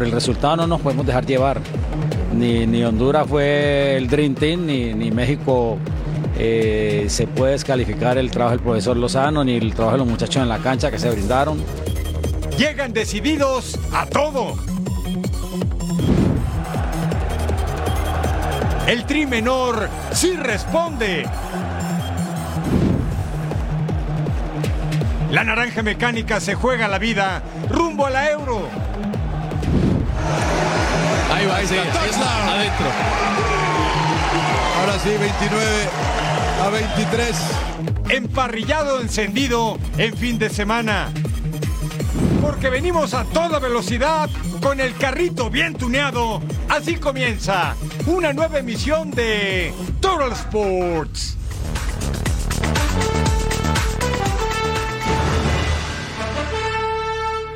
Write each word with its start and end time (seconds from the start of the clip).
Por 0.00 0.06
el 0.06 0.14
resultado 0.14 0.56
no 0.56 0.66
nos 0.66 0.80
podemos 0.80 1.04
dejar 1.04 1.26
llevar. 1.26 1.60
Ni, 2.34 2.82
Honduras 2.84 3.26
fue 3.28 3.98
el 3.98 4.08
Dream 4.08 4.34
Team, 4.34 4.64
ni, 4.64 4.94
ni 4.94 5.10
México 5.10 5.76
eh, 6.38 7.04
se 7.10 7.26
puede 7.26 7.52
descalificar 7.52 8.16
el 8.16 8.30
trabajo 8.30 8.56
del 8.56 8.64
profesor 8.64 8.96
Lozano, 8.96 9.44
ni 9.44 9.56
el 9.56 9.74
trabajo 9.74 9.98
de 9.98 10.04
los 10.04 10.08
muchachos 10.08 10.42
en 10.42 10.48
la 10.48 10.56
cancha 10.56 10.90
que 10.90 10.98
se 10.98 11.10
brindaron. 11.10 11.62
Llegan 12.56 12.94
decididos 12.94 13.78
a 13.92 14.06
todo. 14.06 14.54
El 18.86 19.04
tri 19.04 19.26
menor 19.26 19.86
sí 20.12 20.32
responde. 20.34 21.28
La 25.30 25.44
naranja 25.44 25.82
mecánica 25.82 26.40
se 26.40 26.54
juega 26.54 26.88
la 26.88 26.98
vida 26.98 27.42
rumbo 27.68 28.06
a 28.06 28.10
la 28.10 28.30
euro. 28.30 28.89
Ahí 31.40 31.46
va, 31.46 31.60
sí, 31.60 31.74
touchdown. 31.74 32.48
adentro. 32.50 32.86
Ahora 34.78 34.98
sí, 34.98 35.08
29 35.08 35.66
a 36.62 36.68
23. 36.68 37.36
Emparrillado 38.10 39.00
encendido 39.00 39.78
en 39.96 40.14
fin 40.18 40.38
de 40.38 40.50
semana. 40.50 41.10
Porque 42.42 42.68
venimos 42.68 43.14
a 43.14 43.24
toda 43.24 43.58
velocidad 43.58 44.28
con 44.60 44.80
el 44.80 44.94
carrito 44.96 45.48
bien 45.48 45.72
tuneado. 45.72 46.42
Así 46.68 46.96
comienza 46.96 47.74
una 48.04 48.34
nueva 48.34 48.58
emisión 48.58 49.10
de 49.10 49.72
Total 49.98 50.32
Sports. 50.32 51.38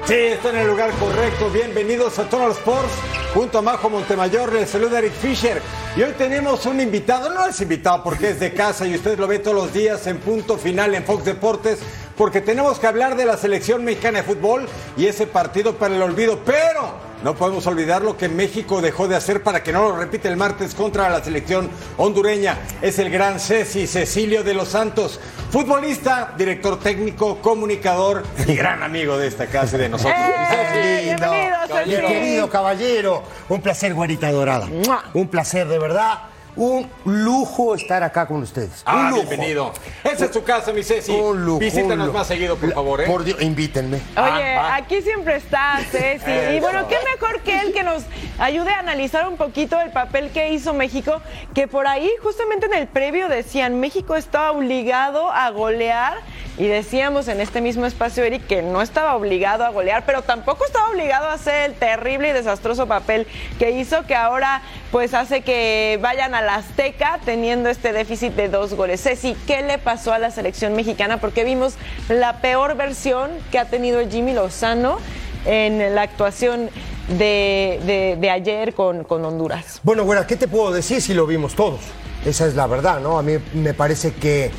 Sí, 0.07 0.15
está 0.15 0.49
en 0.51 0.57
el 0.57 0.69
lugar 0.69 0.91
correcto. 0.93 1.51
Bienvenidos 1.51 2.19
a 2.19 2.25
Total 2.31 2.53
Sports. 2.53 3.24
Junto 3.35 3.59
a 3.59 3.63
Majo 3.63 3.91
Montemayor, 3.91 4.53
les 4.53 4.71
saluda 4.71 5.01
Eric 5.01 5.13
Fisher. 5.13 5.61
Y 5.97 6.03
hoy 6.03 6.13
tenemos 6.13 6.67
un 6.67 6.81
invitado, 6.81 7.35
no 7.35 7.45
es 7.45 7.61
invitado 7.61 8.01
porque 8.05 8.31
es 8.31 8.39
de 8.39 8.55
casa 8.55 8.87
y 8.87 8.95
usted 8.95 9.19
lo 9.19 9.27
ve 9.27 9.41
todos 9.41 9.57
los 9.57 9.73
días 9.73 10.07
en 10.07 10.19
punto 10.19 10.57
final 10.57 10.95
en 10.95 11.03
Fox 11.03 11.25
Deportes, 11.25 11.81
porque 12.17 12.41
tenemos 12.41 12.79
que 12.79 12.87
hablar 12.87 13.17
de 13.17 13.25
la 13.25 13.37
selección 13.37 13.85
mexicana 13.85 14.19
de 14.19 14.25
fútbol 14.25 14.69
y 14.97 15.07
ese 15.07 15.27
partido 15.27 15.77
para 15.77 15.95
el 15.95 16.03
olvido. 16.03 16.41
Pero 16.45 16.95
no 17.23 17.35
podemos 17.35 17.67
olvidar 17.67 18.03
lo 18.03 18.17
que 18.17 18.29
México 18.29 18.81
dejó 18.81 19.09
de 19.09 19.17
hacer 19.17 19.43
para 19.43 19.63
que 19.63 19.73
no 19.73 19.83
lo 19.83 19.97
repite 19.97 20.29
el 20.29 20.37
martes 20.37 20.75
contra 20.75 21.09
la 21.09 21.25
selección 21.25 21.71
hondureña. 21.97 22.59
Es 22.83 22.99
el 22.99 23.11
gran 23.11 23.41
Ceci 23.41 23.87
Cecilio 23.87 24.45
de 24.45 24.55
los 24.55 24.69
Santos, 24.69 25.19
futbolista, 25.51 26.35
director 26.37 26.79
técnico, 26.79 27.39
comunicador 27.39 28.23
y 28.47 28.55
gran 28.55 28.83
amigo 28.83 29.17
de 29.17 29.29
esta 29.29 29.47
casa 29.47 29.77
y 29.77 29.81
de 29.81 29.89
nosotros. 29.89 30.15
¡Eh! 30.17 31.01
Bienvenido, 31.05 31.57
caballero. 31.69 32.09
Mi 32.09 32.15
querido 32.15 32.51
caballero, 32.51 33.23
un 33.49 33.61
placer, 33.61 33.95
guarita 33.95 34.31
dorada. 34.31 34.69
Un 35.15 35.29
placer, 35.29 35.67
de 35.67 35.79
verdad. 35.79 36.34
Un 36.57 36.89
lujo 37.05 37.75
estar 37.75 38.03
acá 38.03 38.27
con 38.27 38.43
ustedes. 38.43 38.83
Ah, 38.85 38.97
un 38.97 39.11
lujo. 39.11 39.29
bienvenido. 39.29 39.73
Esa 40.05 40.27
es 40.27 40.33
su 40.33 40.45
casa, 40.45 40.73
mi 40.73 40.85
Ceci. 40.85 41.11
Un 41.11 41.45
lujo. 41.45 41.59
Visítanos 41.59 41.93
un 41.93 42.07
lujo. 42.07 42.19
más 42.19 42.27
seguido, 42.29 42.57
por 42.57 42.73
favor, 42.73 43.01
¿eh? 43.01 43.07
Por 43.07 43.25
Dios, 43.25 43.43
invítenme. 43.43 44.01
Oye, 44.17 44.57
va. 44.57 44.77
aquí 44.77 45.03
siempre 45.03 45.37
está 45.37 45.81
Ceci. 45.91 46.57
Y 46.57 46.61
bueno, 46.61 46.87
qué 46.87 46.97
mejor 47.13 47.41
que 47.41 47.59
él 47.59 47.73
que 47.73 47.83
nos 47.83 48.05
ayude 48.39 48.71
a 48.71 48.79
analizar 48.79 49.27
un 49.27 49.37
poquito 49.37 49.81
el 49.81 49.91
papel 49.91 50.31
que 50.31 50.53
hizo 50.53 50.75
México, 50.75 51.21
que 51.55 51.67
por 51.67 51.89
ahí 51.89 52.09
justamente 52.23 52.67
en 52.67 52.75
el 52.75 52.87
previo 52.87 53.29
decían, 53.29 53.81
México 53.81 54.15
estaba 54.15 54.53
obligado 54.53 55.33
a 55.33 55.51
golear 55.51 56.19
y 56.57 56.67
decíamos 56.69 57.27
en 57.27 57.41
este 57.41 57.61
mismo 57.61 57.85
espacio, 57.85 58.23
Eric, 58.23 58.47
que 58.47 58.63
no 58.63 58.81
estaba 58.81 59.17
obligado 59.17 59.65
a 59.65 59.71
golear, 59.71 60.05
pero 60.07 60.23
tampoco 60.23 60.65
estaba 60.65 60.89
obligado 60.89 61.27
a 61.27 61.33
hacer 61.33 61.71
el 61.71 61.75
terrible 61.75 62.29
y 62.29 62.33
desastroso 62.33 62.87
papel 62.87 63.27
que 63.59 63.73
hizo, 63.73 64.07
que 64.07 64.15
ahora 64.15 64.63
pues 64.95 65.13
hace 65.13 65.41
que 65.41 65.99
vayan 66.01 66.37
a 66.37 66.41
la 66.41 66.55
Azteca 66.55 67.19
teniendo 67.25 67.69
este 67.69 67.93
déficit 67.93 68.33
de 68.35 68.49
dos 68.49 68.75
goles. 68.75 69.03
Ceci, 69.03 69.37
¿qué 69.45 69.61
le 69.63 69.79
pasó 69.79 70.13
a 70.13 70.21
la 70.21 70.31
selección 70.31 70.77
mexicana? 70.77 71.17
Porque 71.17 71.43
vimos 71.43 71.75
la 72.09 72.41
peor 72.41 72.77
versión 72.77 73.33
que 73.51 73.59
ha 73.59 73.65
tenido 73.65 74.09
Jimmy 74.09 74.35
Lozano 74.35 74.99
en 75.47 75.97
la 75.97 76.03
actuación 76.03 76.71
de, 77.09 78.17
de- 78.21 78.31
ayer 78.31 78.73
con, 78.73 79.03
con 79.03 79.25
Honduras. 79.25 79.81
Bueno, 79.83 80.05
güera, 80.05 80.29
¿qué 80.29 80.37
te 80.37 80.47
puedo 80.47 80.71
decir 80.71 81.03
si 81.03 81.13
lo 81.13 81.27
vimos 81.27 81.57
todos? 81.57 81.81
Esa 82.25 82.47
es 82.47 82.55
la 82.55 82.69
verdad, 82.69 83.01
¿no? 83.01 83.19
A 83.19 83.23
mí 83.25 83.33
me 83.53 83.75
parece 83.75 84.13
que, 84.13 84.53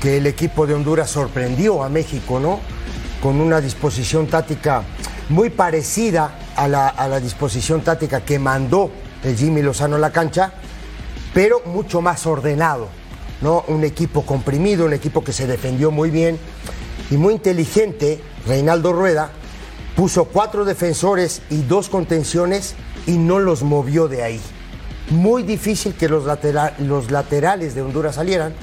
que 0.00 0.16
el 0.16 0.26
equipo 0.26 0.66
de 0.66 0.72
Honduras 0.72 1.10
sorprendió 1.10 1.82
a 1.82 1.90
México, 1.90 2.40
¿no? 2.40 2.60
Con 3.22 3.42
una 3.42 3.60
disposición 3.60 4.26
táctica 4.26 4.84
muy 5.28 5.50
parecida 5.50 6.30
a 6.56 6.66
la, 6.66 6.88
a 6.88 7.08
la 7.08 7.20
disposición 7.20 7.82
táctica 7.82 8.22
que 8.22 8.38
mandó 8.38 8.90
Jimmy 9.34 9.62
Lozano 9.62 9.96
a 9.96 9.98
la 9.98 10.12
cancha, 10.12 10.52
pero 11.34 11.62
mucho 11.64 12.00
más 12.00 12.26
ordenado, 12.26 12.88
¿no? 13.40 13.64
Un 13.68 13.84
equipo 13.84 14.22
comprimido, 14.22 14.86
un 14.86 14.92
equipo 14.92 15.24
que 15.24 15.32
se 15.32 15.46
defendió 15.46 15.90
muy 15.90 16.10
bien 16.10 16.38
y 17.10 17.16
muy 17.16 17.34
inteligente, 17.34 18.20
Reinaldo 18.46 18.92
Rueda, 18.92 19.30
puso 19.96 20.26
cuatro 20.26 20.64
defensores 20.64 21.42
y 21.50 21.62
dos 21.62 21.88
contenciones 21.88 22.74
y 23.06 23.18
no 23.18 23.38
los 23.38 23.62
movió 23.62 24.08
de 24.08 24.22
ahí. 24.22 24.40
Muy 25.10 25.42
difícil 25.42 25.94
que 25.94 26.08
los, 26.08 26.24
los 26.78 27.10
laterales 27.10 27.74
de 27.74 27.82
Honduras 27.82 28.16
salieran 28.16 28.54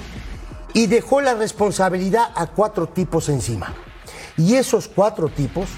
y 0.73 0.87
dejó 0.87 1.21
la 1.21 1.33
responsabilidad 1.33 2.31
a 2.35 2.47
cuatro 2.47 2.87
tipos 2.87 3.29
encima. 3.29 3.73
Y 4.37 4.55
esos 4.55 4.87
cuatro 4.87 5.29
tipos 5.29 5.69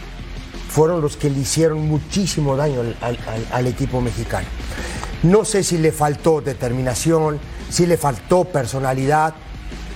fueron 0.76 1.00
los 1.00 1.16
que 1.16 1.30
le 1.30 1.40
hicieron 1.40 1.88
muchísimo 1.88 2.58
daño 2.58 2.82
al, 3.54 3.66
equipo 3.68 4.02
mexicano. 4.02 4.46
No 5.24 5.46
sé 5.46 5.64
si 5.64 5.78
le 5.78 5.94
faltó 5.94 6.42
determinación, 6.42 7.40
si 7.70 7.86
le 7.86 7.96
faltó 7.96 8.44
personalidad, 8.44 9.36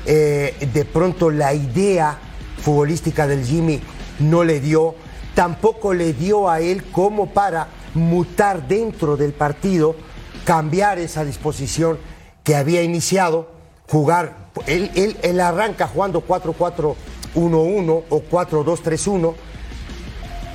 eh, 0.06 0.56
de 0.74 0.86
pronto 0.86 1.32
la 1.32 1.54
idea 1.54 2.18
futbolística 2.64 3.28
del 3.28 3.44
Jimmy 3.44 3.82
no 4.20 4.46
le 4.46 4.62
dio, 4.62 4.96
tampoco 5.36 5.94
le 5.94 6.14
dio 6.14 6.50
a 6.50 6.62
él 6.62 6.86
como 6.94 7.28
para 7.32 7.68
mutar 7.94 8.66
dentro 8.66 9.18
del 9.18 9.34
partido, 9.34 9.98
cambiar 10.46 10.98
esa 10.98 11.26
disposición 11.26 12.00
que 12.42 12.56
había 12.56 12.84
iniciado, 12.84 13.50
jugar, 13.86 14.48
él 14.66 15.42
arranca 15.42 15.88
jugando 15.88 16.26
4-4-1-1 16.26 16.96
o 17.36 18.22
4-2-3-1, 18.32 19.36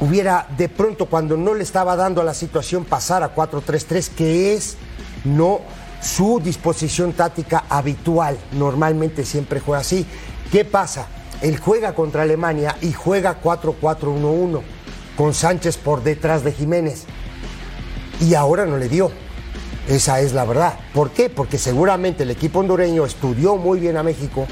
hubiera 0.01 0.47
de 0.57 0.69
pronto 0.69 1.07
cuando 1.07 1.37
no 1.37 1.55
le 1.55 1.63
estaba 1.63 1.97
dando 1.97 2.21
a 2.21 2.25
la 2.25 2.35
situación 2.35 2.85
pasar 2.85 3.23
a 3.23 3.35
4-3-3, 3.35 4.09
que 4.11 4.55
es 4.55 4.77
no 5.25 5.61
su 6.01 6.41
disposición 6.41 7.13
táctica 7.13 7.65
habitual. 7.69 8.39
Normalmente 8.53 9.25
siempre 9.25 9.61
juega 9.61 9.81
así. 9.81 10.07
¿Qué 10.53 10.65
pasa? 10.65 11.07
Él 11.41 11.59
juega 11.59 11.95
contra 11.95 12.23
Alemania 12.23 12.77
y 12.81 12.93
juega 12.93 13.41
4-4-1-1 13.43 14.61
con 15.17 15.35
Sánchez 15.35 15.77
por 15.77 16.03
detrás 16.03 16.45
de 16.45 16.53
Jiménez. 16.53 17.05
Y 18.21 18.35
ahora 18.35 18.67
no 18.67 18.77
le 18.77 18.89
dio. 18.89 19.11
Esa 19.89 20.21
es 20.21 20.33
la 20.33 20.45
verdad. 20.45 20.79
¿Por 20.95 21.11
qué? 21.11 21.29
Porque 21.29 21.59
seguramente 21.59 22.23
el 22.23 22.31
equipo 22.31 22.61
hondureño 22.61 23.05
estudió 23.05 23.57
muy 23.57 23.81
bien 23.81 23.97
a 23.97 24.03
México 24.03 24.47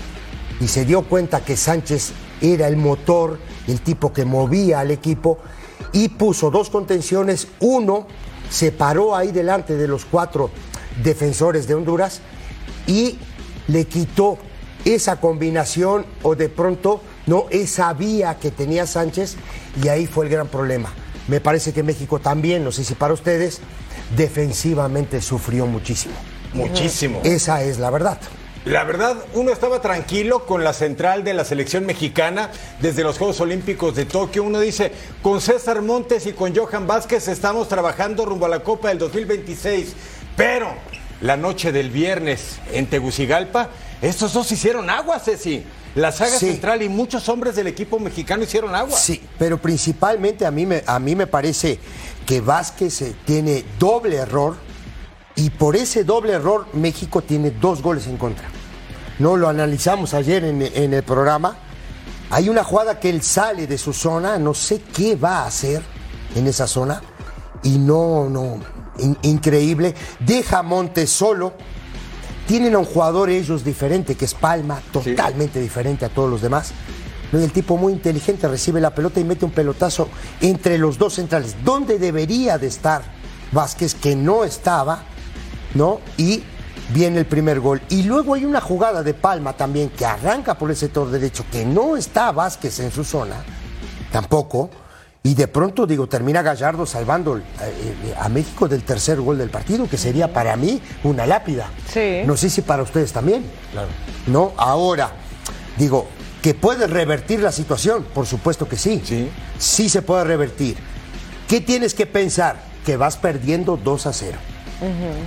y 0.60 0.68
se 0.68 0.84
dio 0.84 1.02
cuenta 1.02 1.44
que 1.44 1.56
Sánchez 1.56 2.12
era 2.40 2.68
el 2.68 2.76
motor, 2.76 3.38
el 3.66 3.80
tipo 3.80 4.12
que 4.12 4.24
movía 4.24 4.80
al 4.80 4.90
equipo 4.90 5.38
y 5.92 6.08
puso 6.08 6.50
dos 6.50 6.70
contenciones. 6.70 7.48
Uno 7.60 8.06
se 8.50 8.72
paró 8.72 9.16
ahí 9.16 9.32
delante 9.32 9.76
de 9.76 9.88
los 9.88 10.04
cuatro 10.04 10.50
defensores 11.02 11.66
de 11.66 11.74
Honduras 11.74 12.20
y 12.86 13.18
le 13.68 13.86
quitó 13.86 14.38
esa 14.84 15.20
combinación 15.20 16.04
o 16.22 16.34
de 16.34 16.48
pronto 16.48 17.00
no 17.26 17.46
esa 17.50 17.92
vía 17.92 18.38
que 18.38 18.50
tenía 18.50 18.86
Sánchez 18.86 19.36
y 19.82 19.88
ahí 19.88 20.06
fue 20.06 20.26
el 20.26 20.30
gran 20.30 20.48
problema. 20.48 20.92
Me 21.28 21.40
parece 21.40 21.72
que 21.72 21.82
México 21.82 22.18
también, 22.18 22.64
no 22.64 22.72
sé 22.72 22.82
si 22.84 22.94
para 22.94 23.14
ustedes, 23.14 23.60
defensivamente 24.16 25.20
sufrió 25.20 25.66
muchísimo. 25.66 26.14
Muchísimo. 26.52 27.20
Esa 27.22 27.62
es 27.62 27.78
la 27.78 27.90
verdad. 27.90 28.18
La 28.64 28.84
verdad, 28.84 29.16
uno 29.34 29.50
estaba 29.50 29.80
tranquilo 29.80 30.46
con 30.46 30.62
la 30.62 30.72
central 30.72 31.24
de 31.24 31.34
la 31.34 31.44
selección 31.44 31.84
mexicana 31.84 32.50
desde 32.80 33.02
los 33.02 33.18
Juegos 33.18 33.40
Olímpicos 33.40 33.96
de 33.96 34.04
Tokio. 34.04 34.44
Uno 34.44 34.60
dice, 34.60 34.92
con 35.20 35.40
César 35.40 35.82
Montes 35.82 36.26
y 36.26 36.32
con 36.32 36.54
Johan 36.54 36.86
Vázquez 36.86 37.26
estamos 37.26 37.68
trabajando 37.68 38.24
rumbo 38.24 38.46
a 38.46 38.48
la 38.48 38.60
Copa 38.62 38.88
del 38.90 38.98
2026. 38.98 39.94
Pero 40.36 40.68
la 41.22 41.36
noche 41.36 41.72
del 41.72 41.90
viernes 41.90 42.58
en 42.72 42.86
Tegucigalpa, 42.86 43.68
estos 44.00 44.32
dos 44.32 44.50
hicieron 44.52 44.88
agua, 44.90 45.18
Ceci. 45.18 45.64
La 45.96 46.12
saga 46.12 46.38
Sí. 46.38 46.46
central 46.46 46.82
y 46.82 46.88
muchos 46.88 47.28
hombres 47.28 47.56
del 47.56 47.66
equipo 47.66 47.98
mexicano 47.98 48.44
hicieron 48.44 48.74
agua. 48.76 48.96
Sí, 48.96 49.20
pero 49.38 49.58
principalmente 49.58 50.46
a 50.46 50.50
mí 50.52 50.66
me, 50.66 50.84
a 50.86 50.98
mí 51.00 51.16
me 51.16 51.26
parece 51.26 51.80
que 52.24 52.40
Vázquez 52.40 53.02
eh, 53.02 53.14
tiene 53.26 53.64
doble 53.78 54.16
error 54.16 54.56
y 55.36 55.50
por 55.50 55.76
ese 55.76 56.04
doble 56.04 56.32
error 56.34 56.66
México 56.74 57.22
tiene 57.22 57.50
dos 57.50 57.82
goles 57.82 58.06
en 58.06 58.16
contra. 58.16 58.48
No 59.18 59.36
lo 59.36 59.48
analizamos 59.48 60.14
ayer 60.14 60.44
en, 60.44 60.62
en 60.62 60.94
el 60.94 61.02
programa 61.02 61.56
Hay 62.30 62.48
una 62.48 62.64
jugada 62.64 62.98
que 62.98 63.10
él 63.10 63.20
sale 63.22 63.66
de 63.66 63.76
su 63.76 63.92
zona, 63.92 64.38
no 64.38 64.54
sé 64.54 64.80
qué 64.80 65.16
va 65.16 65.40
a 65.40 65.46
hacer 65.46 65.82
en 66.34 66.46
esa 66.46 66.66
zona. 66.66 67.02
Y 67.62 67.78
no, 67.78 68.28
no, 68.30 68.58
in- 68.98 69.18
increíble. 69.22 69.94
Deja 70.18 70.60
a 70.60 70.62
Montes 70.62 71.10
solo. 71.10 71.52
Tienen 72.46 72.74
a 72.74 72.78
un 72.78 72.86
jugador 72.86 73.28
ellos 73.28 73.62
diferente, 73.64 74.14
que 74.16 74.24
es 74.24 74.32
Palma, 74.34 74.80
totalmente 74.92 75.60
diferente 75.60 76.06
a 76.06 76.08
todos 76.08 76.30
los 76.30 76.40
demás. 76.40 76.72
El 77.32 77.52
tipo 77.52 77.76
muy 77.76 77.92
inteligente 77.92 78.48
recibe 78.48 78.80
la 78.80 78.94
pelota 78.94 79.20
y 79.20 79.24
mete 79.24 79.44
un 79.44 79.52
pelotazo 79.52 80.08
entre 80.40 80.78
los 80.78 80.96
dos 80.98 81.14
centrales. 81.14 81.54
¿Dónde 81.64 81.98
debería 81.98 82.56
de 82.58 82.66
estar 82.66 83.02
Vázquez, 83.52 83.94
que 83.94 84.16
no 84.16 84.42
estaba? 84.44 85.04
¿No? 85.74 86.00
Y 86.16 86.42
viene 86.92 87.20
el 87.20 87.26
primer 87.26 87.60
gol. 87.60 87.80
Y 87.88 88.02
luego 88.02 88.34
hay 88.34 88.44
una 88.44 88.60
jugada 88.60 89.02
de 89.02 89.14
Palma 89.14 89.54
también 89.54 89.90
que 89.90 90.04
arranca 90.04 90.56
por 90.56 90.70
el 90.70 90.76
sector 90.76 91.10
derecho, 91.10 91.44
que 91.50 91.64
no 91.64 91.96
está 91.96 92.32
Vázquez 92.32 92.80
en 92.80 92.90
su 92.90 93.04
zona, 93.04 93.36
tampoco. 94.10 94.70
Y 95.24 95.34
de 95.34 95.46
pronto, 95.46 95.86
digo, 95.86 96.08
termina 96.08 96.42
Gallardo 96.42 96.84
salvando 96.84 97.38
eh, 97.38 97.42
eh, 97.60 98.14
a 98.18 98.28
México 98.28 98.66
del 98.66 98.82
tercer 98.82 99.20
gol 99.20 99.38
del 99.38 99.50
partido, 99.50 99.88
que 99.88 99.96
sería 99.96 100.32
para 100.32 100.56
mí 100.56 100.80
una 101.04 101.26
lápida. 101.26 101.70
Sí. 101.92 102.22
No 102.26 102.36
sé 102.36 102.50
si 102.50 102.62
para 102.62 102.82
ustedes 102.82 103.12
también. 103.12 103.44
Claro. 103.70 103.88
No, 104.26 104.52
ahora, 104.56 105.12
digo, 105.78 106.08
que 106.42 106.54
puede 106.54 106.88
revertir 106.88 107.38
la 107.38 107.52
situación, 107.52 108.04
por 108.12 108.26
supuesto 108.26 108.68
que 108.68 108.76
sí. 108.76 109.00
Sí. 109.04 109.30
Sí 109.60 109.88
se 109.88 110.02
puede 110.02 110.24
revertir. 110.24 110.76
¿Qué 111.46 111.60
tienes 111.60 111.94
que 111.94 112.06
pensar? 112.06 112.56
Que 112.84 112.96
vas 112.96 113.16
perdiendo 113.16 113.76
2 113.76 114.06
a 114.06 114.12
0 114.12 114.51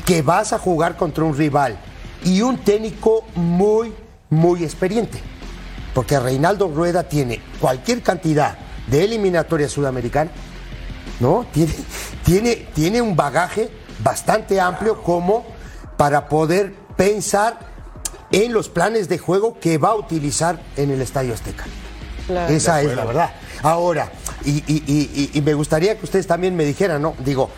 que 0.05 0.21
vas 0.21 0.53
a 0.53 0.59
jugar 0.59 0.95
contra 0.97 1.23
un 1.23 1.35
rival 1.37 1.77
y 2.23 2.41
un 2.41 2.57
técnico 2.57 3.23
muy, 3.35 3.93
muy 4.29 4.63
experiente. 4.63 5.21
Porque 5.93 6.19
Reinaldo 6.19 6.67
Rueda 6.67 7.03
tiene 7.03 7.41
cualquier 7.61 8.01
cantidad 8.01 8.57
de 8.87 9.03
eliminatoria 9.05 9.69
sudamericana, 9.69 10.29
¿no? 11.19 11.45
Tiene, 11.53 11.73
tiene, 12.25 12.55
tiene 12.73 13.01
un 13.01 13.15
bagaje 13.15 13.69
bastante 14.03 14.59
amplio 14.59 15.01
como 15.01 15.45
para 15.97 16.27
poder 16.27 16.73
pensar 16.97 17.59
en 18.31 18.51
los 18.51 18.67
planes 18.67 19.07
de 19.07 19.17
juego 19.17 19.57
que 19.59 19.77
va 19.77 19.89
a 19.89 19.95
utilizar 19.95 20.59
en 20.75 20.91
el 20.91 21.01
Estadio 21.01 21.33
Azteca. 21.33 21.63
Claro. 22.27 22.53
Esa 22.53 22.81
es 22.81 22.93
la 22.95 23.05
verdad. 23.05 23.29
Ahora, 23.63 24.11
y, 24.43 24.51
y- 24.67 24.83
y- 24.85 25.31
y- 25.33 25.37
y 25.37 25.41
me 25.41 25.53
gustaría 25.53 25.97
que 25.97 26.03
ustedes 26.03 26.27
también 26.27 26.55
me 26.55 26.65
dijeran, 26.65 27.01
¿no? 27.01 27.13
Digo, 27.23 27.49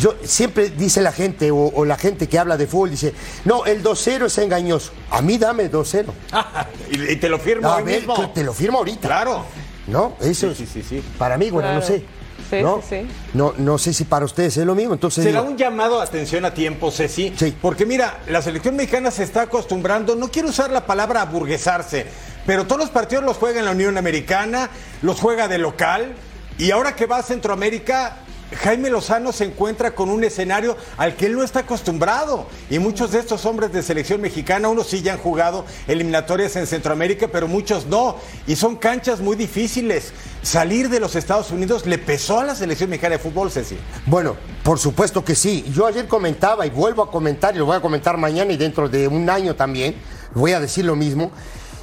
yo 0.00 0.14
siempre 0.24 0.70
dice 0.70 1.00
la 1.02 1.12
gente, 1.12 1.50
o, 1.50 1.56
o 1.74 1.84
la 1.84 1.96
gente 1.96 2.28
que 2.28 2.38
habla 2.38 2.56
de 2.56 2.66
fútbol, 2.66 2.90
dice, 2.90 3.12
no, 3.44 3.64
el 3.66 3.82
2-0 3.82 4.26
es 4.26 4.38
engañoso. 4.38 4.92
A 5.10 5.20
mí 5.22 5.38
dame 5.38 5.70
2-0. 5.70 6.06
y, 6.90 7.12
y 7.12 7.16
te 7.16 7.28
lo 7.28 7.38
firmo 7.38 7.68
A 7.68 7.76
hoy 7.76 7.82
ver, 7.84 7.96
mismo. 7.98 8.30
te 8.30 8.42
lo 8.44 8.52
firmo 8.54 8.78
ahorita. 8.78 9.08
Claro. 9.08 9.44
¿No? 9.86 10.14
Eso 10.20 10.54
Sí, 10.54 10.62
es- 10.64 10.70
sí, 10.70 10.80
sí, 10.80 10.82
sí. 10.88 11.02
Para 11.18 11.36
mí, 11.36 11.50
bueno, 11.50 11.72
no 11.74 11.82
sé. 11.82 12.04
Sí, 12.50 12.60
¿no? 12.62 12.82
sí, 12.88 13.00
sí. 13.02 13.08
No, 13.34 13.54
no 13.56 13.78
sé 13.78 13.92
si 13.94 14.04
para 14.04 14.24
ustedes 14.24 14.56
es 14.56 14.66
lo 14.66 14.74
mismo. 14.74 14.94
Entonces, 14.94 15.24
Será 15.24 15.40
digo, 15.40 15.52
un 15.52 15.56
llamado 15.58 15.98
de 15.98 16.04
atención 16.04 16.44
a 16.44 16.52
tiempo, 16.52 16.90
Ceci. 16.90 17.32
Sí. 17.36 17.56
Porque 17.60 17.86
mira, 17.86 18.20
la 18.28 18.42
selección 18.42 18.76
mexicana 18.76 19.10
se 19.10 19.22
está 19.22 19.42
acostumbrando, 19.42 20.14
no 20.16 20.28
quiero 20.30 20.48
usar 20.48 20.70
la 20.70 20.84
palabra 20.84 21.22
aburguesarse, 21.22 22.06
pero 22.46 22.66
todos 22.66 22.80
los 22.80 22.90
partidos 22.90 23.24
los 23.24 23.36
juega 23.38 23.58
en 23.60 23.64
la 23.64 23.70
Unión 23.70 23.96
Americana, 23.96 24.68
los 25.02 25.18
juega 25.20 25.48
de 25.48 25.58
local, 25.58 26.14
y 26.58 26.70
ahora 26.72 26.94
que 26.94 27.06
va 27.06 27.18
a 27.18 27.22
Centroamérica, 27.22 28.18
Jaime 28.56 28.90
Lozano 28.90 29.32
se 29.32 29.44
encuentra 29.44 29.94
con 29.94 30.10
un 30.10 30.24
escenario 30.24 30.76
al 30.96 31.16
que 31.16 31.26
él 31.26 31.34
no 31.34 31.42
está 31.42 31.60
acostumbrado. 31.60 32.46
Y 32.70 32.78
muchos 32.78 33.12
de 33.12 33.18
estos 33.18 33.44
hombres 33.46 33.72
de 33.72 33.82
selección 33.82 34.20
mexicana, 34.20 34.68
unos 34.68 34.88
sí 34.88 35.02
ya 35.02 35.14
han 35.14 35.18
jugado 35.18 35.64
eliminatorias 35.86 36.56
en 36.56 36.66
Centroamérica, 36.66 37.28
pero 37.28 37.48
muchos 37.48 37.86
no. 37.86 38.16
Y 38.46 38.56
son 38.56 38.76
canchas 38.76 39.20
muy 39.20 39.36
difíciles. 39.36 40.12
Salir 40.42 40.88
de 40.88 41.00
los 41.00 41.16
Estados 41.16 41.50
Unidos 41.50 41.86
le 41.86 41.98
pesó 41.98 42.40
a 42.40 42.44
la 42.44 42.54
selección 42.54 42.90
mexicana 42.90 43.16
de 43.16 43.22
fútbol, 43.22 43.50
Ceci. 43.50 43.76
Bueno, 44.06 44.36
por 44.62 44.78
supuesto 44.78 45.24
que 45.24 45.34
sí. 45.34 45.64
Yo 45.72 45.86
ayer 45.86 46.08
comentaba 46.08 46.66
y 46.66 46.70
vuelvo 46.70 47.02
a 47.02 47.10
comentar 47.10 47.54
y 47.54 47.58
lo 47.58 47.66
voy 47.66 47.76
a 47.76 47.80
comentar 47.80 48.16
mañana 48.16 48.52
y 48.52 48.56
dentro 48.56 48.88
de 48.88 49.08
un 49.08 49.28
año 49.30 49.54
también, 49.54 49.96
voy 50.34 50.52
a 50.52 50.60
decir 50.60 50.84
lo 50.84 50.96
mismo. 50.96 51.30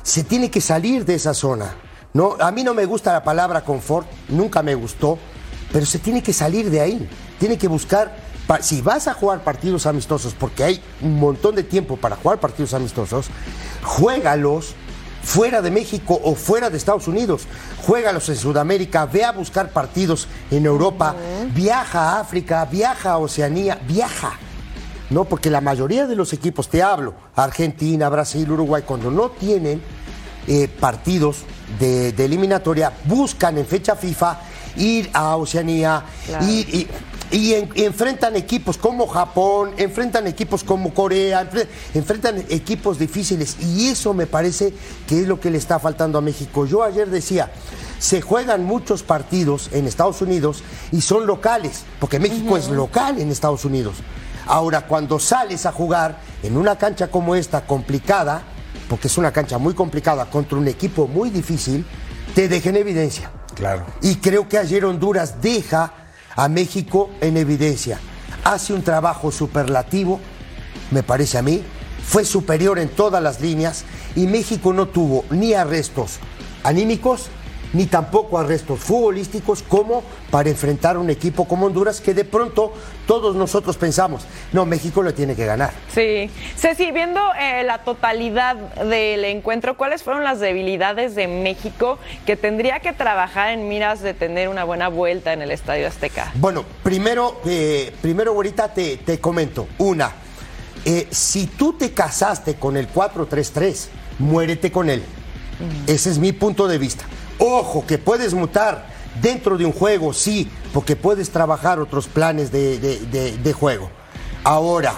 Se 0.03 0.23
tiene 0.23 0.49
que 0.49 0.61
salir 0.61 1.05
de 1.05 1.15
esa 1.15 1.33
zona. 1.33 1.75
No, 2.11 2.37
a 2.39 2.51
mí 2.51 2.63
no 2.63 2.73
me 2.73 2.85
gusta 2.85 3.13
la 3.13 3.23
palabra 3.23 3.63
confort, 3.63 4.07
nunca 4.29 4.63
me 4.63 4.73
gustó, 4.73 5.19
pero 5.71 5.85
se 5.85 5.99
tiene 5.99 6.23
que 6.23 6.33
salir 6.33 6.69
de 6.69 6.81
ahí. 6.81 7.09
Tiene 7.39 7.57
que 7.57 7.67
buscar, 7.67 8.15
si 8.61 8.81
vas 8.81 9.07
a 9.07 9.13
jugar 9.13 9.43
partidos 9.43 9.85
amistosos, 9.85 10.33
porque 10.37 10.63
hay 10.63 10.81
un 11.01 11.19
montón 11.19 11.55
de 11.55 11.63
tiempo 11.63 11.97
para 11.97 12.15
jugar 12.15 12.39
partidos 12.39 12.73
amistosos, 12.73 13.27
juégalos 13.83 14.75
fuera 15.21 15.61
de 15.61 15.69
México 15.69 16.19
o 16.23 16.35
fuera 16.35 16.69
de 16.69 16.77
Estados 16.77 17.07
Unidos. 17.07 17.43
Juégalos 17.85 18.29
en 18.29 18.35
Sudamérica, 18.35 19.05
ve 19.05 19.23
a 19.23 19.31
buscar 19.31 19.69
partidos 19.69 20.27
en 20.51 20.65
Europa, 20.65 21.15
viaja 21.53 22.13
a 22.13 22.19
África, 22.19 22.65
viaja 22.65 23.11
a 23.11 23.17
Oceanía, 23.17 23.79
viaja. 23.87 24.33
No, 25.09 25.25
porque 25.25 25.49
la 25.49 25.61
mayoría 25.61 26.05
de 26.05 26.15
los 26.15 26.33
equipos, 26.33 26.69
te 26.69 26.83
hablo, 26.83 27.15
Argentina, 27.35 28.09
Brasil, 28.09 28.49
Uruguay, 28.51 28.83
cuando 28.85 29.09
no 29.09 29.29
tienen 29.29 29.81
eh, 30.47 30.67
partidos 30.67 31.37
de, 31.79 32.11
de 32.11 32.25
eliminatoria, 32.25 32.93
buscan 33.05 33.57
en 33.57 33.65
fecha 33.65 33.95
FIFA 33.95 34.39
ir 34.79 35.09
a 35.13 35.35
Oceanía 35.35 36.03
Claro. 36.25 36.45
ir- 36.45 36.67
y, 36.73 36.87
y 37.37 37.53
en- 37.53 37.69
y 37.75 37.83
enfrentan 37.83 38.35
equipos 38.35 38.77
como 38.77 39.05
Japón, 39.07 39.71
enfrentan 39.77 40.25
equipos 40.25 40.63
como 40.63 40.93
Corea, 40.93 41.47
enfre- 41.49 41.67
enfrentan 41.93 42.43
equipos 42.49 42.97
difíciles 42.97 43.57
y 43.61 43.89
eso 43.89 44.13
me 44.15 44.25
parece 44.25 44.73
que 45.07 45.21
es 45.21 45.27
lo 45.27 45.39
que 45.39 45.51
le 45.51 45.57
está 45.59 45.77
faltando 45.79 46.17
a 46.17 46.21
México. 46.21 46.65
Yo 46.65 46.81
ayer 46.83 47.07
decía, 47.09 47.51
se 47.99 48.21
juegan 48.21 48.63
muchos 48.65 49.03
partidos 49.03 49.69
en 49.73 49.85
Estados 49.85 50.21
Unidos 50.23 50.63
y 50.91 51.01
son 51.01 51.27
locales, 51.27 51.83
porque 51.99 52.19
México 52.19 52.57
es 52.57 52.69
local 52.69 53.19
en 53.19 53.29
Estados 53.29 53.63
Unidos. 53.65 53.97
Ahora, 54.47 54.87
cuando 54.87 55.19
sales 55.19 55.67
a 55.67 55.71
jugar 55.71 56.17
en 56.41 56.57
una 56.57 56.75
cancha 56.77 57.09
como 57.11 57.35
esta, 57.35 57.67
complicada, 57.67 58.41
porque 58.89 59.07
es 59.07 59.17
una 59.19 59.31
cancha 59.31 59.59
muy 59.59 59.75
complicada 59.75 60.25
contra 60.31 60.57
un 60.57 60.67
equipo 60.67 61.07
muy 61.07 61.29
difícil, 61.29 61.85
te 62.33 62.47
deja 62.47 62.69
en 62.69 62.77
evidencia. 62.77 63.29
Y 64.01 64.15
creo 64.15 64.47
que 64.47 64.57
ayer 64.57 64.85
Honduras 64.85 65.41
deja 65.41 65.93
a 66.35 66.47
México 66.47 67.09
en 67.21 67.37
evidencia. 67.37 67.99
Hace 68.43 68.73
un 68.73 68.83
trabajo 68.83 69.31
superlativo, 69.31 70.19
me 70.91 71.03
parece 71.03 71.37
a 71.37 71.41
mí, 71.41 71.63
fue 72.05 72.25
superior 72.25 72.79
en 72.79 72.89
todas 72.89 73.21
las 73.21 73.41
líneas 73.41 73.83
y 74.15 74.27
México 74.27 74.73
no 74.73 74.87
tuvo 74.87 75.25
ni 75.29 75.53
arrestos 75.53 76.19
anímicos 76.63 77.29
ni 77.73 77.85
tampoco 77.85 78.37
arrestos 78.37 78.79
futbolísticos 78.79 79.63
como 79.63 80.03
para 80.31 80.49
enfrentar 80.49 80.95
a 80.95 80.99
un 80.99 81.09
equipo 81.09 81.47
como 81.47 81.67
Honduras 81.67 82.01
que 82.01 82.13
de 82.13 82.25
pronto 82.25 82.73
todos 83.05 83.35
nosotros 83.35 83.77
pensamos, 83.77 84.23
no, 84.53 84.65
México 84.65 85.01
lo 85.01 85.13
tiene 85.13 85.35
que 85.35 85.45
ganar. 85.45 85.71
Sí. 85.93 86.29
Ceci, 86.57 86.91
viendo 86.91 87.19
eh, 87.39 87.63
la 87.63 87.79
totalidad 87.79 88.55
del 88.55 89.25
encuentro, 89.25 89.77
¿cuáles 89.77 90.03
fueron 90.03 90.23
las 90.23 90.39
debilidades 90.39 91.15
de 91.15 91.27
México 91.27 91.97
que 92.25 92.35
tendría 92.35 92.79
que 92.79 92.93
trabajar 92.93 93.51
en 93.51 93.67
miras 93.67 94.01
de 94.01 94.13
tener 94.13 94.49
una 94.49 94.63
buena 94.63 94.87
vuelta 94.89 95.33
en 95.33 95.41
el 95.41 95.51
Estadio 95.51 95.87
Azteca? 95.87 96.31
Bueno, 96.35 96.65
primero, 96.83 97.41
eh, 97.45 97.93
primero 98.01 98.31
ahorita 98.33 98.73
te, 98.73 98.97
te 98.97 99.19
comento. 99.19 99.67
Una, 99.77 100.11
eh, 100.85 101.07
si 101.11 101.47
tú 101.47 101.73
te 101.73 101.91
casaste 101.91 102.55
con 102.55 102.77
el 102.77 102.91
4-3-3, 102.91 103.87
muérete 104.19 104.71
con 104.71 104.89
él. 104.89 105.03
Ese 105.87 106.09
es 106.09 106.19
mi 106.19 106.31
punto 106.31 106.67
de 106.67 106.77
vista. 106.77 107.05
Ojo, 107.39 107.85
que 107.87 107.97
puedes 107.97 108.33
mutar 108.33 108.85
dentro 109.21 109.57
de 109.57 109.65
un 109.65 109.71
juego, 109.71 110.13
sí, 110.13 110.49
porque 110.73 110.95
puedes 110.95 111.29
trabajar 111.31 111.79
otros 111.79 112.07
planes 112.07 112.51
de, 112.51 112.77
de- 112.79 113.53
juego. 113.53 113.89
Ahora, 114.43 114.93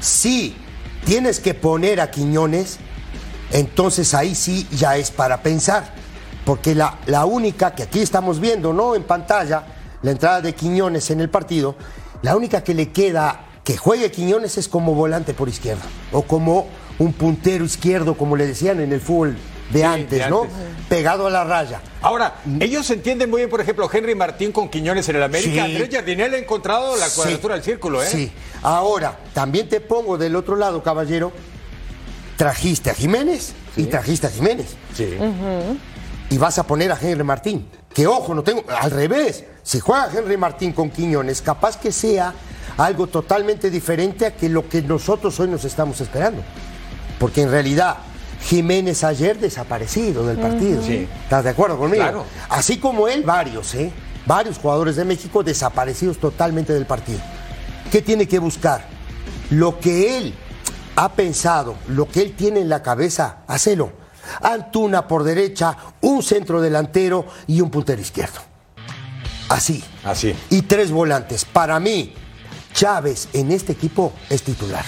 si 0.00 0.56
tienes 1.04 1.40
que 1.40 1.54
poner 1.54 2.00
a 2.00 2.10
Quiñones, 2.10 2.78
entonces 3.52 4.14
ahí 4.14 4.34
sí 4.34 4.66
ya 4.70 4.96
es 4.96 5.10
para 5.10 5.42
pensar. 5.42 5.92
Porque 6.44 6.74
la, 6.74 6.98
la 7.06 7.24
única 7.26 7.74
que 7.74 7.82
aquí 7.82 8.00
estamos 8.00 8.40
viendo, 8.40 8.72
¿no? 8.72 8.94
En 8.94 9.02
pantalla, 9.02 9.64
la 10.02 10.10
entrada 10.10 10.40
de 10.40 10.54
Quiñones 10.54 11.10
en 11.10 11.20
el 11.20 11.28
partido, 11.28 11.76
la 12.22 12.36
única 12.36 12.62
que 12.64 12.74
le 12.74 12.90
queda 12.90 13.46
que 13.64 13.76
juegue 13.76 14.10
Quiñones 14.10 14.56
es 14.58 14.68
como 14.68 14.94
volante 14.94 15.34
por 15.34 15.48
izquierda. 15.48 15.82
O 16.12 16.22
como 16.22 16.66
un 16.98 17.12
puntero 17.12 17.64
izquierdo, 17.64 18.16
como 18.16 18.36
le 18.36 18.46
decían 18.46 18.80
en 18.80 18.92
el 18.92 19.00
fútbol 19.00 19.36
de 19.72 19.84
antes, 19.84 20.24
de 20.24 20.30
¿no? 20.30 20.46
Pegado 20.88 21.26
a 21.26 21.30
la 21.30 21.44
raya. 21.44 21.80
Ahora, 22.02 22.36
ellos 22.58 22.90
entienden 22.90 23.30
muy 23.30 23.38
bien, 23.42 23.50
por 23.50 23.60
ejemplo, 23.60 23.88
Henry 23.92 24.14
Martín 24.14 24.50
con 24.52 24.68
Quiñones 24.68 25.08
en 25.08 25.16
el 25.16 25.22
América. 25.22 25.52
Sí. 25.52 25.58
Andrés 25.60 25.88
Jardinel 25.92 26.34
ha 26.34 26.38
encontrado 26.38 26.96
la 26.96 27.08
Sí. 27.08 27.16
cuadratura 27.16 27.54
del 27.54 27.64
círculo, 27.64 28.02
¿eh? 28.02 28.06
Sí. 28.10 28.32
Ahora, 28.62 29.18
también 29.32 29.68
te 29.68 29.80
pongo 29.80 30.18
del 30.18 30.34
otro 30.36 30.56
lado, 30.56 30.82
caballero. 30.82 31.32
Trajiste 32.36 32.90
a 32.90 32.94
Jiménez 32.94 33.52
y 33.76 33.84
trajiste 33.84 34.26
a 34.26 34.30
Jiménez. 34.30 34.66
Sí. 34.94 35.16
y 36.30 36.38
vas 36.38 36.58
a 36.58 36.62
poner 36.64 36.92
a 36.92 36.98
Henry 37.00 37.24
Martín. 37.24 37.66
Que 37.92 38.06
ojo, 38.06 38.34
no 38.34 38.42
tengo. 38.44 38.62
Al 38.68 38.90
revés, 38.92 39.44
si 39.64 39.80
juega 39.80 40.08
Henry 40.16 40.36
Martín 40.36 40.72
con 40.72 40.88
Quiñones, 40.90 41.42
capaz 41.42 41.76
que 41.78 41.90
sea 41.90 42.32
algo 42.76 43.08
totalmente 43.08 43.68
diferente 43.68 44.26
a 44.26 44.30
que 44.36 44.48
lo 44.48 44.68
que 44.68 44.80
nosotros 44.80 45.38
hoy 45.40 45.48
nos 45.48 45.64
estamos 45.64 46.00
esperando. 46.00 46.42
Porque 47.18 47.42
en 47.42 47.50
realidad, 47.50 47.96
Jiménez 48.42 49.04
ayer 49.04 49.38
desaparecido 49.38 50.26
del 50.26 50.38
partido. 50.38 50.82
Sí. 50.82 51.08
¿Estás 51.22 51.44
de 51.44 51.50
acuerdo 51.50 51.78
conmigo? 51.78 52.02
Claro. 52.02 52.24
Así 52.48 52.78
como 52.78 53.08
él, 53.08 53.22
varios, 53.22 53.74
¿eh? 53.74 53.92
Varios 54.26 54.58
jugadores 54.58 54.96
de 54.96 55.04
México 55.04 55.42
desaparecidos 55.42 56.18
totalmente 56.18 56.72
del 56.72 56.86
partido. 56.86 57.20
¿Qué 57.90 58.02
tiene 58.02 58.26
que 58.26 58.38
buscar? 58.38 58.84
Lo 59.50 59.78
que 59.80 60.16
él 60.18 60.34
ha 60.96 61.12
pensado, 61.12 61.76
lo 61.88 62.08
que 62.08 62.22
él 62.22 62.34
tiene 62.36 62.60
en 62.60 62.68
la 62.68 62.82
cabeza, 62.82 63.38
hacelo. 63.46 63.92
Antuna 64.42 65.08
por 65.08 65.24
derecha, 65.24 65.76
un 66.00 66.22
centro 66.22 66.60
delantero 66.60 67.26
y 67.46 67.60
un 67.60 67.70
puntero 67.70 68.00
izquierdo. 68.00 68.40
Así. 69.48 69.82
Así. 70.04 70.34
Y 70.50 70.62
tres 70.62 70.92
volantes. 70.92 71.44
Para 71.44 71.80
mí, 71.80 72.14
Chávez 72.72 73.28
en 73.32 73.50
este 73.50 73.72
equipo 73.72 74.12
es 74.28 74.42
titular. 74.42 74.84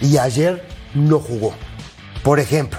Y 0.00 0.16
ayer 0.16 0.66
no 0.94 1.18
jugó. 1.18 1.52
Por 2.22 2.40
ejemplo, 2.40 2.78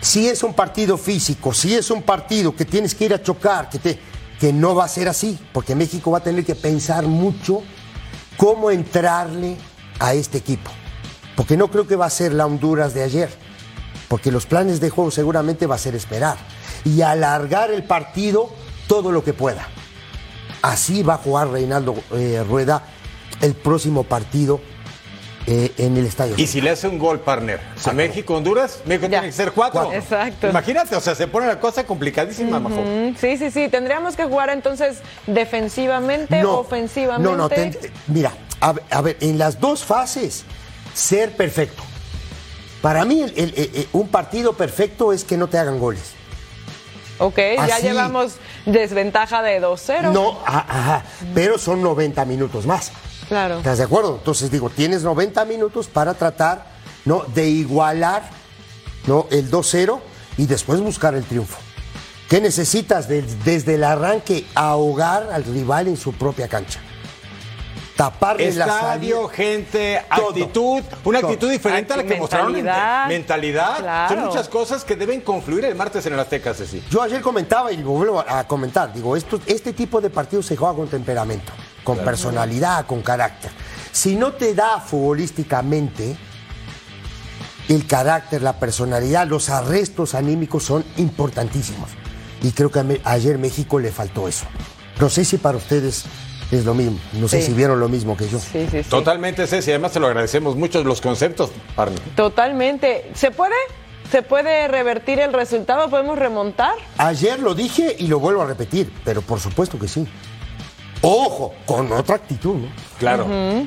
si 0.00 0.28
es 0.28 0.42
un 0.42 0.54
partido 0.54 0.98
físico, 0.98 1.54
si 1.54 1.74
es 1.74 1.90
un 1.90 2.02
partido 2.02 2.54
que 2.54 2.64
tienes 2.64 2.94
que 2.94 3.06
ir 3.06 3.14
a 3.14 3.22
chocar, 3.22 3.68
que, 3.70 3.78
te, 3.78 3.98
que 4.38 4.52
no 4.52 4.74
va 4.74 4.84
a 4.84 4.88
ser 4.88 5.08
así, 5.08 5.38
porque 5.52 5.74
México 5.74 6.10
va 6.10 6.18
a 6.18 6.22
tener 6.22 6.44
que 6.44 6.54
pensar 6.54 7.06
mucho 7.06 7.62
cómo 8.36 8.70
entrarle 8.70 9.56
a 9.98 10.14
este 10.14 10.38
equipo. 10.38 10.70
Porque 11.36 11.56
no 11.56 11.68
creo 11.68 11.86
que 11.86 11.96
va 11.96 12.06
a 12.06 12.10
ser 12.10 12.32
la 12.32 12.46
Honduras 12.46 12.94
de 12.94 13.02
ayer. 13.02 13.30
Porque 14.08 14.30
los 14.30 14.46
planes 14.46 14.80
de 14.80 14.90
juego 14.90 15.10
seguramente 15.10 15.66
va 15.66 15.76
a 15.76 15.78
ser 15.78 15.94
esperar. 15.94 16.36
Y 16.84 17.00
alargar 17.00 17.70
el 17.70 17.84
partido 17.84 18.50
todo 18.86 19.10
lo 19.10 19.24
que 19.24 19.32
pueda. 19.32 19.66
Así 20.62 21.02
va 21.02 21.14
a 21.14 21.18
jugar 21.18 21.50
Reinaldo 21.50 21.94
eh, 22.12 22.44
Rueda 22.46 22.84
el 23.40 23.54
próximo 23.54 24.04
partido 24.04 24.60
eh, 25.46 25.72
en 25.78 25.96
el 25.96 26.06
estadio. 26.06 26.34
Y 26.38 26.46
si 26.46 26.60
le 26.60 26.70
hace 26.70 26.88
un 26.88 26.98
gol, 26.98 27.20
partner, 27.20 27.60
a 27.84 27.92
México, 27.92 28.34
Honduras, 28.34 28.80
México 28.86 29.04
Ya. 29.08 29.20
tiene 29.20 29.26
que 29.26 29.32
ser 29.32 29.52
cuatro. 29.52 29.82
Cuatro. 29.82 29.98
Exacto. 29.98 30.48
Imagínate, 30.48 30.96
o 30.96 31.00
sea, 31.00 31.14
se 31.14 31.26
pone 31.28 31.46
la 31.46 31.60
cosa 31.60 31.84
complicadísima, 31.84 32.58
Majo. 32.60 32.80
Mm, 32.80 33.16
Sí, 33.16 33.36
sí, 33.36 33.50
sí. 33.50 33.68
Tendríamos 33.68 34.16
que 34.16 34.24
jugar 34.24 34.48
entonces 34.50 34.98
defensivamente, 35.26 36.44
ofensivamente. 36.44 37.30
No, 37.30 37.36
no, 37.36 37.48
ten- 37.48 37.76
mira, 38.06 38.32
a, 38.60 38.72
ver- 38.72 38.84
a 38.90 39.00
ver, 39.02 39.16
en 39.20 39.38
las 39.38 39.60
dos 39.60 39.84
fases, 39.84 40.44
ser 40.94 41.32
perfecto. 41.36 41.82
Para 42.80 43.04
mí, 43.04 43.22
el- 43.22 43.32
el- 43.36 43.54
el- 43.56 43.70
el- 43.74 43.88
un 43.92 44.08
partido 44.08 44.52
perfecto 44.54 45.12
es 45.12 45.24
que 45.24 45.36
no 45.36 45.48
te 45.48 45.58
hagan 45.58 45.78
goles. 45.78 46.12
Ok, 47.18 47.38
ya 47.68 47.78
llevamos 47.78 48.34
desventaja 48.66 49.40
de 49.42 49.60
2-0. 49.60 50.10
No, 50.12 50.38
ajá, 50.44 51.04
pero 51.32 51.58
son 51.58 51.80
90 51.80 52.24
minutos 52.24 52.66
más. 52.66 52.90
Claro. 53.28 53.58
¿Estás 53.58 53.78
de 53.78 53.84
acuerdo? 53.84 54.16
Entonces 54.18 54.50
digo, 54.50 54.70
tienes 54.70 55.02
90 55.02 55.44
minutos 55.44 55.86
para 55.88 56.14
tratar 56.14 56.66
¿no? 57.04 57.24
de 57.34 57.48
igualar 57.48 58.22
¿no? 59.06 59.26
el 59.30 59.50
2-0 59.50 59.98
y 60.36 60.46
después 60.46 60.80
buscar 60.80 61.14
el 61.14 61.24
triunfo. 61.24 61.58
¿Qué 62.28 62.40
necesitas 62.40 63.06
de- 63.08 63.22
desde 63.44 63.74
el 63.74 63.84
arranque? 63.84 64.46
Ahogar 64.54 65.28
al 65.32 65.44
rival 65.44 65.88
en 65.88 65.96
su 65.96 66.12
propia 66.12 66.48
cancha. 66.48 66.80
Taparle 67.96 68.50
la 68.54 68.64
Estadio, 68.66 69.16
salida. 69.28 69.34
gente, 69.34 70.02
Todo. 70.16 70.28
actitud, 70.30 70.82
una 71.04 71.20
Todo. 71.20 71.30
actitud 71.30 71.50
diferente 71.52 71.92
a 71.92 71.96
la 71.98 72.02
que 72.02 72.16
mostraron 72.16 72.48
en 72.56 72.64
mentalidad. 72.64 73.06
mentalidad. 73.06 74.08
Son 74.08 74.18
muchas 74.24 74.48
cosas 74.48 74.82
que 74.84 74.96
deben 74.96 75.20
confluir 75.20 75.64
el 75.66 75.76
martes 75.76 76.04
en 76.06 76.14
el 76.14 76.18
Azteca, 76.18 76.52
Ceci. 76.54 76.82
Yo 76.90 77.02
ayer 77.02 77.20
comentaba 77.20 77.70
y 77.70 77.76
lo 77.76 77.90
vuelvo 77.90 78.18
a 78.18 78.40
a 78.40 78.48
comentar, 78.48 78.92
digo, 78.92 79.16
esto, 79.16 79.38
este 79.46 79.72
tipo 79.72 80.00
de 80.00 80.10
partidos 80.10 80.46
se 80.46 80.56
juega 80.56 80.74
con 80.74 80.88
temperamento, 80.88 81.52
con 81.84 81.98
personalidad, 81.98 82.86
con 82.86 83.02
carácter. 83.02 83.52
Si 83.92 84.16
no 84.16 84.32
te 84.32 84.54
da 84.54 84.80
futbolísticamente 84.80 86.16
el 87.68 87.86
carácter, 87.86 88.42
la 88.42 88.54
personalidad, 88.58 89.26
los 89.26 89.48
arrestos 89.50 90.14
anímicos 90.14 90.64
son 90.64 90.84
importantísimos. 90.96 91.88
Y 92.42 92.50
creo 92.50 92.70
que 92.70 93.00
ayer 93.04 93.38
México 93.38 93.78
le 93.78 93.90
faltó 93.90 94.28
eso. 94.28 94.44
No 95.00 95.08
sé 95.08 95.24
si 95.24 95.38
para 95.38 95.56
ustedes 95.56 96.04
es 96.50 96.64
lo 96.64 96.74
mismo, 96.74 96.98
no 97.14 97.26
sé 97.26 97.40
Sí. 97.40 97.48
si 97.48 97.52
vieron 97.54 97.80
lo 97.80 97.88
mismo 97.88 98.16
que 98.16 98.28
yo. 98.28 98.38
Sí, 98.38 98.66
sí, 98.70 98.82
sí. 98.82 98.88
Totalmente, 98.90 99.46
Ceci. 99.46 99.70
Además, 99.70 99.92
te 99.92 100.00
lo 100.00 100.06
agradecemos 100.08 100.56
mucho 100.56 100.84
los 100.84 101.00
conceptos, 101.00 101.50
partner. 101.74 102.00
Totalmente. 102.14 103.10
¿Se 103.14 103.30
puede? 103.30 103.54
¿Se 104.12 104.20
puede 104.22 104.68
revertir 104.68 105.18
el 105.18 105.32
resultado? 105.32 105.88
¿Podemos 105.88 106.18
remontar? 106.18 106.74
Ayer 106.98 107.40
lo 107.40 107.54
dije 107.54 107.96
y 107.98 108.06
lo 108.08 108.20
vuelvo 108.20 108.42
a 108.42 108.46
repetir, 108.46 108.92
pero 109.04 109.22
por 109.22 109.40
supuesto 109.40 109.78
que 109.78 109.88
sí. 109.88 110.06
Ojo, 111.06 111.54
con 111.66 111.92
otra 111.92 112.16
actitud, 112.16 112.54
¿no? 112.56 112.68
Claro. 112.98 113.26
No 113.28 113.66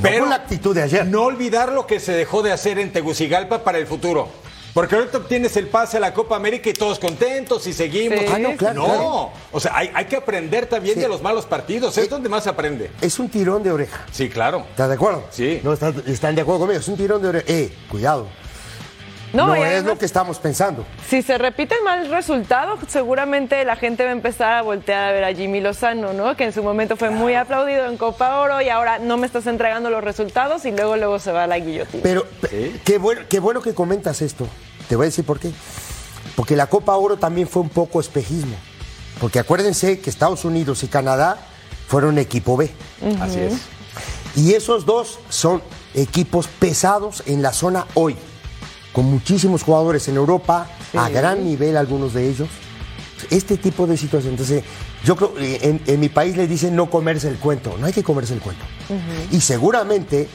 Pero 0.00 0.20
con 0.20 0.30
la 0.30 0.36
actitud 0.36 0.74
de 0.74 0.82
ayer. 0.82 1.04
No 1.06 1.22
olvidar 1.24 1.72
lo 1.72 1.86
que 1.86 1.98
se 1.98 2.12
dejó 2.12 2.42
de 2.42 2.52
hacer 2.52 2.78
en 2.78 2.92
Tegucigalpa 2.92 3.64
para 3.64 3.78
el 3.78 3.86
futuro. 3.86 4.28
Porque 4.72 4.94
ahorita 4.94 5.18
obtienes 5.18 5.56
el 5.56 5.66
pase 5.66 5.96
a 5.96 6.00
la 6.00 6.14
Copa 6.14 6.36
América 6.36 6.70
y 6.70 6.72
todos 6.72 7.00
contentos 7.00 7.66
y 7.66 7.72
seguimos. 7.72 8.20
Sí. 8.20 8.26
Ah, 8.32 8.38
no, 8.38 8.56
claro, 8.56 8.74
no, 8.82 8.84
claro. 8.86 9.30
o 9.50 9.58
sea, 9.58 9.72
hay, 9.76 9.90
hay 9.92 10.04
que 10.04 10.14
aprender 10.14 10.66
también 10.66 10.94
Sí. 10.94 11.00
de 11.00 11.08
los 11.08 11.20
malos 11.22 11.44
partidos. 11.44 11.98
Es 11.98 12.08
donde 12.08 12.28
más 12.28 12.44
se 12.44 12.50
aprende. 12.50 12.88
Es 13.00 13.18
un 13.18 13.28
tirón 13.28 13.64
de 13.64 13.72
oreja. 13.72 14.06
Sí, 14.12 14.28
claro. 14.28 14.64
¿Estás 14.70 14.88
de 14.88 14.94
acuerdo? 14.94 15.24
Sí. 15.30 15.60
No 15.64 15.72
están, 15.72 16.00
están 16.06 16.36
de 16.36 16.42
acuerdo 16.42 16.60
conmigo. 16.60 16.78
Es 16.78 16.86
un 16.86 16.96
tirón 16.96 17.20
de 17.20 17.28
oreja. 17.30 17.46
Eh, 17.48 17.72
cuidado. 17.90 18.28
No, 19.32 19.46
No, 19.46 19.54
es 19.54 19.62
además- 19.64 19.84
lo 19.84 19.98
que 19.98 20.06
estamos 20.06 20.38
pensando. 20.38 20.84
Si 21.08 21.22
se 21.22 21.38
repite 21.38 21.74
el 21.76 21.82
mal 21.84 22.08
resultado, 22.10 22.76
seguramente 22.88 23.64
la 23.64 23.76
gente 23.76 24.02
va 24.04 24.10
a 24.10 24.12
empezar 24.12 24.52
a 24.54 24.62
voltear 24.62 25.08
a 25.08 25.12
ver 25.12 25.24
a 25.24 25.32
Jimmy 25.32 25.60
Lozano, 25.60 26.12
¿no? 26.12 26.36
Que 26.36 26.44
en 26.44 26.52
su 26.52 26.62
momento 26.62 26.96
fue 26.96 27.10
muy 27.10 27.34
aplaudido 27.34 27.86
en 27.86 27.96
Copa 27.96 28.40
Oro 28.40 28.60
y 28.60 28.68
ahora 28.68 28.98
no 28.98 29.16
me 29.16 29.26
estás 29.26 29.46
entregando 29.46 29.88
los 29.90 30.02
resultados 30.02 30.64
y 30.64 30.72
luego 30.72 30.96
luego 30.96 31.18
se 31.18 31.30
va 31.32 31.44
a 31.44 31.46
la 31.46 31.58
guillotina. 31.58 32.02
Pero 32.02 32.24
pe- 32.40 32.80
qué, 32.84 32.98
bueno, 32.98 33.22
qué 33.28 33.38
bueno 33.38 33.62
que 33.62 33.72
comentas 33.74 34.20
esto. 34.22 34.46
Te 34.88 34.96
voy 34.96 35.04
a 35.04 35.08
decir 35.08 35.24
por 35.24 35.38
qué. 35.38 35.52
Porque 36.34 36.56
la 36.56 36.66
Copa 36.66 36.96
Oro 36.96 37.16
también 37.16 37.46
fue 37.46 37.62
un 37.62 37.68
poco 37.68 38.00
espejismo. 38.00 38.56
Porque 39.20 39.38
acuérdense 39.38 40.00
que 40.00 40.10
Estados 40.10 40.44
Unidos 40.44 40.82
y 40.82 40.88
Canadá 40.88 41.36
fueron 41.86 42.18
equipo 42.18 42.56
B. 42.56 42.70
Así 43.20 43.38
es. 43.40 43.54
Y 44.34 44.54
esos 44.54 44.86
dos 44.86 45.18
son 45.28 45.62
equipos 45.94 46.46
pesados 46.46 47.22
en 47.26 47.42
la 47.42 47.52
zona 47.52 47.86
hoy, 47.94 48.16
con 48.92 49.06
muchísimos 49.06 49.62
jugadores 49.62 50.08
en 50.08 50.16
Europa, 50.16 50.68
a 50.94 51.08
gran 51.08 51.44
nivel 51.44 51.76
algunos 51.76 52.14
de 52.14 52.28
ellos. 52.28 52.48
Este 53.30 53.56
tipo 53.56 53.86
de 53.86 53.96
situaciones. 53.96 54.40
Entonces, 54.40 54.64
yo 55.04 55.14
creo, 55.14 55.34
eh, 55.38 55.58
en, 55.62 55.82
en 55.86 56.00
mi 56.00 56.08
país 56.08 56.36
le 56.36 56.46
dicen 56.46 56.74
no 56.74 56.88
comerse 56.88 57.28
el 57.28 57.36
cuento, 57.36 57.76
no 57.78 57.86
hay 57.86 57.92
que 57.92 58.02
comerse 58.02 58.34
el 58.34 58.40
cuento. 58.40 58.64
Y 59.30 59.40
seguramente 59.40 60.28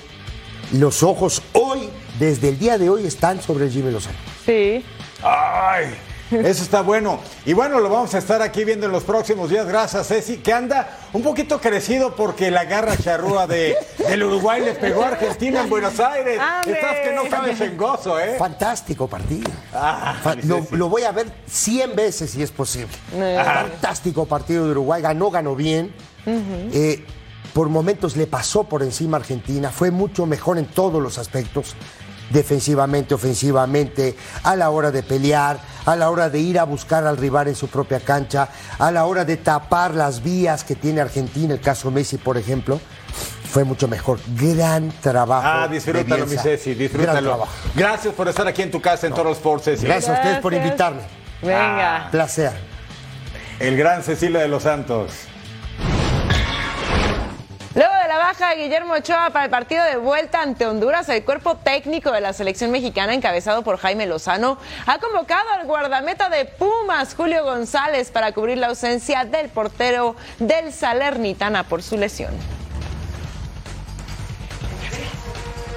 los 0.72 1.04
ojos 1.04 1.42
hoy, 1.54 1.90
desde 2.20 2.50
el 2.50 2.60
día 2.60 2.78
de 2.78 2.90
hoy, 2.90 3.06
están 3.06 3.42
sobre 3.42 3.66
el 3.66 3.72
Jimmy 3.72 3.92
Lozano. 3.92 4.18
Sí. 4.46 4.84
Ay, 5.24 5.96
eso 6.32 6.64
está 6.64 6.82
bueno. 6.82 7.20
Y 7.46 7.54
bueno, 7.54 7.80
lo 7.80 7.90
vamos 7.90 8.14
a 8.16 8.18
estar 8.18 8.42
aquí 8.42 8.64
viendo 8.64 8.86
en 8.86 8.92
los 8.92 9.04
próximos 9.04 9.50
días. 9.50 9.68
Gracias, 9.68 10.08
Ceci, 10.08 10.38
que 10.38 10.52
anda 10.54 10.98
un 11.14 11.22
poquito 11.22 11.60
crecido 11.60 12.16
porque 12.16 12.50
la 12.52 12.66
garra 12.66 12.98
charrúa 12.98 13.48
de, 13.48 13.76
del 14.08 14.24
Uruguay 14.24 14.62
le 14.64 14.74
pegó 14.74 15.04
a 15.04 15.10
Argentina 15.10 15.62
en 15.62 15.70
Buenos 15.70 16.00
Aires. 16.00 16.40
Estás 16.66 16.96
que 17.04 17.14
no 17.16 17.30
cabes 17.30 17.62
en 17.62 17.78
gozo, 17.78 18.20
¿eh? 18.20 18.36
Fantástico 18.40 19.08
partido. 19.08 19.52
Ah, 19.74 20.16
Fa- 20.22 20.36
lo, 20.72 20.90
voy 20.90 21.04
a 21.04 21.12
ver 21.12 21.28
100 21.48 21.96
veces 21.96 22.32
si 22.32 22.42
es 22.42 22.52
posible. 22.52 22.88
Fantástico 23.44 24.26
partido 24.26 24.66
de 24.66 24.72
Uruguay, 24.72 25.02
ganó, 25.02 25.30
ganó 25.32 25.56
bien. 25.56 25.94
Eh, 26.26 27.06
por 27.54 27.70
momentos 27.70 28.18
le 28.18 28.28
pasó 28.28 28.64
por 28.66 28.84
encima 28.84 29.16
a 29.18 29.20
Argentina, 29.22 29.70
fue 29.70 29.92
mucho 29.92 30.26
mejor 30.26 30.58
en 30.58 30.66
todos 30.66 31.02
los 31.02 31.18
aspectos, 31.18 31.76
defensivamente, 32.30 33.14
ofensivamente, 33.14 34.16
a 34.44 34.56
la 34.56 34.70
hora 34.70 34.92
de 34.92 35.04
pelear, 35.04 35.60
a 35.86 35.96
la 35.96 36.10
hora 36.10 36.30
de 36.30 36.40
ir 36.40 36.60
a 36.60 36.64
buscar 36.64 37.06
al 37.06 37.18
rival 37.18 37.48
en 37.48 37.56
su 37.56 37.68
propia 37.68 38.00
cancha, 38.00 38.50
a 38.80 38.92
la 38.92 39.06
hora 39.06 39.26
de 39.26 39.38
tapar 39.38 39.94
las 39.94 40.24
vías 40.24 40.64
que 40.64 40.76
tiene 40.76 41.02
Argentina, 41.02 41.54
el 41.54 41.62
caso 41.62 41.92
Messi, 41.92 42.18
por 42.18 42.38
ejemplo. 42.38 42.80
Fue 43.52 43.64
mucho 43.64 43.88
mejor. 43.88 44.20
Gran 44.36 44.90
trabajo. 45.00 45.48
Ah, 45.48 45.68
de 45.70 45.76
disfrútalo, 45.76 46.26
mi. 46.28 46.36
Ceci, 46.36 46.72
Gran 46.74 46.80
disfrútalo. 46.80 47.30
trabajo. 47.30 47.52
Gracias 47.74 48.14
por 48.14 48.28
estar 48.28 48.46
aquí 48.48 48.62
en 48.64 48.72
tu 48.72 48.82
casa 48.82 49.08
en 49.08 49.14
Toro 49.14 49.32
Sports, 49.32 49.64
Ceci. 49.66 49.86
Gracias 49.86 50.10
a 50.10 50.20
ustedes 50.20 50.40
por 50.40 50.54
invitarme. 50.54 51.02
Venga. 51.42 52.10
Placer. 52.12 52.52
El 53.60 53.78
gran 53.78 54.04
Cecilia 54.04 54.42
de 54.42 54.50
los 54.50 54.64
Santos. 54.64 55.12
La 58.16 58.28
baja 58.28 58.52
de 58.52 58.64
Guillermo 58.64 58.94
Ochoa 58.94 59.30
para 59.32 59.44
el 59.44 59.52
partido 59.52 59.84
de 59.84 59.98
vuelta 59.98 60.42
ante 60.42 60.66
Honduras, 60.66 61.10
el 61.10 61.26
cuerpo 61.26 61.58
técnico 61.58 62.14
de 62.14 62.22
la 62.22 62.32
selección 62.32 62.72
mexicana, 62.72 63.14
encabezado 63.14 63.62
por 63.62 63.76
Jaime 63.78 64.06
Lozano, 64.06 64.58
ha 64.86 65.00
convocado 65.00 65.50
al 65.50 65.66
guardameta 65.66 66.30
de 66.30 66.46
Pumas, 66.46 67.14
Julio 67.14 67.44
González, 67.44 68.12
para 68.12 68.32
cubrir 68.32 68.58
la 68.58 68.68
ausencia 68.68 69.26
del 69.26 69.50
portero 69.50 70.16
del 70.40 70.72
Salernitana 70.72 71.64
por 71.64 71.84
su 71.84 71.98
lesión. 71.98 72.32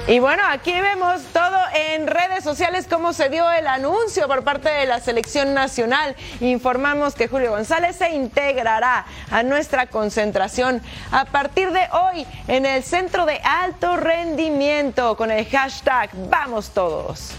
Y 0.08 0.20
bueno, 0.20 0.42
aquí 0.48 0.72
vemos 0.72 1.20
todo 1.34 1.58
en 1.74 2.06
redes 2.06 2.42
sociales 2.42 2.86
cómo 2.88 3.12
se 3.12 3.28
dio 3.28 3.52
el 3.52 3.66
anuncio 3.66 4.26
por 4.26 4.42
parte 4.42 4.70
de 4.70 4.86
la 4.86 5.00
selección 5.00 5.52
nacional. 5.52 6.16
Informamos 6.40 7.14
que 7.14 7.28
Julio 7.28 7.50
González 7.50 7.96
se 7.96 8.08
integrará 8.12 9.04
a 9.30 9.42
nuestra 9.42 9.84
concentración 9.88 10.80
a 11.12 11.26
partir 11.26 11.72
de 11.72 11.86
hoy 11.92 12.26
en 12.46 12.64
el 12.64 12.82
centro 12.84 13.26
de 13.26 13.38
alto 13.44 13.98
rendimiento 13.98 15.14
con 15.14 15.30
el 15.30 15.44
hashtag 15.44 16.08
Vamos 16.30 16.70
Todos. 16.70 17.34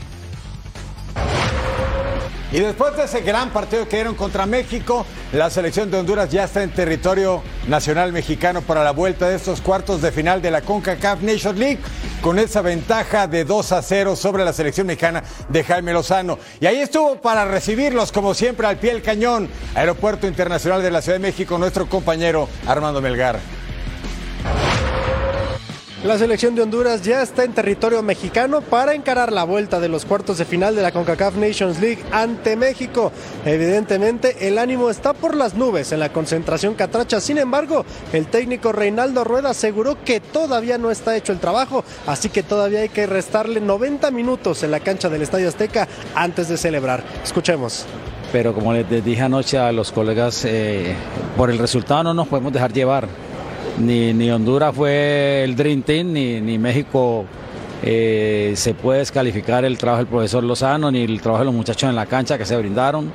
Y 2.51 2.59
después 2.59 2.95
de 2.97 3.03
ese 3.03 3.21
gran 3.21 3.51
partido 3.51 3.87
que 3.87 3.97
dieron 3.97 4.15
contra 4.15 4.47
México, 4.47 5.05
la 5.33 5.51
selección 5.51 5.91
de 5.91 5.97
Honduras 5.97 6.31
ya 6.31 6.45
está 6.45 6.63
en 6.63 6.71
territorio 6.71 7.43
nacional 7.67 8.11
mexicano 8.11 8.63
para 8.63 8.83
la 8.83 8.89
vuelta 8.89 9.29
de 9.29 9.35
estos 9.35 9.61
cuartos 9.61 10.01
de 10.01 10.11
final 10.11 10.41
de 10.41 10.49
la 10.49 10.61
CONCACAF 10.61 11.21
Nation 11.21 11.59
League, 11.59 11.79
con 12.21 12.39
esa 12.39 12.63
ventaja 12.63 13.27
de 13.27 13.45
2 13.45 13.71
a 13.71 13.81
0 13.83 14.15
sobre 14.15 14.43
la 14.43 14.51
selección 14.51 14.87
mexicana 14.87 15.23
de 15.47 15.63
Jaime 15.63 15.93
Lozano. 15.93 16.39
Y 16.59 16.65
ahí 16.65 16.77
estuvo 16.77 17.21
para 17.21 17.45
recibirlos, 17.45 18.11
como 18.11 18.33
siempre, 18.33 18.65
al 18.65 18.77
pie 18.77 18.93
del 18.93 19.03
cañón, 19.03 19.47
Aeropuerto 19.75 20.25
Internacional 20.25 20.81
de 20.81 20.89
la 20.89 21.03
Ciudad 21.03 21.19
de 21.19 21.27
México, 21.27 21.59
nuestro 21.59 21.87
compañero 21.87 22.49
Armando 22.65 22.99
Melgar. 22.99 23.39
La 26.01 26.17
selección 26.17 26.55
de 26.55 26.61
Honduras 26.61 27.01
ya 27.01 27.21
está 27.21 27.43
en 27.43 27.51
territorio 27.51 28.01
mexicano 28.01 28.61
para 28.61 28.93
encarar 28.93 29.33
la 29.33 29.43
vuelta 29.43 29.81
de 29.81 29.89
los 29.89 30.05
cuartos 30.05 30.37
de 30.37 30.45
final 30.45 30.73
de 30.73 30.81
la 30.81 30.93
CONCACAF 30.93 31.35
Nations 31.35 31.81
League 31.81 32.01
ante 32.13 32.55
México. 32.55 33.11
Evidentemente, 33.43 34.47
el 34.47 34.59
ánimo 34.59 34.89
está 34.89 35.11
por 35.11 35.35
las 35.35 35.55
nubes 35.55 35.91
en 35.91 35.99
la 35.99 36.13
concentración 36.13 36.75
catracha. 36.75 37.19
Sin 37.19 37.37
embargo, 37.37 37.85
el 38.13 38.27
técnico 38.27 38.71
Reinaldo 38.71 39.25
Rueda 39.25 39.49
aseguró 39.49 40.01
que 40.05 40.21
todavía 40.21 40.77
no 40.77 40.89
está 40.89 41.17
hecho 41.17 41.33
el 41.33 41.39
trabajo, 41.39 41.83
así 42.07 42.29
que 42.29 42.43
todavía 42.43 42.79
hay 42.79 42.89
que 42.89 43.05
restarle 43.05 43.59
90 43.59 44.09
minutos 44.11 44.63
en 44.63 44.71
la 44.71 44.79
cancha 44.79 45.09
del 45.09 45.23
Estadio 45.23 45.49
Azteca 45.49 45.85
antes 46.15 46.47
de 46.47 46.55
celebrar. 46.55 47.03
Escuchemos 47.23 47.85
pero 48.31 48.53
como 48.53 48.73
les 48.73 49.03
dije 49.03 49.23
anoche 49.23 49.57
a 49.57 49.71
los 49.71 49.91
colegas, 49.91 50.45
eh, 50.45 50.93
por 51.35 51.49
el 51.49 51.57
resultado 51.57 52.03
no 52.03 52.13
nos 52.13 52.27
podemos 52.27 52.53
dejar 52.53 52.71
llevar 52.71 53.07
ni, 53.79 54.13
ni 54.13 54.29
Honduras 54.29 54.75
fue 54.75 55.43
el 55.43 55.55
Dream 55.55 55.81
Team, 55.81 56.13
ni, 56.13 56.41
ni 56.41 56.57
México 56.57 57.25
eh, 57.81 58.53
se 58.55 58.73
puede 58.73 58.99
descalificar 58.99 59.63
el 59.65 59.77
trabajo 59.77 60.03
del 60.03 60.07
profesor 60.07 60.43
Lozano, 60.43 60.91
ni 60.91 61.03
el 61.03 61.21
trabajo 61.21 61.41
de 61.41 61.45
los 61.45 61.55
muchachos 61.55 61.89
en 61.89 61.95
la 61.95 62.05
cancha 62.05 62.37
que 62.37 62.45
se 62.45 62.57
brindaron. 62.57 63.11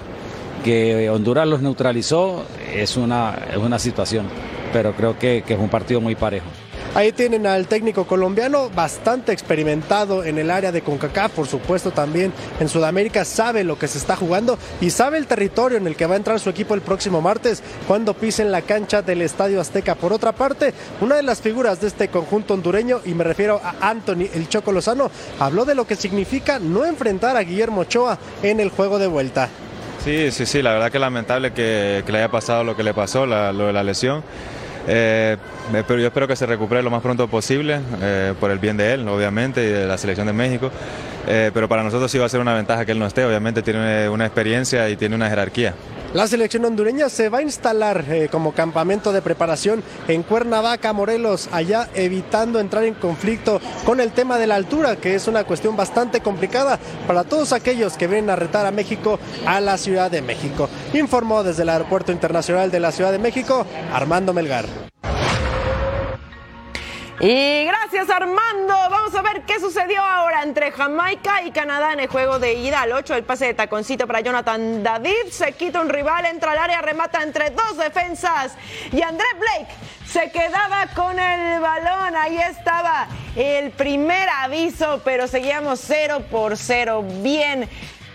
Que 0.64 1.10
Honduras 1.10 1.46
los 1.46 1.60
neutralizó 1.60 2.44
es 2.74 2.96
una, 2.96 3.34
es 3.50 3.58
una 3.58 3.78
situación, 3.78 4.26
pero 4.72 4.94
creo 4.94 5.18
que, 5.18 5.44
que 5.46 5.54
es 5.54 5.60
un 5.60 5.68
partido 5.68 6.00
muy 6.00 6.14
parejo. 6.14 6.46
Ahí 6.94 7.10
tienen 7.10 7.44
al 7.48 7.66
técnico 7.66 8.06
colombiano 8.06 8.70
bastante 8.70 9.32
experimentado 9.32 10.22
en 10.22 10.38
el 10.38 10.48
área 10.48 10.70
de 10.70 10.82
CONCACAF, 10.82 11.32
por 11.32 11.48
supuesto 11.48 11.90
también 11.90 12.32
en 12.60 12.68
Sudamérica, 12.68 13.24
sabe 13.24 13.64
lo 13.64 13.76
que 13.76 13.88
se 13.88 13.98
está 13.98 14.14
jugando 14.14 14.56
y 14.80 14.90
sabe 14.90 15.18
el 15.18 15.26
territorio 15.26 15.76
en 15.76 15.88
el 15.88 15.96
que 15.96 16.06
va 16.06 16.14
a 16.14 16.18
entrar 16.18 16.38
su 16.38 16.50
equipo 16.50 16.72
el 16.72 16.82
próximo 16.82 17.20
martes 17.20 17.64
cuando 17.88 18.14
pisen 18.14 18.52
la 18.52 18.62
cancha 18.62 19.02
del 19.02 19.22
Estadio 19.22 19.60
Azteca. 19.60 19.96
Por 19.96 20.12
otra 20.12 20.30
parte, 20.30 20.72
una 21.00 21.16
de 21.16 21.24
las 21.24 21.40
figuras 21.40 21.80
de 21.80 21.88
este 21.88 22.06
conjunto 22.10 22.54
hondureño, 22.54 23.00
y 23.04 23.12
me 23.12 23.24
refiero 23.24 23.60
a 23.64 23.90
Anthony 23.90 24.28
El 24.32 24.48
Choco 24.48 24.70
Lozano, 24.70 25.10
habló 25.40 25.64
de 25.64 25.74
lo 25.74 25.88
que 25.88 25.96
significa 25.96 26.60
no 26.60 26.84
enfrentar 26.84 27.36
a 27.36 27.40
Guillermo 27.40 27.80
Ochoa 27.80 28.18
en 28.44 28.60
el 28.60 28.70
juego 28.70 29.00
de 29.00 29.08
vuelta. 29.08 29.48
Sí, 30.04 30.30
sí, 30.30 30.46
sí, 30.46 30.62
la 30.62 30.74
verdad 30.74 30.92
que 30.92 31.00
lamentable 31.00 31.52
que, 31.52 32.04
le 32.06 32.18
haya 32.18 32.30
pasado 32.30 32.62
lo 32.62 32.76
que 32.76 32.84
le 32.84 32.94
pasó, 32.94 33.26
lo 33.26 33.66
de 33.66 33.72
la 33.72 33.82
lesión. 33.82 34.22
Eh, 34.86 35.36
pero 35.86 35.98
yo 35.98 36.06
espero 36.06 36.28
que 36.28 36.36
se 36.36 36.46
recupere 36.46 36.82
lo 36.82 36.90
más 36.90 37.02
pronto 37.02 37.28
posible, 37.28 37.80
eh, 38.02 38.34
por 38.38 38.50
el 38.50 38.58
bien 38.58 38.76
de 38.76 38.94
él, 38.94 39.08
obviamente, 39.08 39.64
y 39.64 39.68
de 39.68 39.86
la 39.86 39.96
selección 39.98 40.26
de 40.26 40.32
México. 40.32 40.70
Eh, 41.26 41.50
pero 41.54 41.68
para 41.68 41.82
nosotros 41.82 42.10
sí 42.10 42.18
va 42.18 42.26
a 42.26 42.28
ser 42.28 42.40
una 42.40 42.54
ventaja 42.54 42.84
que 42.84 42.92
él 42.92 42.98
no 42.98 43.06
esté, 43.06 43.24
obviamente 43.24 43.62
tiene 43.62 44.08
una 44.08 44.26
experiencia 44.26 44.88
y 44.88 44.96
tiene 44.96 45.14
una 45.14 45.28
jerarquía. 45.28 45.74
La 46.14 46.28
selección 46.28 46.64
hondureña 46.64 47.08
se 47.08 47.28
va 47.28 47.38
a 47.38 47.42
instalar 47.42 48.04
eh, 48.08 48.28
como 48.30 48.52
campamento 48.52 49.12
de 49.12 49.20
preparación 49.20 49.82
en 50.06 50.22
Cuernavaca, 50.22 50.92
Morelos, 50.92 51.48
allá 51.50 51.88
evitando 51.92 52.60
entrar 52.60 52.84
en 52.84 52.94
conflicto 52.94 53.60
con 53.84 53.98
el 53.98 54.12
tema 54.12 54.38
de 54.38 54.46
la 54.46 54.54
altura, 54.54 54.94
que 54.94 55.16
es 55.16 55.26
una 55.26 55.42
cuestión 55.42 55.76
bastante 55.76 56.20
complicada 56.20 56.78
para 57.08 57.24
todos 57.24 57.52
aquellos 57.52 57.96
que 57.96 58.06
vienen 58.06 58.30
a 58.30 58.36
retar 58.36 58.64
a 58.64 58.70
México 58.70 59.18
a 59.44 59.60
la 59.60 59.76
Ciudad 59.76 60.08
de 60.08 60.22
México. 60.22 60.68
Informó 60.92 61.42
desde 61.42 61.64
el 61.64 61.70
Aeropuerto 61.70 62.12
Internacional 62.12 62.70
de 62.70 62.78
la 62.78 62.92
Ciudad 62.92 63.10
de 63.10 63.18
México, 63.18 63.66
Armando 63.92 64.32
Melgar. 64.32 64.93
Y 67.20 67.64
gracias 67.64 68.10
Armando. 68.10 68.74
Vamos 68.90 69.14
a 69.14 69.22
ver 69.22 69.42
qué 69.42 69.60
sucedió 69.60 70.02
ahora 70.02 70.42
entre 70.42 70.72
Jamaica 70.72 71.42
y 71.42 71.52
Canadá 71.52 71.92
en 71.92 72.00
el 72.00 72.08
juego 72.08 72.40
de 72.40 72.54
ida 72.54 72.82
al 72.82 72.92
8. 72.92 73.14
El 73.14 73.22
pase 73.22 73.46
de 73.46 73.54
taconcito 73.54 74.06
para 74.06 74.20
Jonathan 74.20 74.82
David. 74.82 75.28
Se 75.30 75.52
quita 75.52 75.80
un 75.80 75.88
rival, 75.88 76.26
entra 76.26 76.52
al 76.52 76.58
área, 76.58 76.82
remata 76.82 77.22
entre 77.22 77.50
dos 77.50 77.76
defensas. 77.76 78.56
Y 78.90 79.00
André 79.02 79.26
Blake 79.38 79.72
se 80.06 80.32
quedaba 80.32 80.88
con 80.94 81.18
el 81.18 81.60
balón. 81.60 82.16
Ahí 82.16 82.36
estaba 82.36 83.06
el 83.36 83.70
primer 83.70 84.28
aviso, 84.40 85.00
pero 85.04 85.28
seguíamos 85.28 85.80
0 85.86 86.24
por 86.30 86.56
0. 86.56 87.04
Bien 87.22 87.68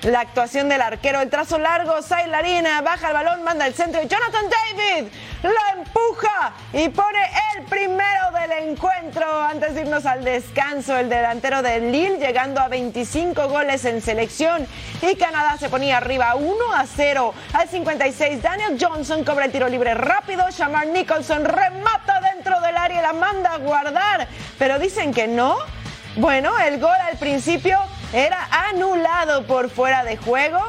la 0.03 0.21
actuación 0.21 0.69
del 0.69 0.81
arquero. 0.81 1.21
El 1.21 1.29
trazo 1.29 1.57
largo, 1.57 2.01
Sailarina 2.01 2.81
baja 2.81 3.07
el 3.07 3.13
balón, 3.13 3.43
manda 3.43 3.67
el 3.67 3.73
centro 3.73 4.01
y 4.01 4.07
Jonathan 4.07 4.45
David 4.49 5.07
lo 5.43 5.79
empuja 5.79 6.53
y 6.73 6.89
pone 6.89 7.19
el 7.55 7.63
primero 7.65 8.31
del 8.33 8.69
encuentro. 8.69 9.25
Antes 9.43 9.75
de 9.75 9.81
irnos 9.81 10.05
al 10.05 10.23
descanso, 10.23 10.97
el 10.97 11.09
delantero 11.09 11.61
de 11.61 11.79
Lille 11.79 12.17
llegando 12.17 12.59
a 12.59 12.67
25 12.67 13.47
goles 13.47 13.85
en 13.85 14.01
selección 14.01 14.67
y 15.01 15.15
Canadá 15.15 15.57
se 15.57 15.69
ponía 15.69 15.97
arriba 15.97 16.35
1 16.35 16.73
a 16.73 16.85
0 16.85 17.33
al 17.53 17.69
56. 17.69 18.41
Daniel 18.41 18.77
Johnson 18.79 19.23
cobra 19.23 19.45
el 19.45 19.51
tiro 19.51 19.67
libre 19.67 19.93
rápido. 19.93 20.45
Shamar 20.49 20.87
Nicholson 20.87 21.45
remata 21.45 22.19
dentro 22.33 22.59
del 22.61 22.75
área 22.75 22.99
y 22.99 23.01
la 23.01 23.13
manda 23.13 23.53
a 23.53 23.57
guardar. 23.57 24.27
Pero 24.57 24.79
dicen 24.79 25.13
que 25.13 25.27
no. 25.27 25.57
Bueno, 26.15 26.57
el 26.59 26.79
gol 26.79 26.97
al 27.07 27.17
principio 27.17 27.79
era 28.13 28.47
anulado 28.69 29.45
por 29.45 29.69
fuera 29.69 30.03
de 30.03 30.17
juego. 30.17 30.59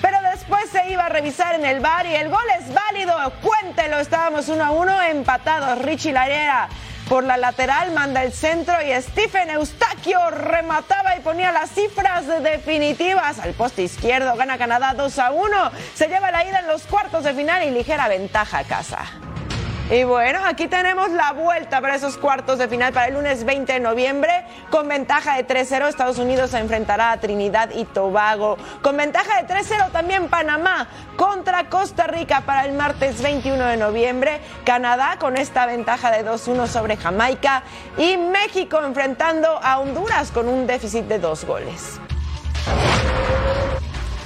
Pero 0.00 0.18
después 0.30 0.68
se 0.70 0.90
iba 0.90 1.06
a 1.06 1.08
revisar 1.08 1.54
en 1.54 1.64
el 1.64 1.80
bar 1.80 2.04
y 2.04 2.14
el 2.14 2.28
gol 2.28 2.44
es 2.60 2.74
válido. 2.74 3.16
Cuéntelo, 3.40 3.98
estábamos 3.98 4.48
uno 4.48 4.64
a 4.64 4.70
uno 4.70 5.02
empatados. 5.02 5.78
Richie 5.78 6.12
Larera 6.12 6.68
por 7.08 7.24
la 7.24 7.36
lateral 7.36 7.92
manda 7.92 8.22
el 8.22 8.32
centro 8.32 8.74
y 8.82 9.00
Stephen 9.00 9.50
Eustaquio 9.50 10.30
remataba 10.30 11.16
y 11.16 11.20
ponía 11.20 11.52
las 11.52 11.70
cifras 11.70 12.26
definitivas 12.42 13.38
al 13.38 13.52
poste 13.52 13.82
izquierdo. 13.82 14.36
Gana 14.36 14.58
Canadá 14.58 14.94
2 14.94 15.18
a 15.18 15.30
1. 15.32 15.70
Se 15.94 16.08
lleva 16.08 16.30
la 16.30 16.44
ida 16.44 16.60
en 16.60 16.66
los 16.66 16.82
cuartos 16.82 17.24
de 17.24 17.34
final 17.34 17.64
y 17.64 17.70
ligera 17.70 18.08
ventaja 18.08 18.58
a 18.58 18.64
casa. 18.64 19.33
Y 19.90 20.02
bueno, 20.04 20.40
aquí 20.46 20.66
tenemos 20.66 21.10
la 21.10 21.32
vuelta 21.32 21.82
para 21.82 21.96
esos 21.96 22.16
cuartos 22.16 22.58
de 22.58 22.68
final 22.68 22.94
para 22.94 23.08
el 23.08 23.14
lunes 23.14 23.44
20 23.44 23.70
de 23.70 23.80
noviembre. 23.80 24.46
Con 24.70 24.88
ventaja 24.88 25.36
de 25.36 25.46
3-0, 25.46 25.88
Estados 25.88 26.18
Unidos 26.18 26.52
se 26.52 26.58
enfrentará 26.58 27.12
a 27.12 27.20
Trinidad 27.20 27.68
y 27.70 27.84
Tobago. 27.84 28.56
Con 28.80 28.96
ventaja 28.96 29.42
de 29.42 29.54
3-0 29.54 29.92
también 29.92 30.28
Panamá 30.28 30.88
contra 31.16 31.68
Costa 31.68 32.06
Rica 32.06 32.40
para 32.46 32.64
el 32.64 32.72
martes 32.72 33.20
21 33.20 33.62
de 33.62 33.76
noviembre. 33.76 34.40
Canadá 34.64 35.18
con 35.18 35.36
esta 35.36 35.66
ventaja 35.66 36.10
de 36.10 36.24
2-1 36.24 36.66
sobre 36.66 36.96
Jamaica. 36.96 37.62
Y 37.98 38.16
México 38.16 38.80
enfrentando 38.82 39.60
a 39.62 39.80
Honduras 39.80 40.30
con 40.30 40.48
un 40.48 40.66
déficit 40.66 41.04
de 41.04 41.18
dos 41.18 41.44
goles. 41.44 42.00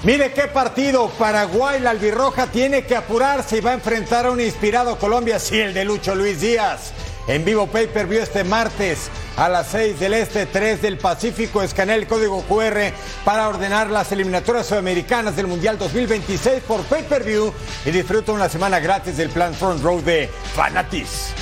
Mire 0.04 0.32
qué 0.32 0.42
partido. 0.42 1.08
Paraguay, 1.18 1.80
la 1.80 1.90
albirroja, 1.90 2.46
tiene 2.46 2.84
que 2.84 2.94
apurarse 2.94 3.58
y 3.58 3.60
va 3.60 3.72
a 3.72 3.74
enfrentar 3.74 4.26
a 4.26 4.30
un 4.30 4.40
inspirado 4.40 4.96
Colombia, 4.98 5.38
sí, 5.38 5.58
el 5.58 5.74
de 5.74 5.84
Lucho 5.84 6.14
Luis 6.14 6.40
Díaz. 6.40 6.92
En 7.26 7.44
vivo 7.44 7.66
Pay 7.66 7.88
Per 7.88 8.06
View 8.06 8.22
este 8.22 8.42
martes 8.42 9.10
a 9.36 9.50
las 9.50 9.66
6 9.68 10.00
del 10.00 10.14
Este, 10.14 10.46
3 10.46 10.80
del 10.80 10.98
Pacífico. 10.98 11.62
Escanea 11.62 11.96
el 11.96 12.06
código 12.06 12.42
QR 12.42 12.92
para 13.24 13.48
ordenar 13.48 13.90
las 13.90 14.10
eliminatorias 14.12 14.66
sudamericanas 14.66 15.36
del 15.36 15.46
Mundial 15.46 15.76
2026 15.76 16.62
por 16.66 16.82
Pay 16.84 17.02
Per 17.02 17.24
View 17.24 17.52
y 17.84 17.90
disfruta 17.90 18.32
una 18.32 18.48
semana 18.48 18.78
gratis 18.80 19.16
del 19.16 19.28
plan 19.28 19.52
Front 19.52 19.82
Row 19.82 20.00
de 20.00 20.30
Fanatis. 20.54 21.34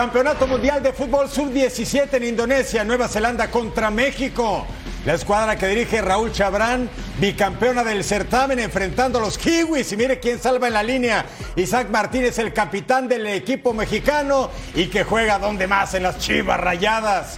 Campeonato 0.00 0.46
Mundial 0.46 0.82
de 0.82 0.94
Fútbol 0.94 1.28
Sub-17 1.28 2.14
en 2.14 2.24
Indonesia, 2.24 2.82
Nueva 2.84 3.06
Zelanda 3.06 3.50
contra 3.50 3.90
México. 3.90 4.66
La 5.04 5.12
escuadra 5.12 5.56
que 5.56 5.68
dirige 5.68 6.00
Raúl 6.00 6.32
Chabrán, 6.32 6.88
bicampeona 7.18 7.84
del 7.84 8.02
certamen, 8.02 8.60
enfrentando 8.60 9.18
a 9.18 9.20
los 9.20 9.36
Kiwis. 9.36 9.92
Y 9.92 9.98
mire 9.98 10.18
quién 10.18 10.38
salva 10.38 10.68
en 10.68 10.72
la 10.72 10.82
línea. 10.82 11.26
Isaac 11.54 11.90
Martínez, 11.90 12.38
el 12.38 12.54
capitán 12.54 13.08
del 13.08 13.26
equipo 13.26 13.74
mexicano 13.74 14.48
y 14.74 14.86
que 14.86 15.04
juega 15.04 15.38
donde 15.38 15.66
más, 15.66 15.92
en 15.92 16.04
las 16.04 16.18
chivas 16.18 16.58
rayadas. 16.58 17.36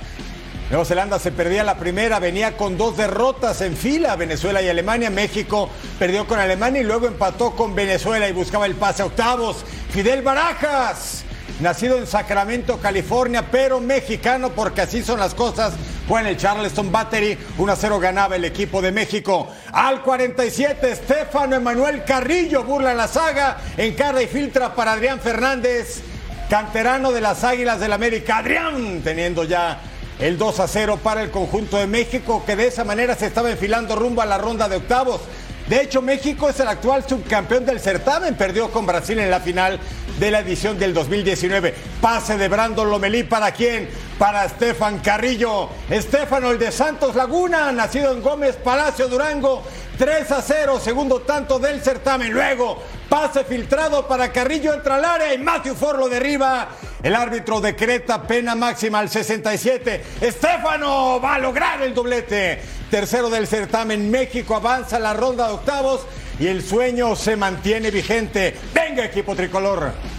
Nueva 0.70 0.84
Zelanda 0.84 1.18
se 1.18 1.32
perdía 1.32 1.64
la 1.64 1.78
primera, 1.78 2.20
venía 2.20 2.56
con 2.56 2.78
dos 2.78 2.96
derrotas 2.96 3.60
en 3.62 3.76
fila, 3.76 4.14
Venezuela 4.14 4.62
y 4.62 4.68
Alemania. 4.68 5.10
México 5.10 5.68
perdió 5.98 6.28
con 6.28 6.38
Alemania 6.38 6.80
y 6.80 6.84
luego 6.84 7.08
empató 7.08 7.56
con 7.56 7.74
Venezuela 7.74 8.28
y 8.28 8.32
buscaba 8.32 8.66
el 8.66 8.76
pase 8.76 9.02
a 9.02 9.06
octavos. 9.06 9.64
Fidel 9.90 10.22
Barajas 10.22 11.24
nacido 11.62 11.96
en 11.96 12.06
Sacramento, 12.06 12.78
California, 12.78 13.46
pero 13.50 13.80
mexicano 13.80 14.50
porque 14.50 14.82
así 14.82 15.02
son 15.02 15.20
las 15.20 15.34
cosas. 15.34 15.74
Fue 16.08 16.20
en 16.20 16.26
el 16.26 16.36
Charleston 16.36 16.90
Battery, 16.90 17.38
1 17.56 17.72
a 17.72 17.76
0 17.76 18.00
ganaba 18.00 18.36
el 18.36 18.44
equipo 18.44 18.82
de 18.82 18.92
México. 18.92 19.48
Al 19.72 20.02
47, 20.02 20.90
Estefano 20.90 21.56
Emanuel 21.56 22.04
Carrillo 22.04 22.64
burla 22.64 22.92
la 22.92 23.08
saga, 23.08 23.58
encarga 23.76 24.22
y 24.22 24.26
filtra 24.26 24.74
para 24.74 24.92
Adrián 24.92 25.20
Fernández, 25.20 26.02
canterano 26.50 27.12
de 27.12 27.20
las 27.20 27.44
Águilas 27.44 27.80
del 27.80 27.92
América. 27.92 28.38
Adrián 28.38 29.00
teniendo 29.02 29.44
ya 29.44 29.80
el 30.18 30.36
2 30.36 30.60
a 30.60 30.68
0 30.68 30.98
para 31.02 31.22
el 31.22 31.30
conjunto 31.30 31.78
de 31.78 31.86
México, 31.86 32.42
que 32.44 32.56
de 32.56 32.66
esa 32.66 32.84
manera 32.84 33.14
se 33.14 33.26
estaba 33.26 33.50
enfilando 33.50 33.96
rumbo 33.96 34.20
a 34.20 34.26
la 34.26 34.38
ronda 34.38 34.68
de 34.68 34.76
octavos. 34.76 35.20
De 35.68 35.80
hecho, 35.80 36.02
México 36.02 36.48
es 36.48 36.58
el 36.60 36.68
actual 36.68 37.04
subcampeón 37.08 37.64
del 37.64 37.80
certamen, 37.80 38.34
perdió 38.34 38.70
con 38.70 38.84
Brasil 38.84 39.18
en 39.18 39.30
la 39.30 39.40
final 39.40 39.78
de 40.22 40.30
la 40.30 40.38
edición 40.38 40.78
del 40.78 40.94
2019. 40.94 41.74
Pase 42.00 42.38
de 42.38 42.46
Brandon 42.46 42.88
Lomelí 42.88 43.24
para 43.24 43.50
quién? 43.50 43.88
Para 44.20 44.44
Estefan 44.44 45.00
Carrillo. 45.00 45.68
Estefano, 45.90 46.52
el 46.52 46.60
de 46.60 46.70
Santos 46.70 47.16
Laguna, 47.16 47.72
nacido 47.72 48.12
en 48.12 48.22
Gómez 48.22 48.54
Palacio 48.54 49.08
Durango. 49.08 49.64
3 49.98 50.30
a 50.30 50.40
0, 50.40 50.78
segundo 50.78 51.22
tanto 51.22 51.58
del 51.58 51.82
certamen. 51.82 52.32
Luego, 52.32 52.80
pase 53.08 53.42
filtrado 53.42 54.06
para 54.06 54.30
Carrillo, 54.30 54.72
entra 54.72 54.94
al 54.94 55.04
área 55.04 55.34
y 55.34 55.38
Matthew 55.38 55.74
Ford 55.74 55.98
lo 55.98 56.08
derriba. 56.08 56.68
El 57.02 57.16
árbitro 57.16 57.60
decreta 57.60 58.22
pena 58.22 58.54
máxima 58.54 59.00
al 59.00 59.08
67. 59.10 60.04
Estefano 60.20 61.20
va 61.20 61.34
a 61.34 61.38
lograr 61.40 61.82
el 61.82 61.94
doblete. 61.94 62.62
Tercero 62.88 63.28
del 63.28 63.48
certamen, 63.48 64.08
México 64.08 64.54
avanza 64.54 65.00
la 65.00 65.14
ronda 65.14 65.48
de 65.48 65.54
octavos 65.54 66.02
y 66.38 66.46
el 66.46 66.62
sueño 66.62 67.16
se 67.16 67.34
mantiene 67.34 67.90
vigente. 67.90 68.54
Venga, 68.72 69.04
equipo 69.04 69.34
tricolor. 69.34 70.11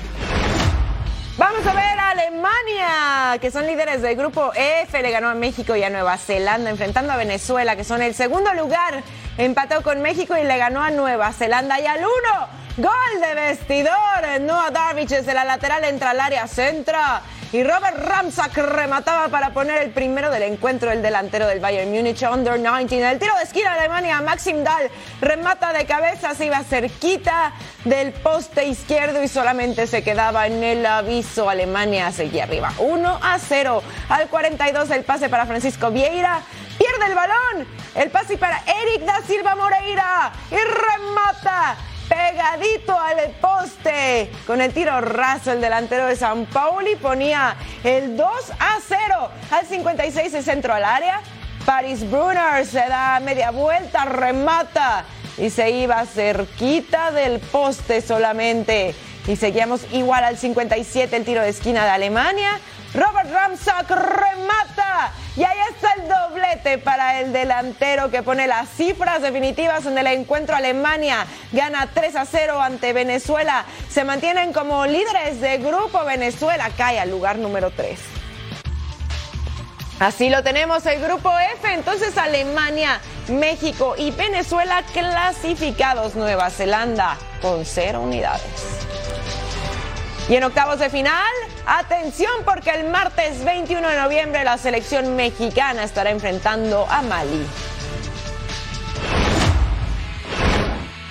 Vamos 1.35 1.65
a 1.65 1.73
ver 1.73 1.99
a 1.99 2.11
Alemania, 2.11 3.39
que 3.41 3.49
son 3.49 3.65
líderes 3.65 4.03
del 4.03 4.15
grupo 4.15 4.51
F, 4.53 5.01
le 5.01 5.09
ganó 5.09 5.29
a 5.29 5.33
México 5.33 5.75
y 5.75 5.81
a 5.81 5.89
Nueva 5.89 6.15
Zelanda, 6.19 6.69
enfrentando 6.69 7.11
a 7.11 7.17
Venezuela, 7.17 7.75
que 7.75 7.83
son 7.83 8.03
el 8.03 8.13
segundo 8.13 8.53
lugar. 8.53 9.01
Empató 9.39 9.81
con 9.81 10.03
México 10.03 10.37
y 10.37 10.43
le 10.43 10.57
ganó 10.59 10.83
a 10.83 10.91
Nueva 10.91 11.33
Zelanda. 11.33 11.79
Y 11.79 11.87
al 11.87 12.01
uno, 12.01 12.47
gol 12.77 13.19
de 13.19 13.33
vestidor. 13.33 14.41
Noah 14.41 14.69
Darvich 14.69 15.09
desde 15.09 15.33
la 15.33 15.43
lateral 15.43 15.83
entra 15.85 16.11
al 16.11 16.19
área, 16.19 16.47
centra. 16.47 17.23
Y 17.53 17.63
Robert 17.63 17.95
Ramsack 17.99 18.57
remataba 18.57 19.27
para 19.27 19.51
poner 19.51 19.83
el 19.83 19.91
primero 19.91 20.31
del 20.31 20.41
encuentro, 20.41 20.89
el 20.89 21.03
delantero 21.03 21.45
del 21.45 21.59
Bayern 21.59 21.91
Múnich, 21.91 22.23
Under 22.23 22.59
19. 22.59 23.11
El 23.11 23.19
tiro 23.19 23.35
de 23.35 23.43
esquina 23.43 23.73
Alemania, 23.73 24.19
Maxim 24.21 24.63
Dahl 24.63 24.89
remata 25.21 25.71
de 25.71 25.85
cabeza, 25.85 26.33
se 26.33 26.47
iba 26.47 26.63
cerquita 26.63 27.53
del 27.85 28.11
poste 28.11 28.65
izquierdo 28.65 29.21
y 29.21 29.27
solamente 29.27 29.85
se 29.85 30.03
quedaba 30.03 30.47
en 30.47 30.63
el 30.63 30.83
aviso. 30.83 31.47
Alemania 31.47 32.11
seguía 32.11 32.45
arriba, 32.45 32.73
1 32.79 33.19
a 33.21 33.37
0. 33.37 33.83
Al 34.09 34.29
42 34.29 34.89
el 34.89 35.03
pase 35.03 35.29
para 35.29 35.45
Francisco 35.45 35.91
Vieira, 35.91 36.41
pierde 36.79 37.05
el 37.05 37.13
balón. 37.13 37.67
El 37.93 38.09
pase 38.09 38.35
para 38.35 38.63
Eric 38.65 39.05
da 39.05 39.21
Silva 39.27 39.53
Moreira 39.53 40.31
y 40.49 40.55
remata 40.55 41.77
pegadito 42.13 42.99
al 42.99 43.31
poste. 43.41 44.29
Con 44.45 44.61
el 44.61 44.73
tiro 44.73 45.01
raso, 45.01 45.51
el 45.51 45.61
delantero 45.61 46.05
de 46.05 46.15
San 46.15 46.45
Pauli 46.45 46.95
ponía 46.95 47.55
el 47.83 48.15
2 48.15 48.29
a 48.59 48.77
0 48.87 49.29
al 49.51 49.65
56 49.65 50.33
el 50.33 50.43
centro 50.43 50.73
al 50.73 50.85
área. 50.85 51.21
Paris 51.65 52.09
Brunner 52.09 52.65
se 52.65 52.79
da 52.87 53.19
media 53.19 53.51
vuelta, 53.51 54.05
remata 54.05 55.05
y 55.37 55.49
se 55.49 55.71
iba 55.71 56.05
cerquita 56.05 57.11
del 57.11 57.39
poste 57.39 58.01
solamente. 58.01 58.93
Y 59.27 59.35
seguíamos 59.35 59.81
igual 59.93 60.23
al 60.23 60.37
57 60.37 61.15
el 61.15 61.25
tiro 61.25 61.41
de 61.41 61.49
esquina 61.49 61.85
de 61.85 61.91
Alemania. 61.91 62.59
Robert 62.93 63.31
Ramsack 63.31 63.89
remata. 63.89 65.13
Y 65.35 65.43
ahí 65.43 65.57
está 65.71 65.93
el 65.93 66.07
doblete 66.07 66.77
para 66.77 67.19
el 67.19 67.33
delantero 67.33 68.11
que 68.11 68.21
pone 68.21 68.45
las 68.45 68.69
cifras 68.69 69.21
definitivas 69.21 69.85
en 69.87 69.97
el 69.97 70.05
encuentro. 70.05 70.55
Alemania 70.55 71.25
gana 71.51 71.89
3 71.91 72.15
a 72.17 72.25
0 72.25 72.61
ante 72.61 72.93
Venezuela. 72.93 73.65
Se 73.89 74.03
mantienen 74.03 74.53
como 74.53 74.85
líderes 74.85 75.41
de 75.41 75.57
grupo. 75.57 76.05
Venezuela 76.05 76.69
cae 76.77 76.99
al 76.99 77.09
lugar 77.09 77.39
número 77.39 77.71
3. 77.71 77.99
Así 79.99 80.29
lo 80.29 80.43
tenemos 80.43 80.85
el 80.85 81.01
grupo 81.01 81.31
F. 81.55 81.73
Entonces 81.73 82.15
Alemania, 82.15 82.99
México 83.27 83.95
y 83.97 84.11
Venezuela 84.11 84.83
clasificados. 84.93 86.13
Nueva 86.13 86.51
Zelanda 86.51 87.17
con 87.41 87.65
cero 87.65 88.01
unidades. 88.01 88.43
Y 90.29 90.35
en 90.35 90.43
octavos 90.45 90.79
de 90.79 90.89
final, 90.89 91.33
atención 91.65 92.31
porque 92.45 92.69
el 92.71 92.89
martes 92.89 93.43
21 93.43 93.87
de 93.87 93.97
noviembre 93.97 94.43
la 94.45 94.57
selección 94.57 95.17
mexicana 95.17 95.83
estará 95.83 96.11
enfrentando 96.11 96.87
a 96.89 97.01
Mali. 97.01 97.45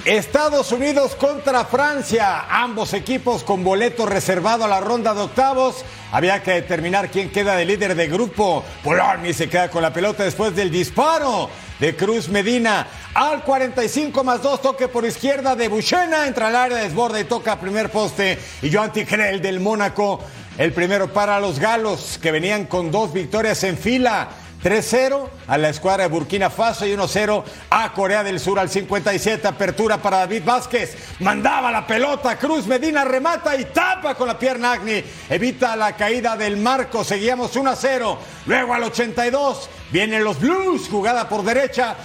Estados 0.07 0.73
Unidos 0.73 1.15
contra 1.15 1.65
Francia, 1.67 2.47
ambos 2.49 2.95
equipos 2.95 3.45
con 3.45 3.63
boleto 3.63 4.07
reservado 4.07 4.65
a 4.65 4.69
la 4.69 4.81
ronda 4.81 5.15
de 5.15 5.21
octavos. 5.21 5.85
Había 6.13 6.43
que 6.43 6.53
determinar 6.53 7.11
quién 7.11 7.31
queda 7.31 7.57
de 7.57 7.65
líder 7.65 7.95
de 7.95 8.07
grupo. 8.07 8.63
Polarmi 8.85 9.33
se 9.33 9.49
queda 9.49 9.71
con 9.71 9.81
la 9.81 9.95
pelota 9.95 10.25
después 10.25 10.55
del 10.55 10.71
disparo 10.71 11.49
de 11.81 11.97
Cruz 11.97 12.29
Medina. 12.29 12.87
Al 13.15 13.43
45 13.43 14.23
más 14.23 14.43
2, 14.43 14.61
toque 14.61 14.89
por 14.89 15.07
izquierda 15.07 15.57
de 15.57 15.69
Buchena, 15.69 16.27
entra 16.27 16.49
al 16.49 16.57
área, 16.57 16.77
desborda 16.77 17.19
y 17.19 17.25
toca 17.25 17.59
primer 17.59 17.91
poste. 17.91 18.39
Y 18.61 18.71
Joan 18.71 18.93
Ticrel 18.93 19.41
del 19.41 19.59
Mónaco, 19.59 20.21
el 20.59 20.75
primero 20.75 21.11
para 21.11 21.41
los 21.41 21.59
galos, 21.59 22.19
que 22.21 22.31
venían 22.31 22.67
con 22.67 22.91
dos 22.91 23.13
victorias 23.15 23.65
en 23.65 23.79
fila. 23.79 24.29
3-0 24.63 25.29
a 25.49 25.59
la 25.59 25.71
escuadra 25.71 26.05
de 26.05 26.09
Burkina 26.09 26.49
Faso 26.49 26.87
y 26.87 26.93
1-0 26.93 27.43
a 27.71 27.93
Corea 27.93 28.23
del 28.23 28.39
Sur 28.39 28.61
al 28.61 28.71
57. 28.71 29.47
Apertura 29.49 30.01
para 30.01 30.19
David 30.19 30.45
Vázquez. 30.45 30.97
Mandaba 31.19 31.73
la 31.73 31.87
pelota. 31.87 32.39
Cruz 32.39 32.67
Medina 32.67 33.05
remata 33.05 33.57
y 33.57 33.65
tapa 33.67 34.15
con 34.15 34.29
la 34.29 34.39
pierna 34.39 34.73
Agni. 34.73 35.03
Evita 35.29 35.75
la 35.75 35.97
caída 35.97 36.37
del 36.37 36.59
marco. 36.59 37.03
Seguíamos 37.03 37.57
1-0. 37.57 38.17
Luego 38.47 38.75
al 38.75 38.85
82 38.85 39.69
vienen 39.91 40.23
los 40.23 40.39
Blues. 40.39 40.89
Jugada 40.89 41.29
por 41.29 41.43
derecha. 41.43 41.97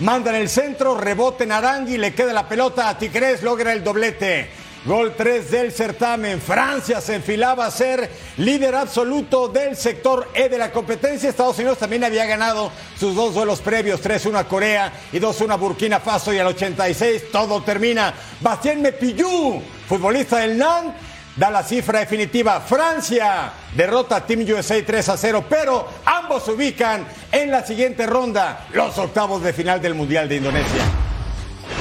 Manda 0.00 0.30
en 0.30 0.36
el 0.42 0.48
centro. 0.48 0.96
Rebote 0.98 1.44
en 1.44 1.52
Arangui. 1.52 1.98
Le 1.98 2.14
queda 2.14 2.32
la 2.32 2.48
pelota 2.48 2.88
a 2.88 2.96
Tigres. 2.96 3.42
Logra 3.42 3.72
el 3.72 3.84
doblete. 3.84 4.65
Gol 4.86 5.14
3 5.16 5.50
del 5.50 5.72
certamen. 5.72 6.40
Francia 6.40 7.00
se 7.00 7.16
enfilaba 7.16 7.66
a 7.66 7.70
ser 7.72 8.08
líder 8.36 8.76
absoluto 8.76 9.48
del 9.48 9.76
sector 9.76 10.28
E 10.32 10.48
de 10.48 10.58
la 10.58 10.70
competencia. 10.70 11.28
Estados 11.28 11.58
Unidos 11.58 11.78
también 11.78 12.04
había 12.04 12.24
ganado 12.24 12.70
sus 12.96 13.16
dos 13.16 13.34
duelos 13.34 13.60
previos, 13.60 14.00
3-1 14.00 14.38
a 14.38 14.44
Corea 14.44 14.92
y 15.12 15.18
2-1 15.18 15.52
a 15.52 15.56
Burkina 15.56 15.98
Faso 15.98 16.32
y 16.32 16.38
al 16.38 16.46
86 16.46 17.32
todo 17.32 17.62
termina. 17.64 18.14
Bastien 18.40 18.80
Mepillú, 18.80 19.60
futbolista 19.88 20.38
del 20.38 20.56
Nantes, 20.56 20.94
da 21.34 21.50
la 21.50 21.64
cifra 21.64 21.98
definitiva. 21.98 22.60
Francia 22.60 23.52
derrota 23.74 24.16
a 24.16 24.24
Team 24.24 24.46
USA 24.48 24.80
3 24.86 25.08
a 25.08 25.16
0, 25.16 25.44
pero 25.48 25.88
ambos 26.04 26.44
se 26.44 26.52
ubican 26.52 27.04
en 27.32 27.50
la 27.50 27.66
siguiente 27.66 28.06
ronda, 28.06 28.68
los 28.72 28.96
octavos 28.98 29.42
de 29.42 29.52
final 29.52 29.82
del 29.82 29.96
Mundial 29.96 30.28
de 30.28 30.36
Indonesia. 30.36 31.05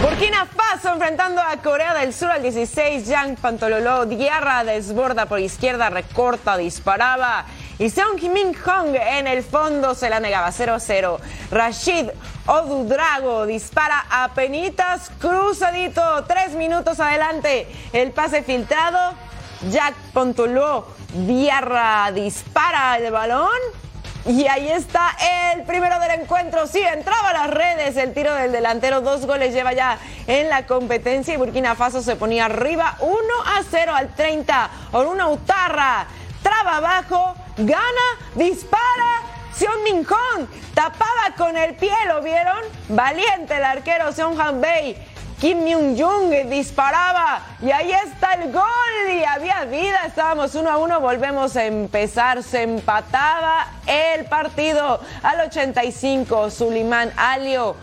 Burkina 0.02 0.45
Faso 0.45 0.93
enfrentando 0.93 1.41
a 1.41 1.58
Corea 1.62 1.93
del 1.93 2.13
Sur 2.13 2.30
al 2.30 2.41
16. 2.41 3.08
Yang 3.08 3.38
Pantololo 3.38 4.06
Guerra 4.08 4.63
desborda 4.63 5.26
por 5.26 5.39
izquierda, 5.39 5.89
recorta, 5.89 6.58
disparaba. 6.58 7.45
Y 7.80 7.89
Seong 7.89 8.21
Min 8.32 8.54
Hong 8.54 8.95
en 8.95 9.28
el 9.28 9.43
fondo 9.43 9.95
se 9.95 10.10
la 10.10 10.19
negaba 10.19 10.50
0-0. 10.50 11.17
Rashid 11.52 12.10
Odudrago 12.45 13.45
dispara 13.45 14.06
a 14.10 14.34
penitas 14.34 15.12
cruzadito. 15.19 16.24
Tres 16.26 16.54
minutos 16.54 17.00
adelante. 17.00 17.67
El 17.93 18.12
pase 18.12 18.43
filtrado. 18.43 19.13
Jack 19.71 19.95
Pontoló 20.13 20.88
Guerra 21.13 22.12
dispara 22.12 22.98
el 22.98 23.12
balón. 23.12 23.85
Y 24.28 24.48
ahí 24.48 24.70
está 24.70 25.16
el 25.54 25.64
primero 25.64 26.00
del 26.00 26.20
encuentro. 26.22 26.66
Sí, 26.66 26.80
entraba 26.80 27.30
a 27.30 27.34
las 27.34 27.50
redes 27.52 27.96
el 27.96 28.12
tiro 28.14 28.34
del 28.34 28.52
delantero. 28.52 29.02
Dos 29.02 29.28
goles 29.28 29.54
lleva 29.54 29.74
ya 29.74 30.00
en 30.26 30.50
la 30.50 30.66
competencia 30.66 31.34
y 31.34 31.38
Burkina 31.38 31.76
Faso 31.76 32.02
se 32.02 32.16
ponía 32.16 32.46
arriba 32.46 32.98
1 33.02 33.18
a 33.46 33.62
0 33.70 33.94
al 33.94 34.16
30. 34.16 34.70
Por 34.92 35.06
una 35.06 35.30
Utarra. 35.30 36.08
Traba 36.42 36.78
abajo, 36.78 37.36
gana, 37.58 38.08
dispara. 38.34 39.22
Seon 39.56 39.84
Min 39.84 40.04
Hong 40.04 40.48
tapaba 40.74 41.36
con 41.38 41.56
el 41.56 41.76
pie, 41.76 41.94
¿lo 42.08 42.22
vieron? 42.22 42.60
Valiente 42.90 43.56
el 43.56 43.64
arquero 43.64 44.12
Seon 44.12 44.40
Han 44.42 44.60
Bei. 44.60 44.98
Kim 45.39 45.65
Myung 45.65 45.98
Jung 45.98 46.50
disparaba 46.50 47.41
y 47.62 47.69
ahí 47.69 47.91
está 47.91 48.34
el 48.34 48.54
gol 48.54 48.63
y 49.12 49.24
había 49.26 49.65
vida, 49.65 50.06
estábamos 50.08 50.56
uno 50.56 50.69
a 50.69 50.78
uno, 50.78 51.02
volvemos 51.02 51.58
a 51.58 51.65
empezar, 51.65 52.41
se 52.41 52.63
empataba 52.63 53.67
el 53.86 54.26
partido 54.26 55.02
al 55.24 55.41
85, 55.41 56.50
Sulimán 56.50 57.12
Alio 57.17 57.76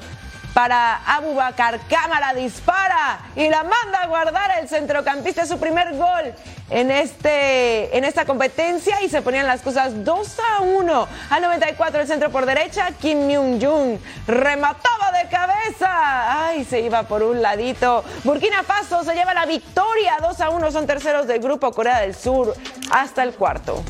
para 0.54 0.96
Abubakar. 1.06 1.80
Cámara 1.88 2.34
dispara 2.34 3.20
y 3.36 3.48
la 3.48 3.62
manda 3.62 4.02
a 4.02 4.06
guardar 4.06 4.58
el 4.60 4.68
centrocampista 4.68 5.46
su 5.46 5.58
primer 5.58 5.96
gol 5.96 6.34
en, 6.70 6.90
este, 6.90 7.96
en 7.96 8.04
esta 8.04 8.24
competencia 8.24 9.02
y 9.02 9.08
se 9.08 9.22
ponían 9.22 9.46
las 9.46 9.62
cosas 9.62 10.04
2 10.04 10.38
a 10.58 10.62
1. 10.62 11.08
Al 11.30 11.42
94 11.42 12.00
el 12.00 12.06
centro 12.06 12.30
por 12.30 12.46
derecha, 12.46 12.88
Kim 13.00 13.28
Myung-jung 13.28 13.98
remataba 14.26 15.12
de 15.22 15.28
cabeza. 15.28 16.46
Ay, 16.46 16.64
se 16.64 16.80
iba 16.80 17.02
por 17.04 17.22
un 17.22 17.42
ladito. 17.42 18.04
Burkina 18.24 18.62
Faso 18.62 19.04
se 19.04 19.14
lleva 19.14 19.34
la 19.34 19.46
victoria 19.46 20.16
2 20.20 20.40
a 20.40 20.50
1. 20.50 20.70
Son 20.70 20.86
terceros 20.86 21.26
del 21.26 21.40
grupo 21.40 21.72
Corea 21.72 22.00
del 22.00 22.14
Sur 22.14 22.54
hasta 22.90 23.22
el 23.22 23.34
cuarto. 23.34 23.82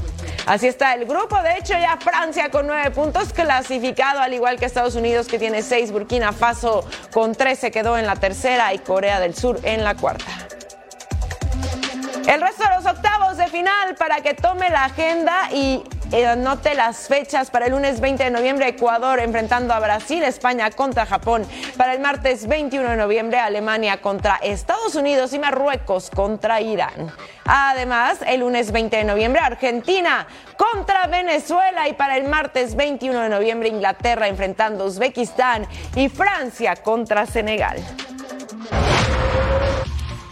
Así 0.47 0.67
está 0.67 0.95
el 0.95 1.05
grupo. 1.05 1.41
De 1.43 1.57
hecho, 1.59 1.75
ya 1.75 1.97
Francia 2.01 2.51
con 2.51 2.67
nueve 2.67 2.91
puntos 2.91 3.33
clasificado, 3.33 4.21
al 4.21 4.35
igual 4.35 4.59
que 4.59 4.67
Estados 4.67 4.97
Unidos 4.97 5.29
que 5.29 5.39
tiene 5.39 5.63
seis. 5.63 5.93
Burkina 5.93 6.33
Faso 6.33 6.85
con 7.13 7.35
tres 7.35 7.59
se 7.59 7.71
quedó 7.71 7.97
en 7.97 8.07
la 8.07 8.17
tercera 8.17 8.75
y 8.75 8.79
Corea 8.79 9.21
del 9.21 9.35
Sur 9.35 9.61
en 9.63 9.85
la 9.85 9.95
cuarta. 9.95 10.31
El 12.27 12.41
resto 12.41 12.65
de 12.65 12.75
los 12.77 12.87
octavos 12.87 13.37
de 13.37 13.47
final 13.49 13.95
para 13.97 14.21
que 14.21 14.35
tome 14.35 14.71
la 14.71 14.85
agenda 14.85 15.49
y 15.53 15.83
eh, 16.13 16.27
anote 16.27 16.75
las 16.75 17.09
fechas 17.09 17.51
para 17.51 17.67
el 17.67 17.73
lunes 17.73 18.01
20 18.01 18.25
de 18.25 18.31
noviembre 18.31 18.69
Ecuador 18.69 19.19
enfrentando 19.21 19.73
a 19.73 19.81
Brasil, 19.81 20.23
España 20.23 20.71
contra 20.71 21.07
Japón. 21.07 21.47
Para 21.77 21.95
el 21.95 22.01
martes 22.01 22.47
21 22.47 22.91
de 22.91 22.97
noviembre 22.97 23.39
Alemania 23.39 24.01
contra 24.01 24.37
Estados 24.37 24.95
Unidos 24.95 25.33
y 25.33 25.39
Marruecos 25.39 26.11
contra 26.11 26.61
Irán. 26.61 27.11
Además, 27.45 28.19
el 28.27 28.41
lunes 28.41 28.73
20 28.73 28.97
de 28.97 29.05
noviembre 29.05 29.41
Argentina 29.43 30.27
contra 30.57 31.07
Venezuela 31.07 31.89
y 31.89 31.95
para 31.95 32.17
el 32.17 32.29
martes 32.29 32.77
21 32.77 33.21
de 33.21 33.29
noviembre 33.29 33.69
Inglaterra 33.69 34.29
enfrentando 34.29 34.85
a 34.85 34.87
Uzbekistán 34.89 35.67
y 35.97 36.09
Francia 36.09 36.77
contra 36.77 37.27
Senegal. 37.27 37.83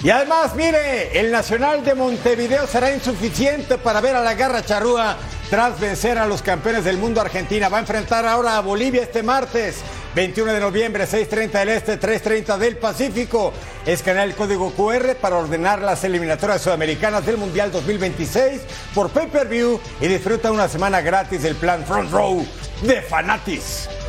Y 0.03 0.09
además, 0.09 0.55
mire, 0.55 1.21
el 1.21 1.31
Nacional 1.31 1.85
de 1.85 1.95
Montevideo 1.95 2.67
será 2.67 2.91
insuficiente 2.91 3.77
para 3.77 4.01
ver 4.01 4.17
a 4.17 4.23
la 4.23 4.33
garra 4.33 4.65
charrúa 4.65 5.17
tras 5.51 5.79
vencer 5.79 6.17
a 6.17 6.27
los 6.27 6.41
campeones 6.41 6.85
del 6.85 6.97
mundo 6.97 7.21
Argentina. 7.21 7.69
Va 7.69 7.77
a 7.77 7.81
enfrentar 7.81 8.25
ahora 8.25 8.57
a 8.57 8.61
Bolivia 8.61 9.03
este 9.03 9.23
martes, 9.23 9.83
21 10.15 10.55
de 10.55 10.61
noviembre, 10.61 11.05
6.30 11.05 11.51
del 11.51 11.69
Este, 11.69 12.01
3.30 12.01 12.57
del 12.57 12.79
Pacífico. 12.79 13.53
Escanea 13.85 14.25
el 14.25 14.35
código 14.35 14.73
QR 14.73 15.17
para 15.17 15.37
ordenar 15.37 15.83
las 15.83 16.03
eliminatorias 16.03 16.63
sudamericanas 16.63 17.27
del 17.27 17.37
Mundial 17.37 17.71
2026 17.71 18.63
por 18.95 19.11
pay-per-view 19.11 19.79
y 20.01 20.07
disfruta 20.07 20.51
una 20.51 20.69
semana 20.69 21.03
gratis 21.03 21.43
del 21.43 21.57
plan 21.57 21.85
Front 21.85 22.11
Row 22.11 22.47
de 22.83 23.03
Fanatis. 23.03 24.00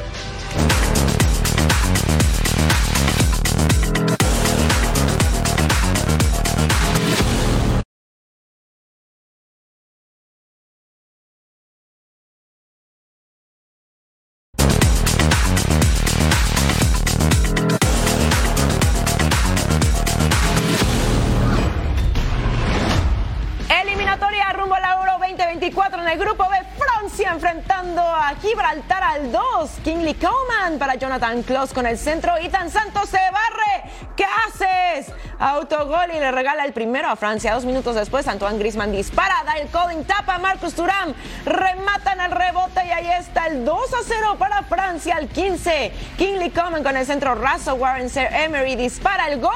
Al 29.82 29.84
2. 29.84 29.84
Kingsley 29.84 30.14
Coman 30.16 30.78
para 30.78 30.96
Jonathan 30.96 31.44
Klaus 31.44 31.74
con 31.74 31.86
el 31.86 31.98
centro. 31.98 32.38
Ethan 32.38 32.70
Santos 32.70 33.10
se 33.10 33.18
barre. 33.18 33.92
¿Qué 34.16 34.26
haces? 34.26 35.14
Autogol 35.42 36.12
y 36.16 36.20
le 36.20 36.30
regala 36.30 36.66
el 36.66 36.72
primero 36.72 37.10
a 37.10 37.16
Francia. 37.16 37.56
Dos 37.56 37.66
minutos 37.66 37.96
después, 37.96 38.28
Antoine 38.28 38.60
Griezmann 38.60 38.92
dispara. 38.92 39.44
Da 39.44 39.54
el 39.54 39.70
Collin 39.70 40.06
tapa. 40.06 40.38
Marcus 40.38 40.76
Thuram 40.76 41.16
rematan 41.46 42.22
el 42.22 42.30
rebote 42.30 42.86
y 42.86 42.92
ahí 42.92 43.10
está 43.20 43.48
el 43.48 43.66
2 43.66 43.94
a 43.94 43.98
0 44.06 44.36
para 44.38 44.62
Francia 44.62 45.16
al 45.16 45.28
15. 45.28 45.92
Kingsley 46.16 46.52
Coman 46.52 46.84
con 46.84 46.96
el 46.96 47.08
centro. 47.08 47.34
Raso 47.34 47.74
Warren 47.74 48.12
Sir 48.12 48.28
Emery 48.32 48.76
dispara 48.76 49.30
el 49.30 49.42
gol. 49.42 49.52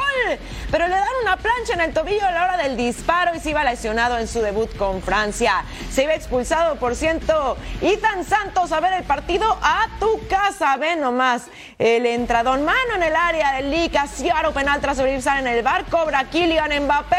Pero 0.71 0.87
le 0.87 0.95
dan 0.95 1.07
una 1.21 1.37
plancha 1.37 1.73
en 1.73 1.81
el 1.81 1.93
tobillo 1.93 2.25
a 2.25 2.31
la 2.31 2.43
hora 2.45 2.57
del 2.57 2.77
disparo 2.77 3.35
y 3.35 3.39
se 3.39 3.51
iba 3.51 3.63
lesionado 3.63 4.17
en 4.17 4.27
su 4.27 4.41
debut 4.41 4.75
con 4.77 5.03
Francia. 5.03 5.65
Se 5.91 6.03
iba 6.03 6.15
expulsado, 6.15 6.77
por 6.77 6.95
ciento. 6.95 7.57
Ethan 7.81 8.25
Santos 8.25 8.71
a 8.71 8.79
ver 8.79 8.93
el 8.93 9.03
partido 9.03 9.45
a 9.61 9.85
tu 9.99 10.27
casa. 10.27 10.75
Ve 10.77 10.95
nomás 10.95 11.43
el 11.77 12.07
entradón. 12.07 12.65
Mano 12.65 12.95
en 12.95 13.03
el 13.03 13.15
área 13.15 13.53
del 13.53 13.69
Lee. 13.69 13.89
Casiaro 13.89 14.51
penal 14.51 14.81
tras 14.81 14.97
abrirse 14.97 15.29
en 15.29 15.45
el 15.45 15.61
bar. 15.61 15.74
Cobra 15.83 16.23
Kylian 16.23 16.83
Mbappé. 16.83 17.17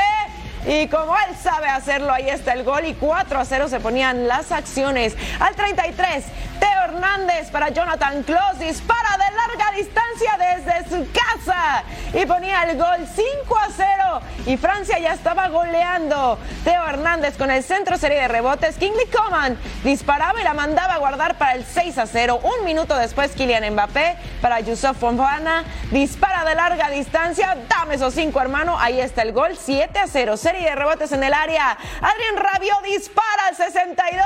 Y 0.66 0.88
como 0.88 1.14
él 1.16 1.36
sabe 1.40 1.68
hacerlo, 1.68 2.12
ahí 2.12 2.28
está 2.28 2.52
el 2.54 2.64
gol 2.64 2.86
y 2.86 2.94
4 2.94 3.38
a 3.38 3.44
0 3.44 3.68
se 3.68 3.78
ponían 3.78 4.26
las 4.26 4.50
acciones. 4.50 5.14
Al 5.38 5.54
33, 5.54 6.24
Teo 6.58 6.84
Hernández 6.84 7.50
para 7.50 7.68
Jonathan 7.70 8.22
Klaus 8.22 8.58
dispara 8.58 9.16
de 9.18 9.36
larga 9.36 9.76
distancia 9.76 10.38
desde 10.38 10.88
su 10.88 11.08
casa 11.12 11.84
y 12.12 12.24
ponía 12.26 12.62
el 12.62 12.76
gol 12.76 13.06
5 13.14 13.58
a 13.58 13.68
0 13.74 14.20
y 14.46 14.56
Francia 14.56 14.98
ya 14.98 15.12
estaba 15.12 15.48
goleando. 15.48 16.38
Teo 16.64 16.86
Hernández 16.86 17.36
con 17.36 17.50
el 17.50 17.62
centro 17.62 17.98
serie 17.98 18.20
de 18.20 18.28
rebotes. 18.28 18.76
Kingsley 18.76 19.06
Coman 19.06 19.58
disparaba 19.84 20.40
y 20.40 20.44
la 20.44 20.54
mandaba 20.54 20.94
a 20.94 20.98
guardar 20.98 21.36
para 21.36 21.54
el 21.54 21.64
6 21.64 21.98
a 21.98 22.06
0. 22.06 22.40
Un 22.42 22.64
minuto 22.64 22.96
después, 22.96 23.32
Kylian 23.32 23.72
Mbappé 23.72 24.16
para 24.40 24.60
Yusuf 24.60 24.96
Fofana 24.96 25.64
dispara 25.90 26.44
de 26.44 26.54
larga 26.54 26.90
distancia. 26.90 27.56
Dame 27.68 27.96
esos 27.96 28.14
cinco, 28.14 28.40
hermano. 28.40 28.78
Ahí 28.78 29.00
está 29.00 29.22
el 29.22 29.32
gol 29.32 29.56
7 29.58 29.98
a 29.98 30.06
0. 30.06 30.36
Serie 30.36 30.70
de 30.70 30.74
rebotes 30.74 31.12
en 31.12 31.24
el 31.24 31.34
área. 31.34 31.76
Adrián 32.00 32.36
Rabiot 32.36 32.82
dispara 32.84 33.46
al 33.48 33.56
62. 33.56 34.22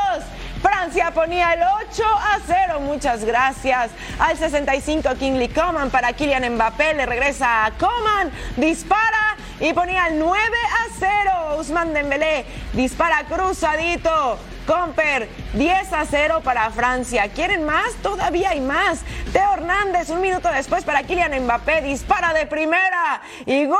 Francia 0.63 1.11
ponía 1.13 1.53
el 1.55 1.61
8 1.91 2.05
a 2.05 2.39
0. 2.47 2.81
Muchas 2.81 3.25
gracias. 3.25 3.91
Al 4.19 4.37
65 4.37 5.15
Kingsley 5.19 5.49
Coman 5.49 5.91
para 5.91 6.13
Kylian 6.13 6.55
Mbappé. 6.55 6.95
Le 6.95 7.07
regresa 7.07 7.65
a 7.67 7.71
Coman. 7.73 8.31
Dispara 8.57 9.37
y 9.61 9.73
ponía 9.73 10.09
el 10.09 10.19
9 10.19 10.39
a 10.39 10.95
0. 10.99 11.57
Usman 11.59 11.93
Dembélé 11.95 12.45
dispara 12.73 13.25
cruzadito. 13.25 14.39
Comper, 14.67 15.29
10 15.55 15.93
a 15.93 16.05
0 16.07 16.41
para 16.45 16.71
Francia. 16.71 17.29
¿Quieren 17.29 17.65
más? 17.65 17.95
Todavía 18.03 18.51
hay 18.51 18.61
más. 18.61 19.01
Teo 19.33 19.55
Hernández, 19.55 20.09
un 20.11 20.21
minuto 20.21 20.49
después 20.49 20.85
para 20.85 21.03
Kylian 21.03 21.45
Mbappé, 21.45 21.83
dispara 21.83 22.33
de 22.33 22.47
primera 22.47 23.21
y 23.47 23.67
gol. 23.67 23.79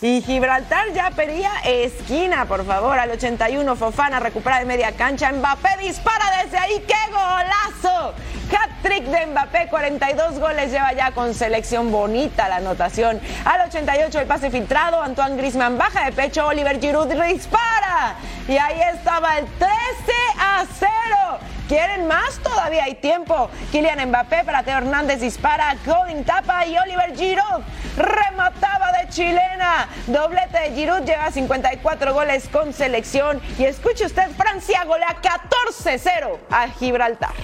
Y 0.00 0.22
Gibraltar 0.22 0.92
ya 0.92 1.10
pedía 1.10 1.50
esquina, 1.64 2.46
por 2.46 2.64
favor. 2.64 2.98
Al 2.98 3.10
81, 3.10 3.76
Fofana 3.76 4.20
recupera 4.20 4.58
de 4.58 4.64
media 4.64 4.92
cancha. 4.92 5.30
Mbappé 5.32 5.76
dispara 5.80 6.42
desde 6.42 6.56
ahí. 6.56 6.84
¡Qué 6.86 7.12
golazo! 7.12 8.14
Hat-trick 8.50 9.04
de 9.04 9.26
Mbappé, 9.26 9.68
42 9.68 10.38
goles 10.40 10.72
lleva 10.72 10.92
ya 10.92 11.12
con 11.12 11.34
selección 11.34 11.92
bonita 11.92 12.48
la 12.48 12.56
anotación. 12.56 13.20
Al 13.44 13.68
88 13.68 14.18
el 14.18 14.26
pase 14.26 14.50
filtrado, 14.50 15.00
Antoine 15.00 15.36
Griezmann 15.36 15.78
baja 15.78 16.04
de 16.04 16.12
pecho, 16.12 16.46
Oliver 16.46 16.80
Giroud 16.80 17.06
dispara. 17.06 18.16
Y 18.48 18.56
ahí 18.56 18.80
estaba 18.92 19.38
el 19.38 19.46
13 19.46 19.70
a 20.40 20.66
0. 20.78 20.90
¿Quieren 21.68 22.06
más? 22.06 22.38
Todavía 22.42 22.84
hay 22.84 22.96
tiempo. 22.96 23.50
Kylian 23.70 24.08
Mbappé 24.08 24.44
para 24.44 24.62
Teo 24.62 24.78
Hernández 24.78 25.20
dispara, 25.20 25.76
Colin 25.84 26.24
tapa 26.24 26.66
y 26.66 26.76
Oliver 26.76 27.16
Giroud 27.16 27.62
remataba 27.96 28.92
de 28.92 29.08
chilena. 29.08 29.88
Doblete 30.06 30.58
de 30.60 30.72
Giroud 30.74 31.02
lleva 31.02 31.30
54 31.30 32.12
goles 32.12 32.48
con 32.48 32.72
selección. 32.72 33.40
Y 33.58 33.64
escuche 33.64 34.06
usted, 34.06 34.30
Francia 34.36 34.84
golea 34.84 35.16
14-0 35.20 36.38
a 36.50 36.68
Gibraltar. 36.68 37.34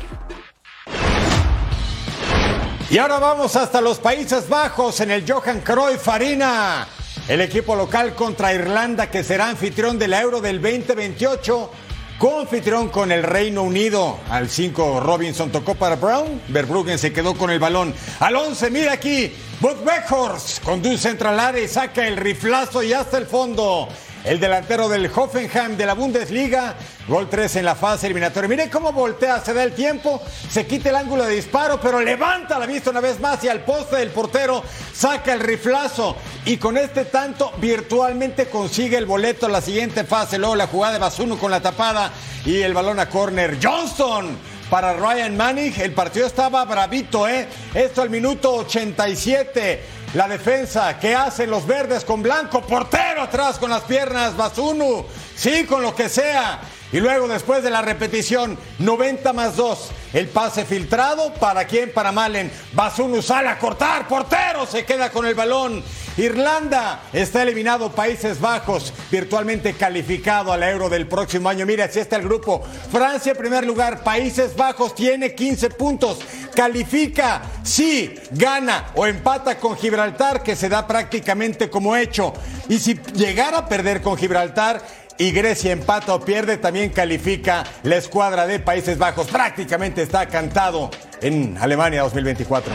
Y 2.89 2.99
ahora 2.99 3.19
vamos 3.19 3.57
hasta 3.57 3.81
los 3.81 3.99
Países 3.99 4.49
Bajos 4.49 5.01
en 5.01 5.11
el 5.11 5.31
Johan 5.31 5.61
Cruyff 5.61 6.09
Arena. 6.09 6.87
El 7.29 7.41
equipo 7.41 7.75
local 7.75 8.15
contra 8.15 8.55
Irlanda 8.55 9.11
que 9.11 9.25
será 9.25 9.49
anfitrión 9.49 9.99
de 9.99 10.07
la 10.07 10.21
Euro 10.21 10.41
del 10.41 10.63
2028. 10.63 11.73
Confitrión 12.19 12.89
con 12.89 13.13
el 13.13 13.23
Reino 13.23 13.63
Unido. 13.63 14.19
Al 14.31 14.49
5 14.49 15.01
Robinson 15.01 15.53
tocó 15.53 15.75
para 15.75 15.97
Brown. 15.97 16.41
Verbruggen 16.49 16.99
se 16.99 17.13
quedó 17.13 17.35
con 17.35 17.51
el 17.51 17.59
balón. 17.59 17.95
Al 18.21 18.37
11, 18.37 18.71
mira 18.71 18.93
aquí. 18.93 19.35
Bud 19.61 19.85
Beckhorst 19.85 20.63
conduce 20.65 21.11
entre 21.11 21.29
al 21.29 21.39
área 21.39 21.63
y 21.63 21.69
saca 21.69 22.07
el 22.07 22.17
riflazo 22.17 22.83
y 22.83 22.95
hasta 22.95 23.19
el 23.19 23.27
fondo. 23.27 23.89
El 24.27 24.41
delantero 24.41 24.89
del 24.89 25.09
Hoffenheim 25.15 25.77
de 25.77 25.87
la 25.87 25.95
Bundesliga. 25.95 26.75
Gol 27.07 27.29
3 27.31 27.57
en 27.57 27.65
la 27.65 27.77
fase 27.77 28.07
eliminatoria. 28.07 28.49
Mire 28.49 28.69
cómo 28.69 28.91
voltea, 28.91 29.41
se 29.41 29.55
da 29.55 29.63
el 29.63 29.73
tiempo, 29.73 30.21
se 30.51 30.67
quita 30.67 30.89
el 30.89 30.97
ángulo 30.97 31.25
de 31.25 31.37
disparo, 31.37 31.81
pero 31.81 32.01
levanta 32.01 32.59
la 32.59 32.67
vista 32.67 32.91
una 32.91 33.01
vez 33.01 33.21
más 33.21 33.45
y 33.45 33.49
al 33.49 33.61
poste 33.61 33.95
del 33.95 34.11
portero 34.11 34.65
saca 34.93 35.33
el 35.33 35.39
riflazo. 35.39 36.17
Y 36.45 36.57
con 36.57 36.77
este 36.77 37.05
tanto 37.05 37.53
virtualmente 37.59 38.47
consigue 38.47 38.97
el 38.97 39.07
boleto 39.07 39.47
a 39.47 39.49
la 39.49 39.61
siguiente 39.61 40.03
fase. 40.03 40.39
Luego 40.39 40.57
la 40.57 40.67
jugada 40.67 40.95
de 40.95 40.99
Basuno 40.99 41.39
con 41.39 41.53
la 41.53 41.63
tapada 41.63 42.11
y 42.45 42.63
el 42.63 42.75
balón 42.75 42.99
a 42.99 43.09
córner. 43.09 43.59
Johnston 43.63 44.37
para 44.69 44.95
Ryan 44.95 45.37
Manning. 45.37 45.73
El 45.79 45.93
partido 45.93 46.27
estaba 46.27 46.65
bravito, 46.65 47.29
¿eh? 47.29 47.47
Esto 47.75 48.03
al 48.03 48.11
minuto 48.11 48.55
87. 48.57 49.96
La 50.17 50.27
defensa 50.27 50.99
que 50.99 51.15
hacen 51.15 51.51
los 51.51 51.67
verdes 51.67 52.03
con 52.03 52.23
blanco, 52.23 52.63
portero 52.63 53.21
atrás 53.21 53.59
con 53.59 53.69
las 53.69 53.83
piernas, 53.83 54.35
Basunu, 54.35 55.05
sí, 55.37 55.67
con 55.67 55.83
lo 55.83 55.95
que 55.95 56.09
sea. 56.09 56.59
Y 56.93 57.01
luego 57.01 57.27
después 57.27 57.63
de 57.63 57.71
la 57.71 57.83
repetición, 57.83 58.57
90 58.79 59.33
más 59.33 59.57
2, 59.57 59.91
el 60.13 60.29
pase 60.29 60.65
filtrado, 60.65 61.35
¿para 61.35 61.67
quién? 61.67 61.93
Para 61.93 62.13
Malen. 62.13 62.51
Basunu 62.73 63.21
sale 63.21 63.49
a 63.49 63.59
cortar, 63.59 64.07
portero 64.07 64.67
se 64.67 64.85
queda 64.85 65.11
con 65.11 65.27
el 65.27 65.35
balón. 65.35 65.83
Irlanda 66.17 67.03
está 67.13 67.43
eliminado, 67.43 67.93
Países 67.93 68.41
Bajos 68.41 68.95
virtualmente 69.11 69.75
calificado 69.75 70.53
al 70.53 70.63
Euro 70.63 70.89
del 70.89 71.07
próximo 71.07 71.49
año. 71.49 71.67
Mira, 71.67 71.85
así 71.87 71.99
está 71.99 72.17
el 72.17 72.23
grupo. 72.23 72.63
Francia 72.91 73.33
en 73.33 73.39
primer 73.39 73.67
lugar, 73.67 74.03
Países 74.03 74.57
Bajos 74.57 74.95
tiene 74.95 75.35
15 75.35 75.71
puntos. 75.71 76.21
Califica, 76.55 77.43
sí, 77.63 78.15
gana 78.31 78.93
o 78.95 79.07
empata 79.07 79.59
con 79.59 79.77
Gibraltar, 79.77 80.43
que 80.43 80.57
se 80.57 80.71
da 80.71 80.87
prácticamente 80.87 81.69
como 81.69 81.97
hecho. 81.97 82.33
Y 82.69 82.79
si 82.79 82.95
llegara 83.13 83.59
a 83.59 83.69
perder 83.69 84.01
con 84.01 84.17
Gibraltar, 84.17 84.81
y 85.19 85.33
Grecia 85.33 85.73
empata 85.73 86.15
o 86.15 86.21
pierde, 86.21 86.57
también 86.59 86.91
califica 86.91 87.65
la 87.83 87.97
escuadra 87.97 88.47
de 88.47 88.59
Países 88.61 88.99
Bajos. 88.99 89.29
Prácticamente 89.29 90.03
está 90.03 90.27
cantado 90.27 90.91
en 91.21 91.57
Alemania 91.59 92.03
2024. 92.03 92.73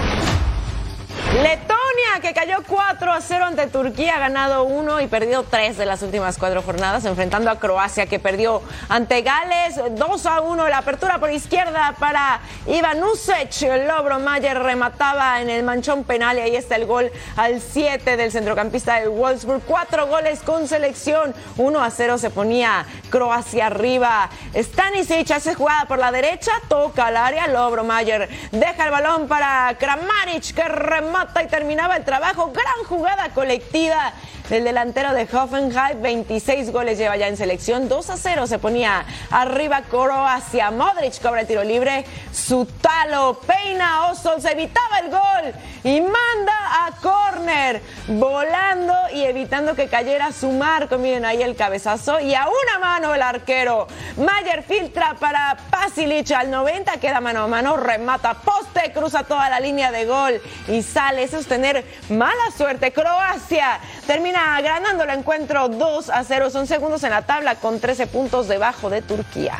Letonia, 1.41 1.80
que 2.19 2.33
cayó 2.33 2.57
4 2.67 3.13
a 3.13 3.21
0 3.21 3.45
ante 3.45 3.67
Turquía, 3.67 4.17
ha 4.17 4.19
ganado 4.19 4.63
1 4.65 5.01
y 5.01 5.07
perdido 5.07 5.43
3 5.43 5.77
de 5.77 5.85
las 5.85 6.01
últimas 6.01 6.37
cuatro 6.37 6.61
jornadas, 6.61 7.05
enfrentando 7.05 7.49
a 7.49 7.57
Croacia, 7.57 8.05
que 8.05 8.19
perdió 8.19 8.61
ante 8.89 9.21
Gales 9.21 9.79
2 9.91 10.25
a 10.25 10.41
1. 10.41 10.67
La 10.67 10.79
apertura 10.79 11.19
por 11.19 11.31
izquierda 11.31 11.95
para 11.99 12.41
Ivan 12.67 13.01
Usec. 13.03 13.51
Lobro 13.87 14.19
Mayer 14.19 14.59
remataba 14.59 15.41
en 15.41 15.49
el 15.49 15.63
manchón 15.63 16.03
penal 16.03 16.37
y 16.37 16.41
ahí 16.41 16.55
está 16.55 16.75
el 16.75 16.85
gol 16.85 17.09
al 17.37 17.61
7 17.61 18.17
del 18.17 18.31
centrocampista 18.31 18.99
del 18.99 19.09
Wolfsburg. 19.09 19.61
Cuatro 19.65 20.07
goles 20.07 20.41
con 20.41 20.67
selección. 20.67 21.33
1 21.57 21.81
a 21.81 21.89
0 21.89 22.17
se 22.17 22.29
ponía 22.29 22.85
Croacia 23.09 23.67
arriba. 23.67 24.29
Stanisic 24.53 25.31
hace 25.31 25.55
jugada 25.55 25.85
por 25.85 25.99
la 25.99 26.11
derecha, 26.11 26.51
toca 26.67 27.07
al 27.07 27.17
área. 27.17 27.47
Lobro 27.47 27.83
Mayer 27.83 28.27
deja 28.51 28.85
el 28.85 28.91
balón 28.91 29.27
para 29.27 29.75
Kramaric, 29.79 30.53
que 30.53 30.63
remata 30.67 31.41
y 31.43 31.47
terminaba 31.47 31.95
el 31.95 32.00
trabajo. 32.03 32.51
Gran 32.51 32.85
jugada 32.87 33.29
colectiva 33.29 34.13
del 34.51 34.65
delantero 34.65 35.13
de 35.13 35.25
Hoffenheim. 35.31 36.01
26 36.01 36.73
goles 36.73 36.97
lleva 36.97 37.15
ya 37.15 37.29
en 37.29 37.37
selección. 37.37 37.87
2 37.87 38.09
a 38.09 38.17
0 38.17 38.47
se 38.47 38.59
ponía 38.59 39.05
arriba 39.29 39.83
Croacia. 39.83 40.69
Modric 40.71 41.21
cobra 41.21 41.41
el 41.41 41.47
tiro 41.47 41.63
libre. 41.63 42.03
Sutalo 42.33 43.39
peina 43.47 44.11
Osol. 44.11 44.41
Se 44.41 44.51
evitaba 44.51 44.99
el 44.99 45.09
gol 45.09 45.53
y 45.85 46.01
manda 46.01 46.85
a 46.85 46.91
córner. 47.01 47.81
Volando 48.09 48.93
y 49.13 49.23
evitando 49.23 49.73
que 49.73 49.87
cayera 49.87 50.33
su 50.33 50.51
marco. 50.51 50.97
Miren 50.97 51.23
ahí 51.23 51.41
el 51.41 51.55
cabezazo. 51.55 52.19
Y 52.19 52.35
a 52.35 52.45
una 52.45 52.79
mano 52.79 53.15
el 53.15 53.21
arquero. 53.21 53.87
Mayer 54.17 54.63
filtra 54.63 55.15
para 55.17 55.55
Pasilic 55.69 56.29
al 56.31 56.51
90. 56.51 56.97
Queda 56.97 57.21
mano 57.21 57.43
a 57.43 57.47
mano. 57.47 57.77
Remata 57.77 58.33
poste. 58.33 58.91
Cruza 58.91 59.23
toda 59.23 59.49
la 59.49 59.61
línea 59.61 59.93
de 59.93 60.03
gol. 60.03 60.41
Y 60.67 60.83
sale. 60.83 61.23
Eso 61.23 61.37
es 61.37 61.47
tener 61.47 61.85
mala 62.09 62.51
suerte. 62.57 62.91
Croacia 62.91 63.79
termina 64.11 64.59
ganando 64.59 65.05
el 65.05 65.09
encuentro 65.11 65.69
2 65.69 66.09
a 66.09 66.25
0. 66.25 66.49
Son 66.49 66.67
segundos 66.67 67.01
en 67.05 67.11
la 67.11 67.21
tabla 67.21 67.55
con 67.55 67.79
13 67.79 68.07
puntos 68.07 68.49
debajo 68.49 68.89
de 68.89 69.01
Turquía. 69.01 69.57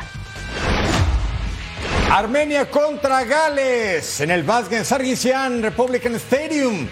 Armenia 2.10 2.70
contra 2.70 3.24
Gales 3.24 4.20
en 4.20 4.30
el 4.30 4.42
Vazgen 4.42 4.84
Sargisian 4.84 5.62
Republican 5.62 6.16
Stadium. 6.16 6.86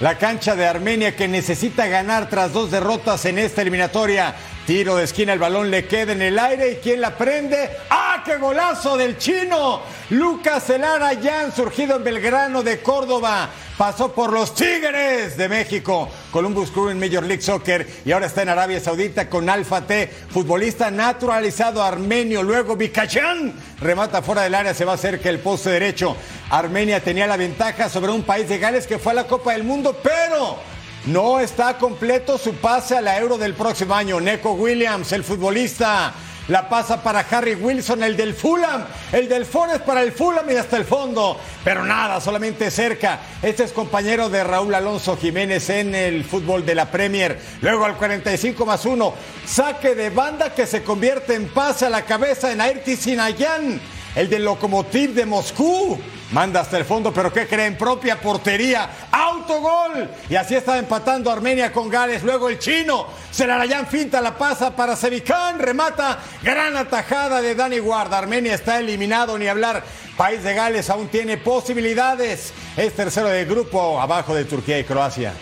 La 0.00 0.18
cancha 0.18 0.54
de 0.54 0.66
Armenia 0.66 1.16
que 1.16 1.26
necesita 1.26 1.86
ganar 1.86 2.28
tras 2.28 2.52
dos 2.52 2.70
derrotas 2.70 3.24
en 3.24 3.38
esta 3.38 3.62
eliminatoria. 3.62 4.34
Tiro 4.66 4.96
de 4.96 5.04
esquina, 5.04 5.32
el 5.32 5.38
balón 5.38 5.70
le 5.70 5.86
queda 5.86 6.12
en 6.12 6.20
el 6.20 6.38
aire 6.38 6.72
y 6.72 6.76
¿quién 6.76 7.00
la 7.00 7.16
prende? 7.16 7.70
¡Ah, 7.88 8.22
qué 8.26 8.36
golazo 8.36 8.98
del 8.98 9.16
chino! 9.16 9.80
Lucas 10.10 10.68
Elara 10.68 11.10
han 11.10 11.54
surgido 11.54 11.96
en 11.96 12.04
Belgrano 12.04 12.62
de 12.62 12.82
Córdoba. 12.82 13.48
Pasó 13.78 14.12
por 14.12 14.32
los 14.32 14.54
Tigres 14.54 15.36
de 15.36 15.48
México, 15.48 16.10
Columbus 16.36 16.70
Crew 16.70 16.90
en 16.90 17.00
Major 17.00 17.24
League 17.24 17.40
Soccer 17.40 17.88
y 18.04 18.12
ahora 18.12 18.26
está 18.26 18.42
en 18.42 18.50
Arabia 18.50 18.78
Saudita 18.78 19.30
con 19.30 19.48
Alfa 19.48 19.86
T, 19.86 20.06
futbolista 20.28 20.90
naturalizado 20.90 21.82
armenio. 21.82 22.42
Luego 22.42 22.76
Bicachán 22.76 23.54
remata 23.80 24.20
fuera 24.20 24.42
del 24.42 24.54
área, 24.54 24.74
se 24.74 24.84
va 24.84 24.98
cerca 24.98 25.30
el 25.30 25.38
poste 25.38 25.70
derecho. 25.70 26.14
Armenia 26.50 27.02
tenía 27.02 27.26
la 27.26 27.38
ventaja 27.38 27.88
sobre 27.88 28.12
un 28.12 28.22
país 28.22 28.50
de 28.50 28.58
Gales 28.58 28.86
que 28.86 28.98
fue 28.98 29.12
a 29.12 29.14
la 29.14 29.26
Copa 29.26 29.52
del 29.52 29.64
Mundo, 29.64 29.96
pero 30.02 30.58
no 31.06 31.40
está 31.40 31.78
completo 31.78 32.36
su 32.36 32.52
pase 32.56 32.98
a 32.98 33.00
la 33.00 33.18
Euro 33.18 33.38
del 33.38 33.54
próximo 33.54 33.94
año. 33.94 34.20
Neco 34.20 34.52
Williams, 34.52 35.12
el 35.12 35.24
futbolista, 35.24 36.12
la 36.48 36.68
pasa 36.68 37.02
para 37.02 37.20
Harry 37.20 37.54
Wilson, 37.54 38.04
el 38.04 38.16
del 38.16 38.34
Fulham. 38.34 38.84
El 39.12 39.28
del 39.28 39.46
Forest 39.46 39.82
para 39.82 40.02
el 40.02 40.12
Fulham 40.12 40.48
y 40.50 40.54
hasta 40.54 40.76
el 40.76 40.84
fondo. 40.84 41.38
Pero 41.64 41.84
nada, 41.84 42.20
solamente 42.20 42.70
cerca. 42.70 43.20
Este 43.42 43.64
es 43.64 43.72
compañero 43.72 44.28
de 44.28 44.44
Raúl 44.44 44.74
Alonso 44.74 45.16
Jiménez 45.16 45.68
en 45.70 45.94
el 45.94 46.24
fútbol 46.24 46.64
de 46.64 46.74
la 46.76 46.90
Premier. 46.90 47.38
Luego 47.62 47.84
al 47.84 47.96
45 47.96 48.64
más 48.64 48.86
1. 48.86 49.14
Saque 49.44 49.94
de 49.94 50.10
banda 50.10 50.54
que 50.54 50.66
se 50.66 50.82
convierte 50.82 51.34
en 51.34 51.48
pase 51.48 51.86
a 51.86 51.90
la 51.90 52.02
cabeza 52.02 52.52
en 52.52 52.60
Ayrti 52.60 52.96
Sinayan. 52.96 53.80
El 54.14 54.30
del 54.30 54.44
Lokomotiv 54.44 55.14
de 55.14 55.26
Moscú. 55.26 55.98
Manda 56.32 56.60
hasta 56.60 56.76
el 56.76 56.84
fondo, 56.84 57.12
pero 57.12 57.32
¿qué 57.32 57.46
creen? 57.46 57.78
Propia 57.78 58.20
portería, 58.20 58.90
autogol. 59.12 60.10
Y 60.28 60.34
así 60.34 60.56
está 60.56 60.76
empatando 60.76 61.30
Armenia 61.30 61.72
con 61.72 61.88
Gales. 61.88 62.24
Luego 62.24 62.48
el 62.48 62.58
chino, 62.58 63.06
Celarayán 63.32 63.86
finta 63.86 64.20
la 64.20 64.36
pasa 64.36 64.74
para 64.74 64.96
Sevicán, 64.96 65.58
remata. 65.60 66.18
Gran 66.42 66.76
atajada 66.76 67.40
de 67.40 67.54
Dani 67.54 67.78
Guarda. 67.78 68.18
Armenia 68.18 68.54
está 68.54 68.80
eliminado, 68.80 69.38
ni 69.38 69.46
hablar. 69.46 69.84
País 70.16 70.42
de 70.42 70.54
Gales 70.54 70.90
aún 70.90 71.08
tiene 71.08 71.36
posibilidades. 71.36 72.52
Es 72.76 72.94
tercero 72.94 73.28
del 73.28 73.46
grupo, 73.46 74.00
abajo 74.00 74.34
de 74.34 74.46
Turquía 74.46 74.78
y 74.80 74.84
Croacia. 74.84 75.32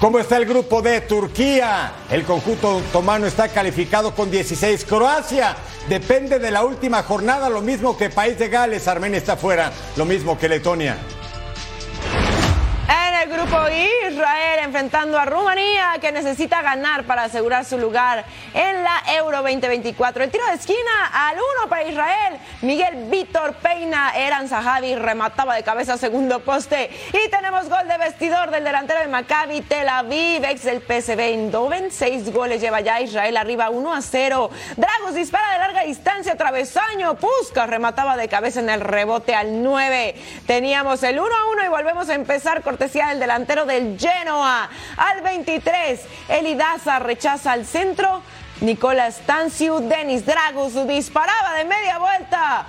¿Cómo 0.00 0.18
está 0.18 0.38
el 0.38 0.46
grupo 0.46 0.80
de 0.80 1.02
Turquía? 1.02 1.92
El 2.10 2.24
conjunto 2.24 2.76
otomano 2.76 3.26
está 3.26 3.48
calificado 3.48 4.14
con 4.14 4.30
16. 4.30 4.86
Croacia 4.86 5.54
depende 5.90 6.38
de 6.38 6.50
la 6.50 6.64
última 6.64 7.02
jornada, 7.02 7.50
lo 7.50 7.60
mismo 7.60 7.98
que 7.98 8.08
País 8.08 8.38
de 8.38 8.48
Gales. 8.48 8.88
Armenia 8.88 9.18
está 9.18 9.36
fuera, 9.36 9.70
lo 9.96 10.06
mismo 10.06 10.38
que 10.38 10.48
Letonia. 10.48 10.96
En 12.90 13.14
el 13.14 13.28
grupo 13.28 13.56
Israel 14.10 14.58
enfrentando 14.64 15.16
a 15.16 15.24
Rumanía, 15.24 15.92
que 16.00 16.10
necesita 16.10 16.60
ganar 16.60 17.04
para 17.04 17.22
asegurar 17.22 17.64
su 17.64 17.78
lugar 17.78 18.24
en 18.52 18.82
la 18.82 19.02
Euro 19.14 19.42
2024. 19.42 20.24
El 20.24 20.30
tiro 20.32 20.44
de 20.46 20.54
esquina 20.54 21.06
al 21.12 21.36
uno 21.36 21.68
para 21.68 21.84
Israel. 21.84 22.38
Miguel 22.62 23.08
Víctor 23.08 23.54
Peina, 23.54 24.10
Eran 24.16 24.48
Zahavi 24.48 24.96
remataba 24.96 25.54
de 25.54 25.62
cabeza 25.62 25.98
segundo 25.98 26.40
poste. 26.40 26.90
Y 27.12 27.30
tenemos 27.30 27.68
gol 27.68 27.86
de 27.86 27.96
vestidor 27.96 28.50
del 28.50 28.64
delantero 28.64 28.98
de 28.98 29.06
Maccabi 29.06 29.60
Tel 29.60 29.88
Aviv, 29.88 30.44
ex 30.44 30.64
del 30.64 30.80
PSV 30.80 31.20
Eindhoven. 31.20 31.92
Seis 31.92 32.32
goles 32.32 32.60
lleva 32.60 32.80
ya 32.80 33.00
Israel 33.00 33.36
arriba 33.36 33.70
1 33.70 33.94
a 33.94 34.02
0. 34.02 34.50
Dragos 34.76 35.14
dispara 35.14 35.52
de 35.52 35.58
larga 35.60 35.82
distancia, 35.84 36.36
travesaño. 36.36 37.14
Pusca 37.14 37.68
remataba 37.68 38.16
de 38.16 38.26
cabeza 38.26 38.58
en 38.58 38.68
el 38.68 38.80
rebote 38.80 39.32
al 39.32 39.62
9. 39.62 40.16
Teníamos 40.46 41.04
el 41.04 41.20
1 41.20 41.36
a 41.36 41.50
1 41.52 41.64
y 41.66 41.68
volvemos 41.68 42.08
a 42.08 42.14
empezar 42.14 42.62
cortesía 42.80 43.08
del 43.08 43.20
delantero 43.20 43.66
del 43.66 43.98
Genoa. 43.98 44.70
Al 44.96 45.20
23, 45.20 46.00
Elidaza 46.28 46.98
rechaza 46.98 47.52
al 47.52 47.66
centro. 47.66 48.22
Nicolás 48.62 49.16
Stanciu, 49.16 49.80
Denis 49.80 50.24
Dragus 50.24 50.72
disparaba 50.88 51.56
de 51.56 51.66
media 51.66 51.98
vuelta. 51.98 52.64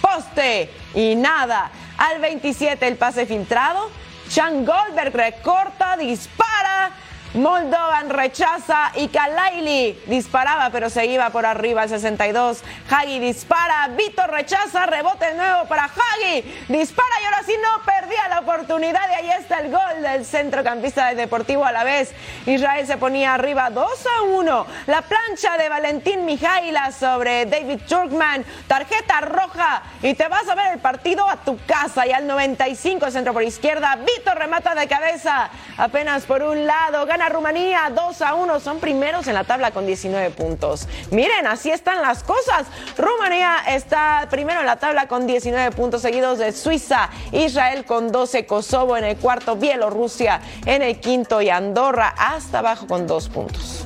Poste 0.00 0.70
y 0.94 1.16
nada. 1.16 1.72
Al 1.98 2.20
27, 2.20 2.86
el 2.86 2.94
pase 2.94 3.26
filtrado. 3.26 3.90
Chan 4.28 4.64
Goldberg 4.64 5.12
recorta, 5.12 5.96
dispara. 5.96 6.92
Moldovan 7.36 8.08
rechaza 8.08 8.92
y 8.94 9.08
Kalaili 9.08 9.98
disparaba, 10.06 10.70
pero 10.70 10.88
se 10.88 11.04
iba 11.04 11.28
por 11.28 11.44
arriba 11.44 11.82
al 11.82 11.90
62. 11.90 12.62
Hagi 12.90 13.18
dispara, 13.18 13.88
Vito 13.88 14.26
rechaza, 14.26 14.86
rebote 14.86 15.34
nuevo 15.34 15.66
para 15.66 15.84
Hagi. 15.84 16.42
Dispara 16.68 17.08
y 17.20 17.24
ahora 17.26 17.42
sí 17.44 17.52
no, 17.62 17.84
perdía 17.84 18.28
la 18.28 18.40
oportunidad 18.40 19.02
y 19.10 19.14
ahí 19.14 19.30
está 19.38 19.58
el 19.58 19.70
gol 19.70 20.02
del 20.02 20.24
centrocampista 20.24 21.08
de 21.08 21.14
Deportivo 21.14 21.66
a 21.66 21.72
la 21.72 21.84
vez. 21.84 22.14
Israel 22.46 22.86
se 22.86 22.96
ponía 22.96 23.34
arriba 23.34 23.68
2 23.68 23.86
a 23.86 24.22
1. 24.22 24.66
La 24.86 25.02
plancha 25.02 25.58
de 25.58 25.68
Valentín 25.68 26.24
Mijaila 26.24 26.90
sobre 26.90 27.44
David 27.44 27.80
Turkman. 27.86 28.46
Tarjeta 28.66 29.20
roja 29.20 29.82
y 30.02 30.14
te 30.14 30.26
vas 30.28 30.48
a 30.48 30.54
ver 30.54 30.72
el 30.72 30.78
partido 30.78 31.28
a 31.28 31.36
tu 31.36 31.58
casa. 31.66 32.06
Y 32.06 32.12
al 32.12 32.26
95 32.26 33.10
centro 33.10 33.34
por 33.34 33.42
izquierda. 33.42 33.96
Vito 33.96 34.34
remata 34.34 34.74
de 34.74 34.88
cabeza. 34.88 35.50
Apenas 35.76 36.24
por 36.24 36.42
un 36.42 36.66
lado. 36.66 37.04
Gana 37.04 37.25
Rumanía 37.28 37.90
2 37.94 38.22
a 38.22 38.34
1. 38.34 38.60
Son 38.60 38.78
primeros 38.78 39.26
en 39.28 39.34
la 39.34 39.44
tabla 39.44 39.70
con 39.70 39.86
19 39.86 40.30
puntos. 40.30 40.88
Miren, 41.10 41.46
así 41.46 41.70
están 41.70 42.02
las 42.02 42.22
cosas. 42.22 42.66
Rumanía 42.98 43.58
está 43.68 44.26
primero 44.30 44.60
en 44.60 44.66
la 44.66 44.76
tabla 44.76 45.08
con 45.08 45.26
19 45.26 45.70
puntos 45.74 46.02
seguidos 46.02 46.38
de 46.38 46.52
Suiza. 46.52 47.08
Israel 47.32 47.84
con 47.84 48.12
12. 48.12 48.46
Kosovo 48.46 48.96
en 48.96 49.04
el 49.04 49.16
cuarto. 49.16 49.56
Bielorrusia 49.56 50.40
en 50.64 50.82
el 50.82 51.00
quinto. 51.00 51.40
Y 51.40 51.48
Andorra 51.48 52.14
hasta 52.18 52.58
abajo 52.58 52.86
con 52.86 53.06
2 53.06 53.28
puntos. 53.30 53.85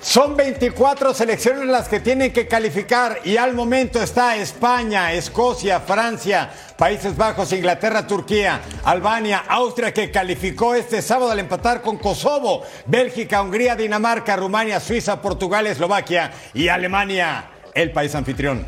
Son 0.00 0.36
24 0.36 1.12
selecciones 1.12 1.66
las 1.66 1.88
que 1.88 1.98
tienen 2.00 2.32
que 2.32 2.46
calificar 2.46 3.18
y 3.24 3.36
al 3.36 3.54
momento 3.54 4.00
está 4.00 4.36
España, 4.36 5.12
Escocia, 5.12 5.80
Francia, 5.80 6.50
Países 6.76 7.16
Bajos, 7.16 7.52
Inglaterra, 7.52 8.06
Turquía, 8.06 8.60
Albania, 8.84 9.44
Austria 9.48 9.92
que 9.92 10.10
calificó 10.10 10.74
este 10.74 11.02
sábado 11.02 11.32
al 11.32 11.40
empatar 11.40 11.82
con 11.82 11.98
Kosovo, 11.98 12.62
Bélgica, 12.86 13.42
Hungría, 13.42 13.74
Dinamarca, 13.74 14.36
Rumania, 14.36 14.78
Suiza, 14.78 15.20
Portugal, 15.20 15.66
Eslovaquia 15.66 16.32
y 16.54 16.68
Alemania, 16.68 17.50
el 17.74 17.90
país 17.90 18.14
anfitrión. 18.14 18.64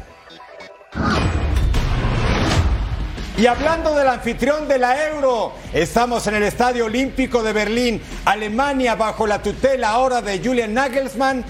Y 3.41 3.47
hablando 3.47 3.95
del 3.95 4.07
anfitrión 4.07 4.69
de 4.69 4.77
la 4.77 5.09
Euro, 5.09 5.55
estamos 5.73 6.27
en 6.27 6.35
el 6.35 6.43
Estadio 6.43 6.85
Olímpico 6.85 7.43
de 7.43 7.55
Berlín, 7.55 8.03
Alemania 8.27 8.97
bajo 8.97 9.27
la 9.27 9.41
tutela 9.41 9.89
ahora 9.89 10.21
de 10.21 10.41
Julian 10.45 10.75
Nagelsmann. 10.75 11.43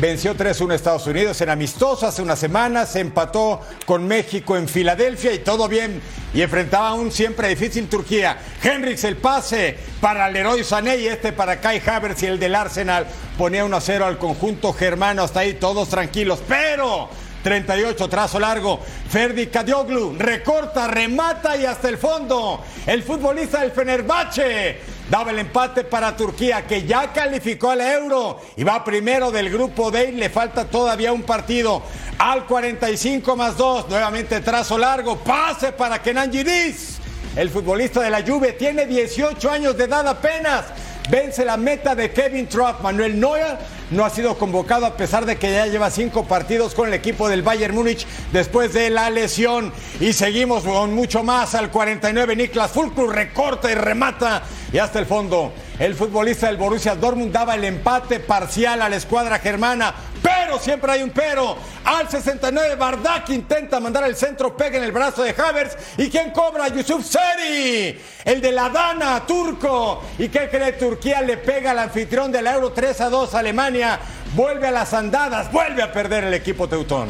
Venció 0.00 0.34
3-1 0.34 0.72
Estados 0.74 1.06
Unidos 1.06 1.40
en 1.40 1.50
amistoso 1.50 2.08
hace 2.08 2.22
unas 2.22 2.40
semanas, 2.40 2.90
se 2.90 2.98
empató 2.98 3.60
con 3.86 4.08
México 4.08 4.56
en 4.56 4.66
Filadelfia 4.66 5.32
y 5.32 5.38
todo 5.38 5.68
bien. 5.68 6.02
Y 6.34 6.42
enfrentaba 6.42 6.88
a 6.88 6.94
un 6.94 7.12
siempre 7.12 7.46
difícil 7.46 7.88
Turquía. 7.88 8.38
Henriks 8.60 9.04
el 9.04 9.16
pase 9.16 9.78
para 10.00 10.28
Leroy 10.28 10.64
Sané 10.64 10.96
y 10.96 11.06
este 11.06 11.30
para 11.30 11.60
Kai 11.60 11.80
Havertz 11.86 12.24
y 12.24 12.26
el 12.26 12.40
del 12.40 12.56
Arsenal 12.56 13.06
ponía 13.38 13.64
1-0 13.64 14.02
al 14.02 14.18
conjunto 14.18 14.72
germano. 14.72 15.22
Hasta 15.22 15.38
ahí 15.38 15.54
todos 15.54 15.88
tranquilos. 15.88 16.42
Pero 16.48 17.08
38, 17.42 18.08
trazo 18.08 18.38
largo. 18.38 18.80
Ferdi 19.08 19.48
Kadioglu 19.48 20.16
recorta, 20.18 20.86
remata 20.86 21.56
y 21.56 21.64
hasta 21.64 21.88
el 21.88 21.98
fondo. 21.98 22.60
El 22.86 23.02
futbolista 23.02 23.60
del 23.60 23.72
Fenerbahce 23.72 24.80
daba 25.10 25.30
el 25.30 25.40
empate 25.40 25.84
para 25.84 26.16
Turquía, 26.16 26.66
que 26.66 26.84
ya 26.86 27.12
calificó 27.12 27.70
al 27.70 27.80
Euro 27.80 28.40
y 28.56 28.64
va 28.64 28.84
primero 28.84 29.30
del 29.30 29.50
grupo 29.50 29.90
D. 29.90 30.12
Le 30.12 30.30
falta 30.30 30.64
todavía 30.64 31.12
un 31.12 31.22
partido. 31.22 31.82
Al 32.18 32.46
45 32.46 33.36
más 33.36 33.56
2, 33.56 33.88
nuevamente 33.88 34.40
trazo 34.40 34.78
largo. 34.78 35.16
Pase 35.18 35.72
para 35.72 36.00
Kenan 36.00 36.30
Yildiz. 36.30 36.98
El 37.34 37.48
futbolista 37.50 38.00
de 38.02 38.10
la 38.10 38.22
Juve 38.22 38.52
tiene 38.52 38.86
18 38.86 39.50
años 39.50 39.76
de 39.76 39.84
edad 39.84 40.06
apenas. 40.06 40.66
Vence 41.10 41.44
la 41.44 41.56
meta 41.56 41.94
de 41.94 42.12
Kevin 42.12 42.46
Trapp. 42.46 42.80
Manuel 42.82 43.18
Neuer 43.18 43.58
no 43.90 44.04
ha 44.04 44.10
sido 44.10 44.38
convocado 44.38 44.86
a 44.86 44.96
pesar 44.96 45.26
de 45.26 45.36
que 45.36 45.52
ya 45.52 45.66
lleva 45.66 45.90
cinco 45.90 46.24
partidos 46.24 46.74
con 46.74 46.88
el 46.88 46.94
equipo 46.94 47.28
del 47.28 47.42
Bayern 47.42 47.74
Múnich 47.74 48.06
después 48.32 48.72
de 48.72 48.88
la 48.88 49.10
lesión. 49.10 49.72
Y 50.00 50.12
seguimos 50.12 50.64
con 50.64 50.94
mucho 50.94 51.22
más 51.22 51.54
al 51.54 51.70
49. 51.70 52.36
Niklas 52.36 52.70
Fulkrug 52.70 53.10
recorta 53.10 53.70
y 53.70 53.74
remata 53.74 54.42
y 54.72 54.78
hasta 54.78 55.00
el 55.00 55.06
fondo. 55.06 55.52
El 55.82 55.96
futbolista 55.96 56.46
del 56.46 56.58
Borussia 56.58 56.94
Dortmund 56.94 57.32
daba 57.32 57.56
el 57.56 57.64
empate 57.64 58.20
parcial 58.20 58.82
a 58.82 58.88
la 58.88 58.94
escuadra 58.94 59.40
germana. 59.40 59.92
Pero 60.22 60.60
siempre 60.60 60.92
hay 60.92 61.02
un 61.02 61.10
pero. 61.10 61.56
Al 61.82 62.08
69 62.08 62.76
Bardak 62.76 63.28
intenta 63.30 63.80
mandar 63.80 64.04
el 64.04 64.14
centro, 64.14 64.56
pega 64.56 64.78
en 64.78 64.84
el 64.84 64.92
brazo 64.92 65.24
de 65.24 65.34
Havertz. 65.36 65.98
¿Y 65.98 66.08
quién 66.08 66.30
cobra? 66.30 66.68
Yusuf 66.68 67.04
Seri, 67.04 68.00
el 68.24 68.40
de 68.40 68.52
la 68.52 68.68
Dana, 68.68 69.26
turco. 69.26 70.04
¿Y 70.20 70.28
qué 70.28 70.48
cree? 70.48 70.74
Turquía 70.74 71.20
le 71.20 71.38
pega 71.38 71.72
al 71.72 71.80
anfitrión 71.80 72.30
del 72.30 72.46
Euro 72.46 72.70
3 72.70 73.00
a 73.00 73.10
2 73.10 73.34
Alemania. 73.34 73.98
Vuelve 74.36 74.68
a 74.68 74.70
las 74.70 74.94
andadas, 74.94 75.50
vuelve 75.50 75.82
a 75.82 75.92
perder 75.92 76.22
el 76.22 76.34
equipo 76.34 76.68
teutón. 76.68 77.08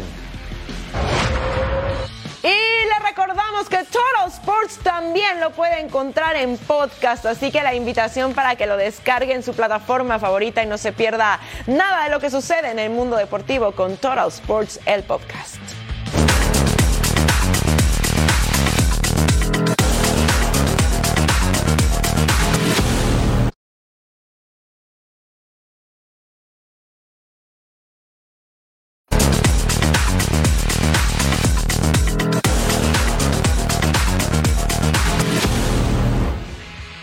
Recordamos 3.00 3.68
que 3.68 3.78
Total 3.78 4.28
Sports 4.28 4.78
también 4.82 5.40
lo 5.40 5.50
puede 5.50 5.80
encontrar 5.80 6.36
en 6.36 6.58
podcast, 6.58 7.24
así 7.26 7.50
que 7.50 7.62
la 7.62 7.74
invitación 7.74 8.34
para 8.34 8.56
que 8.56 8.66
lo 8.66 8.76
descargue 8.76 9.34
en 9.34 9.42
su 9.42 9.54
plataforma 9.54 10.18
favorita 10.18 10.62
y 10.62 10.66
no 10.66 10.78
se 10.78 10.92
pierda 10.92 11.38
nada 11.66 12.04
de 12.04 12.10
lo 12.10 12.20
que 12.20 12.30
sucede 12.30 12.70
en 12.70 12.78
el 12.78 12.90
mundo 12.90 13.16
deportivo 13.16 13.72
con 13.72 13.96
Total 13.96 14.28
Sports, 14.28 14.80
el 14.86 15.02
podcast. 15.04 15.61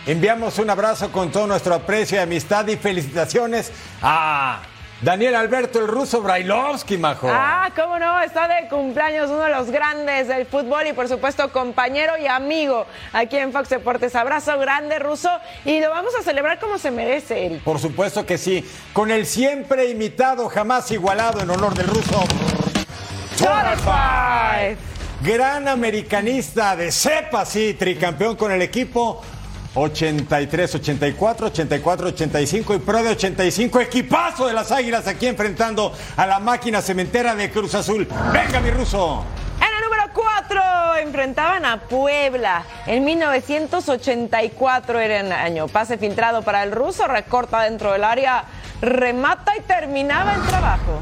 Enviamos 0.09 0.57
un 0.57 0.67
abrazo 0.71 1.11
con 1.11 1.31
todo 1.31 1.45
nuestro 1.45 1.75
aprecio 1.75 2.17
y 2.17 2.21
amistad 2.21 2.65
y 2.65 2.77
felicitaciones 2.77 3.71
a 4.01 4.59
Daniel 5.03 5.35
Alberto 5.35 5.79
el 5.79 5.87
ruso 5.87 6.23
Brailovsky, 6.23 6.97
majo. 6.97 7.29
Ah, 7.31 7.69
cómo 7.75 7.99
no, 7.99 8.19
está 8.19 8.47
de 8.47 8.67
cumpleaños 8.69 9.29
uno 9.29 9.41
de 9.41 9.51
los 9.51 9.69
grandes 9.69 10.27
del 10.27 10.47
fútbol 10.47 10.87
y 10.87 10.93
por 10.93 11.07
supuesto 11.07 11.51
compañero 11.51 12.13
y 12.17 12.25
amigo 12.25 12.87
aquí 13.13 13.37
en 13.37 13.53
Fox 13.53 13.69
Deportes. 13.69 14.15
Abrazo 14.15 14.57
grande, 14.57 14.97
ruso, 14.97 15.29
y 15.63 15.79
lo 15.79 15.91
vamos 15.91 16.15
a 16.19 16.23
celebrar 16.23 16.57
como 16.57 16.79
se 16.79 16.89
merece 16.89 17.45
él. 17.45 17.61
Por 17.63 17.77
supuesto 17.77 18.25
que 18.25 18.39
sí, 18.39 18.67
con 18.93 19.11
el 19.11 19.27
siempre 19.27 19.91
imitado, 19.91 20.49
jamás 20.49 20.89
igualado 20.89 21.39
en 21.41 21.51
honor 21.51 21.75
del 21.75 21.85
ruso. 21.85 22.23
Five. 23.37 24.75
Gran 25.21 25.67
americanista 25.67 26.75
de 26.75 26.91
cepa, 26.91 27.45
sí, 27.45 27.75
tricampeón 27.77 28.35
con 28.35 28.51
el 28.51 28.63
equipo. 28.63 29.21
83, 29.75 30.75
84, 30.75 31.47
84, 31.47 32.07
85 32.07 32.75
y 32.75 32.79
pro 32.79 33.03
de 33.03 33.09
85. 33.09 33.81
Equipazo 33.81 34.47
de 34.47 34.53
las 34.53 34.71
Águilas 34.71 35.07
aquí 35.07 35.27
enfrentando 35.27 35.93
a 36.17 36.25
la 36.25 36.39
máquina 36.39 36.81
cementera 36.81 37.35
de 37.35 37.51
Cruz 37.51 37.75
Azul. 37.75 38.07
Venga, 38.33 38.59
mi 38.59 38.71
ruso. 38.71 39.23
En 39.59 39.67
el 39.75 39.81
número 39.83 40.03
4 40.13 40.61
enfrentaban 41.03 41.65
a 41.65 41.81
Puebla. 41.81 42.63
En 42.87 43.03
1984 43.03 44.99
era 44.99 45.19
el 45.19 45.31
año. 45.31 45.67
Pase 45.67 45.97
filtrado 45.97 46.41
para 46.41 46.63
el 46.63 46.71
ruso, 46.71 47.07
recorta 47.07 47.61
dentro 47.61 47.91
del 47.91 48.03
área, 48.03 48.45
remata 48.81 49.53
y 49.57 49.61
terminaba 49.61 50.35
el 50.35 50.41
trabajo. 50.43 51.01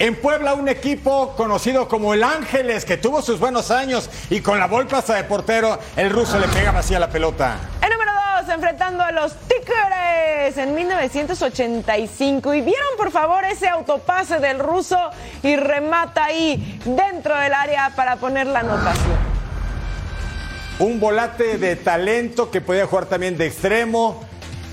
En 0.00 0.14
Puebla, 0.14 0.54
un 0.54 0.68
equipo 0.68 1.34
conocido 1.36 1.88
como 1.88 2.14
el 2.14 2.22
Ángeles, 2.22 2.84
que 2.84 2.96
tuvo 2.96 3.20
sus 3.20 3.40
buenos 3.40 3.72
años 3.72 4.08
y 4.30 4.40
con 4.40 4.60
la 4.60 4.68
bolsa 4.68 4.98
hasta 4.98 5.16
de 5.16 5.24
portero, 5.24 5.76
el 5.96 6.10
ruso 6.10 6.38
le 6.38 6.46
pegaba 6.46 6.78
así 6.80 6.94
a 6.94 7.00
la 7.00 7.10
pelota. 7.10 7.56
El 7.82 7.90
número 7.90 8.12
2, 8.42 8.48
enfrentando 8.54 9.02
a 9.02 9.10
los 9.10 9.32
Tigres 9.48 10.56
en 10.56 10.72
1985. 10.72 12.54
Y 12.54 12.60
vieron, 12.60 12.96
por 12.96 13.10
favor, 13.10 13.44
ese 13.44 13.66
autopase 13.66 14.38
del 14.38 14.60
ruso 14.60 14.96
y 15.42 15.56
remata 15.56 16.26
ahí 16.26 16.80
dentro 16.84 17.36
del 17.36 17.52
área 17.52 17.90
para 17.96 18.14
poner 18.16 18.46
la 18.46 18.60
anotación. 18.60 19.18
Un 20.78 21.00
volante 21.00 21.58
de 21.58 21.74
talento 21.74 22.52
que 22.52 22.60
podía 22.60 22.86
jugar 22.86 23.06
también 23.06 23.36
de 23.36 23.46
extremo. 23.46 24.22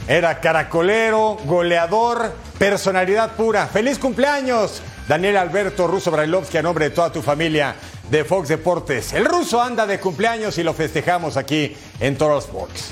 Era 0.08 0.40
caracolero, 0.40 1.38
goleador, 1.46 2.32
personalidad 2.60 3.32
pura. 3.32 3.66
¡Feliz 3.66 3.98
cumpleaños! 3.98 4.84
Daniel 5.08 5.38
Alberto 5.38 5.86
Russo 5.86 6.10
Brailovsky, 6.10 6.58
a 6.58 6.64
nombre 6.64 6.90
de 6.90 6.96
toda 6.96 7.12
tu 7.12 7.22
familia 7.22 7.76
de 8.10 8.24
Fox 8.24 8.50
Deportes. 8.50 9.14
El 9.14 9.26
ruso 9.26 9.62
anda 9.62 9.86
de 9.86 10.00
cumpleaños 10.00 10.58
y 10.58 10.64
lo 10.64 10.74
festejamos 10.74 11.38
aquí 11.38 11.78
en 12.00 12.18
Toro 12.18 12.40
Sports. 12.40 12.92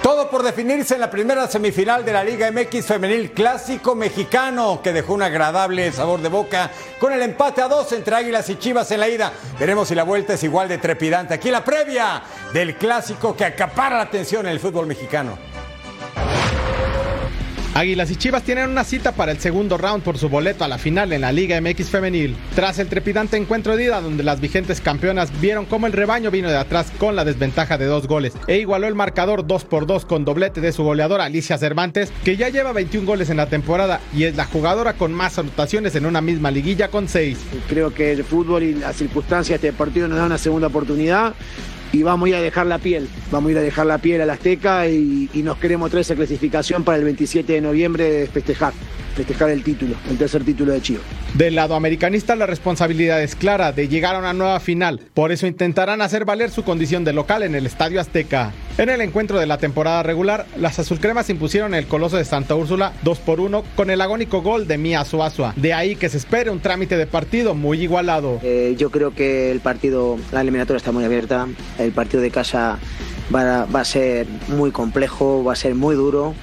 Todo 0.00 0.30
por 0.30 0.44
definirse 0.44 0.94
en 0.94 1.00
la 1.00 1.10
primera 1.10 1.48
semifinal 1.48 2.04
de 2.04 2.12
la 2.12 2.22
Liga 2.22 2.50
MX 2.50 2.86
Femenil 2.86 3.32
Clásico 3.32 3.96
Mexicano, 3.96 4.80
que 4.82 4.92
dejó 4.92 5.14
un 5.14 5.22
agradable 5.22 5.90
sabor 5.90 6.20
de 6.20 6.28
boca 6.28 6.70
con 7.00 7.12
el 7.12 7.22
empate 7.22 7.62
a 7.62 7.68
dos 7.68 7.92
entre 7.92 8.14
Águilas 8.14 8.48
y 8.48 8.56
Chivas 8.56 8.90
en 8.92 9.00
la 9.00 9.08
ida. 9.08 9.32
Veremos 9.58 9.88
si 9.88 9.96
la 9.96 10.04
vuelta 10.04 10.34
es 10.34 10.42
igual 10.44 10.68
de 10.68 10.78
trepidante. 10.78 11.34
Aquí 11.34 11.50
la 11.50 11.64
previa 11.64 12.22
del 12.52 12.76
clásico 12.76 13.36
que 13.36 13.44
acapara 13.44 13.96
la 13.96 14.02
atención 14.02 14.46
en 14.46 14.52
el 14.52 14.60
fútbol 14.60 14.86
mexicano. 14.86 15.51
Águilas 17.74 18.10
y 18.10 18.16
Chivas 18.16 18.42
tienen 18.42 18.68
una 18.68 18.84
cita 18.84 19.12
para 19.12 19.32
el 19.32 19.38
segundo 19.38 19.78
round 19.78 20.04
por 20.04 20.18
su 20.18 20.28
boleto 20.28 20.62
a 20.62 20.68
la 20.68 20.76
final 20.76 21.10
en 21.14 21.22
la 21.22 21.32
Liga 21.32 21.58
MX 21.58 21.88
Femenil. 21.88 22.36
Tras 22.54 22.78
el 22.78 22.88
trepidante 22.88 23.38
encuentro 23.38 23.76
de 23.76 23.84
ida 23.84 24.02
donde 24.02 24.22
las 24.22 24.42
vigentes 24.42 24.82
campeonas 24.82 25.32
vieron 25.40 25.64
cómo 25.64 25.86
el 25.86 25.94
rebaño 25.94 26.30
vino 26.30 26.50
de 26.50 26.58
atrás 26.58 26.92
con 26.98 27.16
la 27.16 27.24
desventaja 27.24 27.78
de 27.78 27.86
dos 27.86 28.06
goles 28.06 28.34
e 28.46 28.58
igualó 28.58 28.88
el 28.88 28.94
marcador 28.94 29.46
2 29.46 29.64
por 29.64 29.86
2 29.86 30.04
con 30.04 30.26
doblete 30.26 30.60
de 30.60 30.72
su 30.72 30.84
goleadora 30.84 31.24
Alicia 31.24 31.56
Cervantes, 31.56 32.12
que 32.24 32.36
ya 32.36 32.50
lleva 32.50 32.72
21 32.72 33.06
goles 33.06 33.30
en 33.30 33.38
la 33.38 33.46
temporada 33.46 34.00
y 34.14 34.24
es 34.24 34.36
la 34.36 34.44
jugadora 34.44 34.92
con 34.92 35.14
más 35.14 35.38
anotaciones 35.38 35.96
en 35.96 36.04
una 36.04 36.20
misma 36.20 36.50
liguilla 36.50 36.88
con 36.88 37.08
6. 37.08 37.38
Creo 37.70 37.94
que 37.94 38.12
el 38.12 38.22
fútbol 38.22 38.64
y 38.64 38.74
las 38.74 38.96
circunstancias 38.96 39.62
de 39.62 39.68
este 39.68 39.78
partido 39.78 40.08
nos 40.08 40.18
dan 40.18 40.26
una 40.26 40.38
segunda 40.38 40.66
oportunidad 40.66 41.34
y 41.92 42.02
vamos 42.02 42.26
a 42.26 42.28
ir 42.30 42.34
a 42.36 42.40
dejar 42.40 42.66
la 42.66 42.78
piel. 42.78 43.08
Vamos 43.30 43.50
a 43.50 43.52
ir 43.52 43.58
a 43.58 43.62
dejar 43.62 43.86
la 43.86 43.98
piel 43.98 44.20
al 44.22 44.30
Azteca 44.30 44.88
y, 44.88 45.28
nos 45.34 45.58
queremos 45.58 45.90
traer 45.90 46.02
esa 46.02 46.14
clasificación 46.14 46.84
para 46.84 46.98
el 46.98 47.04
27 47.04 47.52
de 47.52 47.60
noviembre 47.60 48.26
festejar, 48.32 48.72
festejar 49.12 49.50
el 49.50 49.62
título, 49.62 49.96
el 50.10 50.18
tercer 50.18 50.44
título 50.44 50.72
de 50.72 50.80
Chivas. 50.80 51.02
Del 51.34 51.54
lado 51.54 51.74
americanista 51.74 52.36
la 52.36 52.46
responsabilidad 52.46 53.22
es 53.22 53.36
clara 53.36 53.72
de 53.72 53.88
llegar 53.88 54.14
a 54.14 54.18
una 54.18 54.32
nueva 54.32 54.60
final, 54.60 55.00
por 55.14 55.32
eso 55.32 55.46
intentarán 55.46 56.02
hacer 56.02 56.24
valer 56.24 56.50
su 56.50 56.64
condición 56.64 57.04
de 57.04 57.12
local 57.12 57.42
en 57.42 57.54
el 57.54 57.66
Estadio 57.66 58.00
Azteca. 58.00 58.52
En 58.78 58.88
el 58.88 59.02
encuentro 59.02 59.38
de 59.38 59.46
la 59.46 59.58
temporada 59.58 60.02
regular, 60.02 60.46
las 60.56 60.78
azulcremas 60.78 61.28
impusieron 61.28 61.74
el 61.74 61.86
Coloso 61.86 62.16
de 62.16 62.24
Santa 62.24 62.54
Úrsula 62.54 62.92
2 63.02 63.18
por 63.18 63.40
1 63.40 63.64
con 63.76 63.90
el 63.90 64.00
agónico 64.00 64.40
gol 64.40 64.66
de 64.66 64.78
Mia 64.78 65.04
Suazua. 65.04 65.52
De 65.56 65.74
ahí 65.74 65.94
que 65.94 66.08
se 66.08 66.16
espere 66.16 66.50
un 66.50 66.60
trámite 66.60 66.96
de 66.96 67.06
partido 67.06 67.54
muy 67.54 67.82
igualado. 67.82 68.40
Eh, 68.42 68.74
yo 68.78 68.90
creo 68.90 69.14
que 69.14 69.50
el 69.50 69.60
partido, 69.60 70.18
la 70.32 70.40
eliminatoria 70.40 70.78
está 70.78 70.90
muy 70.90 71.04
abierta, 71.04 71.48
el 71.78 71.92
partido 71.92 72.22
de 72.22 72.30
casa 72.30 72.78
va 73.34 73.62
a, 73.62 73.64
va 73.66 73.80
a 73.80 73.84
ser 73.84 74.26
muy 74.48 74.70
complejo, 74.70 75.44
va 75.44 75.52
a 75.52 75.56
ser 75.56 75.74
muy 75.74 75.94
duro 75.94 76.34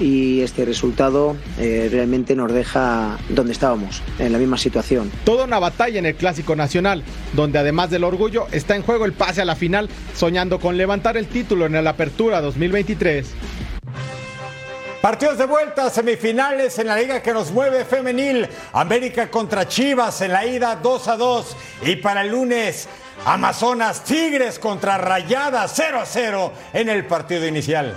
y 0.00 0.40
este 0.42 0.64
resultado 0.64 1.36
eh, 1.58 1.88
realmente 1.90 2.36
nos 2.36 2.52
deja 2.52 3.18
donde 3.28 3.52
estábamos, 3.52 4.02
en 4.18 4.32
la 4.32 4.38
misma 4.38 4.58
situación. 4.58 5.10
Toda 5.24 5.44
una 5.44 5.58
batalla 5.58 5.98
en 5.98 6.06
el 6.06 6.14
Clásico 6.14 6.56
Nacional, 6.56 7.02
donde 7.34 7.58
además 7.58 7.90
del 7.90 8.04
orgullo 8.04 8.46
está 8.52 8.76
en 8.76 8.82
juego 8.82 9.04
el 9.04 9.12
pase 9.12 9.42
a 9.42 9.44
la 9.44 9.56
final, 9.56 9.88
soñando 10.14 10.58
con 10.60 10.76
levantar 10.76 11.16
el 11.16 11.26
título 11.26 11.66
en 11.66 11.82
la 11.82 11.90
Apertura 11.90 12.40
2023. 12.40 13.26
Partidos 15.00 15.38
de 15.38 15.46
vuelta, 15.46 15.90
semifinales 15.90 16.76
en 16.80 16.88
la 16.88 16.96
liga 16.96 17.22
que 17.22 17.32
nos 17.32 17.52
mueve 17.52 17.84
femenil. 17.84 18.48
América 18.72 19.30
contra 19.30 19.68
Chivas 19.68 20.20
en 20.22 20.32
la 20.32 20.44
ida 20.44 20.74
2 20.74 21.08
a 21.08 21.16
2. 21.16 21.56
Y 21.86 21.96
para 21.96 22.22
el 22.22 22.30
lunes, 22.30 22.88
Amazonas 23.24 24.02
Tigres 24.02 24.58
contra 24.58 24.98
Rayada 24.98 25.68
0 25.68 26.00
a 26.00 26.04
0 26.04 26.52
en 26.72 26.88
el 26.88 27.06
partido 27.06 27.46
inicial. 27.46 27.96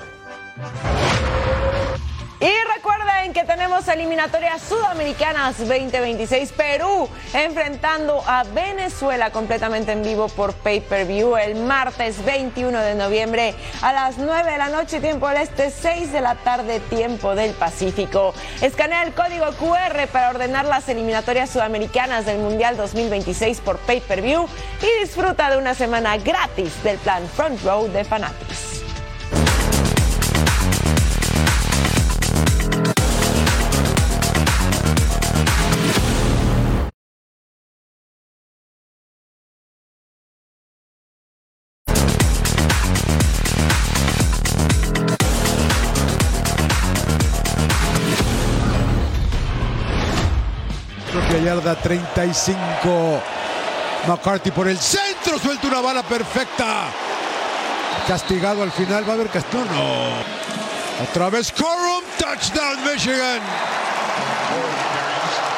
Y 2.41 2.51
recuerden 2.75 3.33
que 3.33 3.43
tenemos 3.43 3.87
eliminatorias 3.87 4.63
sudamericanas 4.63 5.59
2026. 5.59 6.51
Perú 6.53 7.07
enfrentando 7.35 8.23
a 8.25 8.41
Venezuela 8.45 9.29
completamente 9.29 9.91
en 9.91 10.01
vivo 10.01 10.27
por 10.27 10.55
pay-per-view 10.55 11.37
el 11.37 11.53
martes 11.53 12.25
21 12.25 12.79
de 12.79 12.95
noviembre 12.95 13.53
a 13.83 13.93
las 13.93 14.17
9 14.17 14.53
de 14.53 14.57
la 14.57 14.69
noche, 14.69 14.99
tiempo 14.99 15.27
del 15.27 15.37
este, 15.37 15.69
6 15.69 16.11
de 16.11 16.21
la 16.21 16.33
tarde, 16.33 16.79
tiempo 16.79 17.35
del 17.35 17.51
Pacífico. 17.53 18.33
Escanea 18.59 19.03
el 19.03 19.13
código 19.13 19.45
QR 19.59 20.07
para 20.11 20.31
ordenar 20.31 20.65
las 20.65 20.89
eliminatorias 20.89 21.51
sudamericanas 21.51 22.25
del 22.25 22.39
Mundial 22.39 22.75
2026 22.75 23.59
por 23.59 23.77
pay-per-view 23.77 24.47
y 24.81 25.01
disfruta 25.03 25.51
de 25.51 25.57
una 25.59 25.75
semana 25.75 26.17
gratis 26.17 26.81
del 26.81 26.97
plan 26.97 27.21
Front 27.35 27.63
Row 27.63 27.87
de 27.87 28.03
Fanatics. 28.03 28.70
Yarda 51.55 51.75
35. 51.75 53.21
McCarthy 54.07 54.51
por 54.51 54.67
el 54.67 54.79
centro, 54.79 55.37
suelta 55.37 55.67
una 55.67 55.81
bala 55.81 56.03
perfecta. 56.03 56.85
Castigado 58.07 58.63
al 58.63 58.71
final, 58.71 59.03
va 59.07 59.11
a 59.11 59.15
haber 59.15 59.27
castigo. 59.29 59.63
No. 59.65 61.03
Otra 61.03 61.29
vez 61.29 61.51
Corum, 61.51 62.03
touchdown 62.17 62.83
Michigan. 62.85 63.39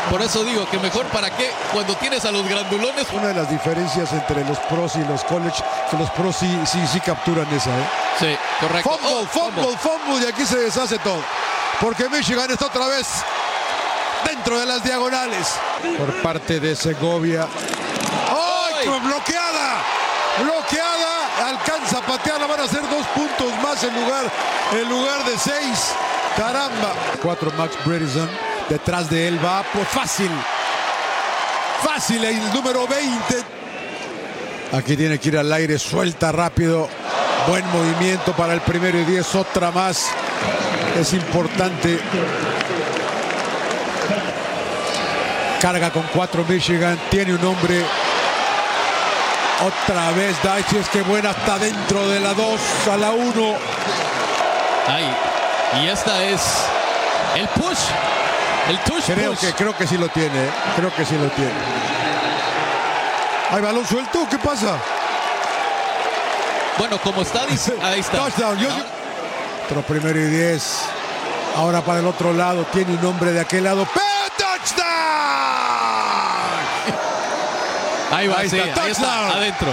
Por 0.10 0.22
eso 0.22 0.44
digo 0.44 0.68
que 0.70 0.78
mejor 0.80 1.06
para 1.08 1.30
qué 1.30 1.52
cuando 1.72 1.96
tienes 1.96 2.26
a 2.26 2.32
los 2.32 2.48
grandulones. 2.48 3.08
Una 3.14 3.28
de 3.28 3.34
las 3.36 3.50
diferencias 3.50 4.12
entre 4.14 4.44
los 4.46 4.58
pros 4.60 4.96
y 4.96 5.04
los 5.06 5.24
college, 5.24 5.64
que 5.89 5.98
los 5.98 6.10
pros 6.12 6.36
sí, 6.36 6.60
sí, 6.66 6.80
sí 6.91 7.00
capturan 7.00 7.48
esa, 7.54 7.70
¿eh? 7.70 7.89
Sí, 8.20 8.38
correcto. 8.60 8.89
Fumble, 8.89 9.10
Oh, 9.10 9.26
fumble, 9.28 9.78
fumble, 9.78 10.26
y 10.26 10.30
aquí 10.30 10.46
se 10.46 10.58
deshace 10.58 10.98
todo. 11.00 11.24
Porque 11.80 12.10
Michigan 12.10 12.50
está 12.52 12.66
otra 12.66 12.88
vez 12.88 13.08
dentro 14.26 14.59
de 14.59 14.65
las 14.65 14.84
diagonales. 14.84 15.47
Por 15.97 16.13
parte 16.21 16.59
de 16.59 16.76
Segovia. 16.76 17.47
¡Ay! 18.30 18.88
bloqueada! 18.88 19.84
Bloqueada. 20.41 21.49
Alcanza 21.49 21.99
a 21.99 22.01
patearla. 22.01 22.47
Van 22.47 22.61
a 22.61 22.67
ser 22.67 22.82
dos 22.82 23.05
puntos 23.15 23.51
más 23.61 23.84
en 23.84 23.93
lugar, 23.93 24.32
en 24.71 24.89
lugar 24.89 25.24
de 25.26 25.38
seis. 25.38 25.93
Caramba. 26.36 26.93
Cuatro 27.21 27.51
Max 27.57 27.76
Bredesen. 27.86 28.30
Detrás 28.69 29.09
de 29.09 29.28
él 29.28 29.43
va 29.43 29.63
pues 29.74 29.88
fácil. 29.88 30.32
Fácil 31.84 32.24
el 32.24 32.53
número 32.53 32.88
20. 32.88 33.43
Aquí 34.74 34.97
tiene 34.97 35.19
que 35.19 35.30
ir 35.30 35.38
al 35.38 35.51
aire. 35.53 35.78
Suelta 35.78 36.32
rápido. 36.32 36.88
Buen 37.47 37.65
movimiento 37.71 38.34
para 38.34 38.53
el 38.53 38.61
primero 38.61 38.97
y 38.99 39.03
10. 39.03 39.36
Otra 39.36 39.69
más. 39.71 40.07
Es 40.99 41.13
importante. 41.13 41.99
Carga 45.64 45.91
con 45.91 46.03
cuatro 46.14 46.43
Michigan. 46.45 46.99
Tiene 47.09 47.34
un 47.36 47.45
hombre. 47.45 47.82
Otra 49.66 50.11
vez 50.11 50.36
Daiches. 50.43 50.89
Qué 50.89 51.01
buena 51.03 51.32
está 51.32 51.57
dentro 51.57 52.05
de 52.09 52.20
la 52.20 52.34
2 52.34 52.59
a 52.91 52.97
la 52.97 53.11
1. 53.11 53.55
Ahí. 54.89 55.16
Y 55.82 55.88
esta 55.88 56.22
es 56.26 56.41
el 57.36 57.47
push. 57.47 57.80
El 58.68 58.78
touch 58.80 59.05
Creo 59.05 59.32
push. 59.32 59.39
que, 59.39 59.53
creo 59.53 59.78
que 59.78 59.88
sí 59.88 59.97
lo 59.97 60.09
tiene. 60.09 60.38
¿eh? 60.47 60.49
Creo 60.76 60.93
que 60.93 61.05
sí 61.05 61.16
lo 61.18 61.30
tiene. 61.30 61.51
¿Hay 63.51 63.61
balón 63.61 63.88
suelto? 63.88 64.28
¿Qué 64.30 64.38
pasa? 64.39 64.76
Bueno, 66.78 66.97
como 66.97 67.22
está, 67.22 67.45
dice- 67.45 67.74
ahí 67.84 68.01
está. 68.01 68.18
Touchdown. 68.18 68.59
Yo- 68.59 68.68
Otro 69.66 69.82
primero 69.84 70.20
y 70.20 70.26
10. 70.26 70.82
Ahora 71.55 71.80
para 71.82 71.99
el 71.99 72.05
otro 72.07 72.34
lado. 72.34 72.66
Tiene 72.74 72.95
un 72.97 73.05
hombre 73.05 73.32
de 73.32 73.39
aquel 73.39 73.64
lado. 73.64 73.88
¡Pero 73.93 74.03
touchdown! 74.38 74.84
Ahí 78.16 78.28
va, 78.28 78.38
Ahí 78.39 78.49
sí, 78.49 78.59
está, 78.59 78.84
ahí 78.84 78.91
está, 78.91 79.28
adentro. 79.30 79.68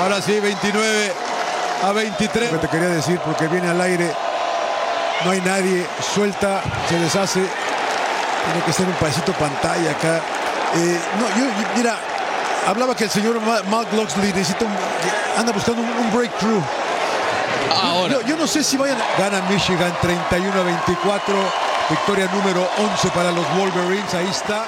Ahora 0.00 0.20
sí, 0.20 0.38
29 0.40 1.12
a 1.84 1.92
23. 1.92 2.52
Lo 2.52 2.60
que 2.60 2.66
te 2.66 2.70
quería 2.72 2.88
decir, 2.94 3.18
porque 3.20 3.46
viene 3.48 3.68
al 3.68 3.80
aire. 3.80 4.12
No 5.24 5.30
hay 5.30 5.40
nadie. 5.40 5.86
Suelta, 6.14 6.60
se 6.88 6.98
deshace. 6.98 7.40
Tiene 7.40 8.64
que 8.66 8.72
ser 8.72 8.86
un 8.86 8.94
pasito 8.94 9.32
pantalla 9.32 9.90
acá. 9.92 10.20
Eh, 10.74 11.00
no, 11.18 11.28
yo, 11.38 11.44
yo- 11.46 11.68
mira, 11.76 11.96
hablaba 12.66 12.94
que 12.96 13.04
el 13.04 13.10
señor 13.10 13.40
Ma- 13.40 13.62
Mark 13.70 13.88
Loxley 13.92 14.32
necesita 14.32 14.64
un, 14.64 14.72
anda 15.38 15.52
buscando 15.52 15.80
un, 15.82 15.88
un 15.88 16.12
breakthrough. 16.12 16.62
Ahora. 17.82 18.12
Yo, 18.14 18.20
yo 18.22 18.36
no 18.36 18.46
sé 18.46 18.62
si 18.62 18.76
vayan. 18.76 18.98
Gana 19.18 19.40
Michigan 19.48 19.92
31 20.02 20.60
a 20.60 20.64
24. 20.64 21.34
Victoria 21.90 22.28
número 22.32 22.68
11 22.78 23.08
para 23.10 23.30
los 23.30 23.46
Wolverines. 23.56 24.12
Ahí 24.14 24.28
está. 24.28 24.64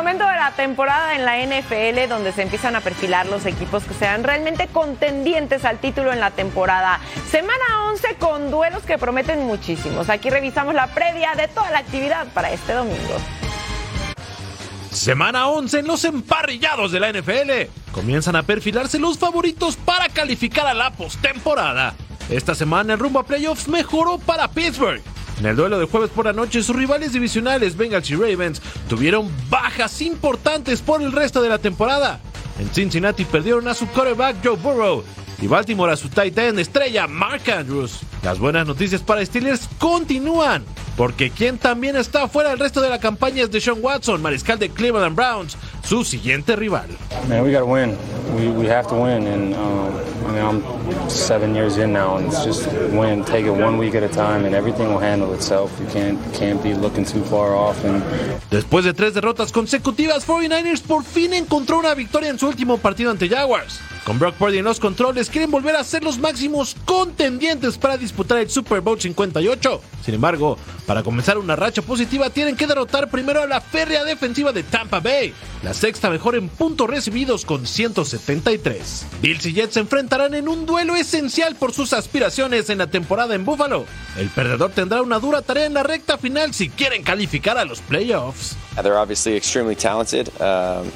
Momento 0.00 0.26
de 0.26 0.34
la 0.34 0.52
temporada 0.52 1.14
en 1.14 1.26
la 1.26 1.36
NFL 1.44 2.08
donde 2.08 2.32
se 2.32 2.40
empiezan 2.40 2.74
a 2.74 2.80
perfilar 2.80 3.26
los 3.26 3.44
equipos 3.44 3.84
que 3.84 3.92
sean 3.92 4.24
realmente 4.24 4.66
contendientes 4.68 5.66
al 5.66 5.78
título 5.78 6.10
en 6.10 6.20
la 6.20 6.30
temporada. 6.30 7.00
Semana 7.30 7.84
11 7.90 8.14
con 8.14 8.50
duelos 8.50 8.82
que 8.84 8.96
prometen 8.96 9.44
muchísimos. 9.44 10.08
Aquí 10.08 10.30
revisamos 10.30 10.72
la 10.72 10.86
previa 10.86 11.34
de 11.34 11.48
toda 11.48 11.70
la 11.70 11.80
actividad 11.80 12.26
para 12.32 12.50
este 12.50 12.72
domingo. 12.72 13.14
Semana 14.90 15.48
11 15.48 15.80
en 15.80 15.86
los 15.86 16.02
emparrillados 16.04 16.92
de 16.92 17.00
la 17.00 17.12
NFL. 17.12 17.70
Comienzan 17.92 18.36
a 18.36 18.42
perfilarse 18.42 18.98
los 18.98 19.18
favoritos 19.18 19.76
para 19.76 20.08
calificar 20.08 20.66
a 20.66 20.72
la 20.72 20.92
postemporada. 20.92 21.94
Esta 22.30 22.54
semana 22.54 22.94
el 22.94 22.98
rumbo 22.98 23.18
a 23.18 23.26
playoffs 23.26 23.68
mejoró 23.68 24.16
para 24.16 24.48
Pittsburgh. 24.48 25.02
En 25.40 25.46
el 25.46 25.56
duelo 25.56 25.78
de 25.78 25.86
jueves 25.86 26.10
por 26.10 26.26
la 26.26 26.34
noche, 26.34 26.62
sus 26.62 26.76
rivales 26.76 27.14
divisionales 27.14 27.74
Bengals 27.74 28.10
y 28.10 28.14
Ravens 28.14 28.60
tuvieron 28.90 29.30
bajas 29.48 30.02
importantes 30.02 30.82
por 30.82 31.00
el 31.00 31.12
resto 31.12 31.40
de 31.40 31.48
la 31.48 31.56
temporada. 31.56 32.20
En 32.58 32.68
Cincinnati 32.68 33.24
perdieron 33.24 33.66
a 33.66 33.72
su 33.72 33.86
quarterback 33.86 34.36
Joe 34.44 34.56
Burrow 34.56 35.02
y 35.40 35.46
Baltimore 35.46 35.94
a 35.94 35.96
su 35.96 36.10
tight 36.10 36.36
end 36.36 36.58
estrella 36.58 37.06
Mark 37.06 37.50
Andrews. 37.50 38.00
Las 38.22 38.38
buenas 38.38 38.66
noticias 38.66 39.00
para 39.00 39.24
Steelers 39.24 39.66
continúan, 39.78 40.62
porque 40.94 41.30
quien 41.30 41.56
también 41.56 41.96
está 41.96 42.28
fuera 42.28 42.50
del 42.50 42.58
resto 42.58 42.82
de 42.82 42.90
la 42.90 43.00
campaña 43.00 43.42
es 43.42 43.50
Deshaun 43.50 43.78
Watson, 43.80 44.20
mariscal 44.20 44.58
de 44.58 44.68
Cleveland 44.68 45.16
Browns, 45.16 45.56
su 45.82 46.04
siguiente 46.04 46.56
rival. 46.56 46.88
Man, 47.28 47.44
we 47.44 47.52
got 47.52 47.60
to 47.60 47.66
win. 47.66 47.96
We, 48.36 48.48
we 48.48 48.66
have 48.66 48.86
to 48.88 48.94
win. 48.94 49.26
And 49.26 49.54
um, 49.54 49.94
I 50.26 50.32
mean, 50.32 50.42
I'm 50.42 51.10
seven 51.10 51.54
years 51.54 51.76
in 51.76 51.92
now, 51.92 52.16
and 52.16 52.26
it's 52.26 52.44
just 52.44 52.66
win. 52.92 53.24
Take 53.24 53.46
it 53.46 53.50
one 53.52 53.78
week 53.78 53.94
at 53.94 54.02
a 54.02 54.08
time, 54.08 54.44
and 54.44 54.54
everything 54.54 54.88
will 54.88 55.00
handle 55.00 55.34
itself. 55.34 55.70
You 55.80 55.86
can't 55.86 56.18
can't 56.34 56.62
be 56.62 56.74
looking 56.74 57.04
too 57.04 57.22
far 57.24 57.54
off. 57.54 57.84
And 57.84 58.02
Después 58.50 58.84
de 58.84 58.94
tres 58.94 59.14
derrotas 59.14 59.52
consecutivas, 59.52 60.26
49ers 60.26 60.82
por 60.82 61.04
fin 61.04 61.32
encontró 61.32 61.78
una 61.78 61.94
victoria 61.94 62.30
en 62.30 62.38
su 62.38 62.48
último 62.48 62.78
partido 62.78 63.10
ante 63.10 63.28
Jaguars. 63.28 63.80
Con 64.04 64.18
Brock 64.18 64.34
Purdy 64.36 64.58
en 64.58 64.64
los 64.64 64.80
controles, 64.80 65.28
quieren 65.28 65.50
volver 65.50 65.76
a 65.76 65.84
ser 65.84 66.02
los 66.02 66.18
máximos 66.18 66.74
contendientes 66.86 67.76
para 67.76 67.98
disputar 67.98 68.38
el 68.38 68.48
Super 68.48 68.80
Bowl 68.80 68.98
58. 68.98 69.80
Sin 70.04 70.14
embargo, 70.14 70.56
para 70.86 71.02
comenzar 71.02 71.36
una 71.36 71.54
racha 71.54 71.82
positiva, 71.82 72.30
tienen 72.30 72.56
que 72.56 72.66
derrotar 72.66 73.10
primero 73.10 73.42
a 73.42 73.46
la 73.46 73.60
férrea 73.60 74.02
defensiva 74.04 74.52
de 74.52 74.62
Tampa 74.62 75.00
Bay, 75.00 75.34
la 75.62 75.74
sexta 75.74 76.08
mejor 76.08 76.34
en 76.34 76.48
puntos 76.48 76.88
recibidos 76.88 77.44
con 77.44 77.66
173. 77.66 79.06
Bills 79.20 79.46
y 79.46 79.52
Jets 79.52 79.74
se 79.74 79.80
enfrentarán 79.80 80.34
en 80.34 80.48
un 80.48 80.64
duelo 80.64 80.96
esencial 80.96 81.54
por 81.56 81.72
sus 81.72 81.92
aspiraciones 81.92 82.70
en 82.70 82.78
la 82.78 82.86
temporada 82.86 83.34
en 83.34 83.44
Buffalo. 83.44 83.84
El 84.16 84.30
perdedor 84.30 84.70
tendrá 84.70 85.02
una 85.02 85.18
dura 85.18 85.42
tarea 85.42 85.66
en 85.66 85.74
la 85.74 85.82
recta 85.82 86.16
final 86.16 86.54
si 86.54 86.70
quieren 86.70 87.02
calificar 87.02 87.58
a 87.58 87.66
los 87.66 87.80
playoffs. 87.82 88.56
They're 88.76 88.96
obviously 88.96 89.36
extremely 89.36 89.76
talented 89.76 90.28
um, 90.40 90.90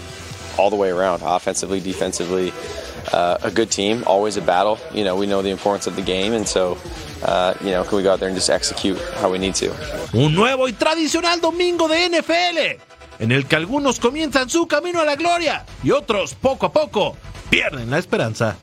all 0.57 0.71
the 0.71 0.77
way 0.77 0.91
around, 0.91 1.21
offensively, 1.23 1.81
defensively. 1.81 2.53
Uh, 3.13 3.37
a 3.43 3.51
good 3.51 3.71
team, 3.71 4.03
always 4.07 4.37
a 4.37 4.41
battle. 4.41 4.79
You 4.93 5.05
know, 5.05 5.17
we 5.17 5.27
know 5.27 5.43
the 5.43 5.51
importance 5.51 5.87
of 5.87 5.95
the 5.95 6.03
game, 6.03 6.33
and 6.33 6.47
so, 6.47 6.79
uh, 7.23 7.55
you 7.61 7.71
know, 7.71 7.85
can 7.85 7.99
we 7.99 8.03
go 8.03 8.13
out 8.13 8.19
there 8.19 8.29
and 8.29 8.37
just 8.37 8.51
execute 8.51 8.99
how 9.21 9.31
we 9.31 9.39
need 9.39 9.55
to? 9.57 9.71
Un 10.15 10.35
nuevo 10.35 10.67
y 10.69 10.73
tradicional 10.73 11.41
domingo 11.41 11.87
de 11.89 12.09
NFL, 12.09 12.81
en 13.21 13.33
el 13.33 13.47
que 13.47 13.57
algunos 13.57 13.99
comienzan 14.01 14.49
su 14.49 14.67
camino 14.67 15.01
a 15.01 15.05
la 15.05 15.17
gloria 15.17 15.65
y 15.83 15.91
otros, 15.91 16.35
poco 16.35 16.67
a 16.67 16.73
poco, 16.73 17.17
pierden 17.51 17.91
la 17.91 17.99
esperanza. 17.99 18.57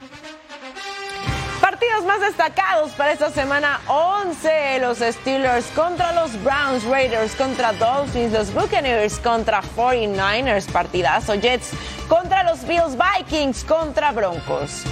Más 2.06 2.20
destacados 2.20 2.92
para 2.94 3.12
esta 3.12 3.30
semana 3.30 3.80
11. 3.88 4.80
Los 4.80 5.00
Steelers 5.00 5.66
contra 5.76 6.12
los 6.14 6.32
Browns, 6.44 6.84
Raiders 6.84 7.36
contra 7.36 7.74
Dolphins, 7.74 8.34
los 8.34 8.54
Buccaneers 8.54 9.20
contra 9.20 9.62
49ers, 9.62 10.72
partidazo 10.72 11.36
Jets 11.36 11.72
contra 12.08 12.44
los 12.44 12.66
Bills, 12.66 12.98
Vikings 12.98 13.64
contra 13.64 14.12
Broncos. 14.12 14.84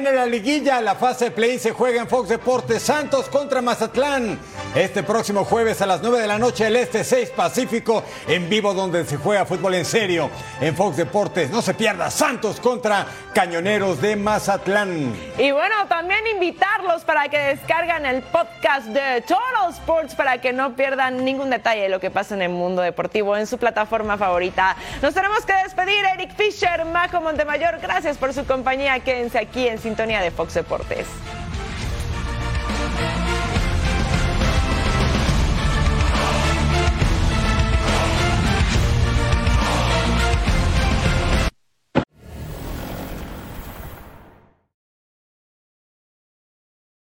Viene 0.00 0.16
la 0.16 0.24
liguilla, 0.24 0.80
la 0.80 0.94
fase 0.94 1.30
play 1.30 1.58
se 1.58 1.72
juega 1.72 2.00
en 2.00 2.08
Fox 2.08 2.30
Deportes 2.30 2.82
Santos 2.82 3.28
contra 3.28 3.60
Mazatlán. 3.60 4.38
Este 4.74 5.02
próximo 5.02 5.44
jueves 5.44 5.82
a 5.82 5.86
las 5.86 6.00
9 6.00 6.20
de 6.20 6.26
la 6.26 6.38
noche 6.38 6.68
el 6.68 6.76
Este 6.76 7.04
6 7.04 7.30
Pacífico 7.30 8.02
en 8.26 8.48
vivo 8.48 8.72
donde 8.72 9.04
se 9.04 9.18
juega 9.18 9.44
fútbol 9.44 9.74
en 9.74 9.84
serio 9.84 10.30
en 10.58 10.74
Fox 10.74 10.96
Deportes. 10.96 11.50
No 11.50 11.60
se 11.60 11.74
pierda 11.74 12.10
Santos 12.10 12.60
contra 12.60 13.04
Cañoneros 13.34 14.00
de 14.00 14.16
Mazatlán. 14.16 15.14
Y 15.36 15.50
bueno, 15.50 15.74
también 15.88 16.26
invitarlos 16.28 17.02
para 17.02 17.28
que 17.28 17.38
descargan 17.38 18.06
el 18.06 18.22
podcast 18.22 18.86
de 18.86 19.20
Total 19.20 19.70
Sports 19.70 20.14
para 20.14 20.40
que 20.40 20.54
no 20.54 20.76
pierdan 20.76 21.26
ningún 21.26 21.50
detalle 21.50 21.82
de 21.82 21.88
lo 21.90 22.00
que 22.00 22.10
pasa 22.10 22.34
en 22.34 22.40
el 22.40 22.50
mundo 22.50 22.80
deportivo 22.80 23.36
en 23.36 23.46
su 23.46 23.58
plataforma 23.58 24.16
favorita. 24.16 24.76
Nos 25.02 25.12
tenemos 25.12 25.44
que 25.44 25.52
despedir, 25.62 26.02
Eric 26.14 26.34
Fisher, 26.36 26.86
Majo 26.86 27.20
Montemayor, 27.20 27.78
gracias 27.80 28.16
por 28.16 28.32
su 28.32 28.46
compañía. 28.46 28.98
Quédense 29.00 29.38
aquí 29.38 29.68
en 29.68 29.78
sintonía 29.90 30.22
de 30.22 30.30
Fox 30.30 30.54
Deportes. 30.54 31.08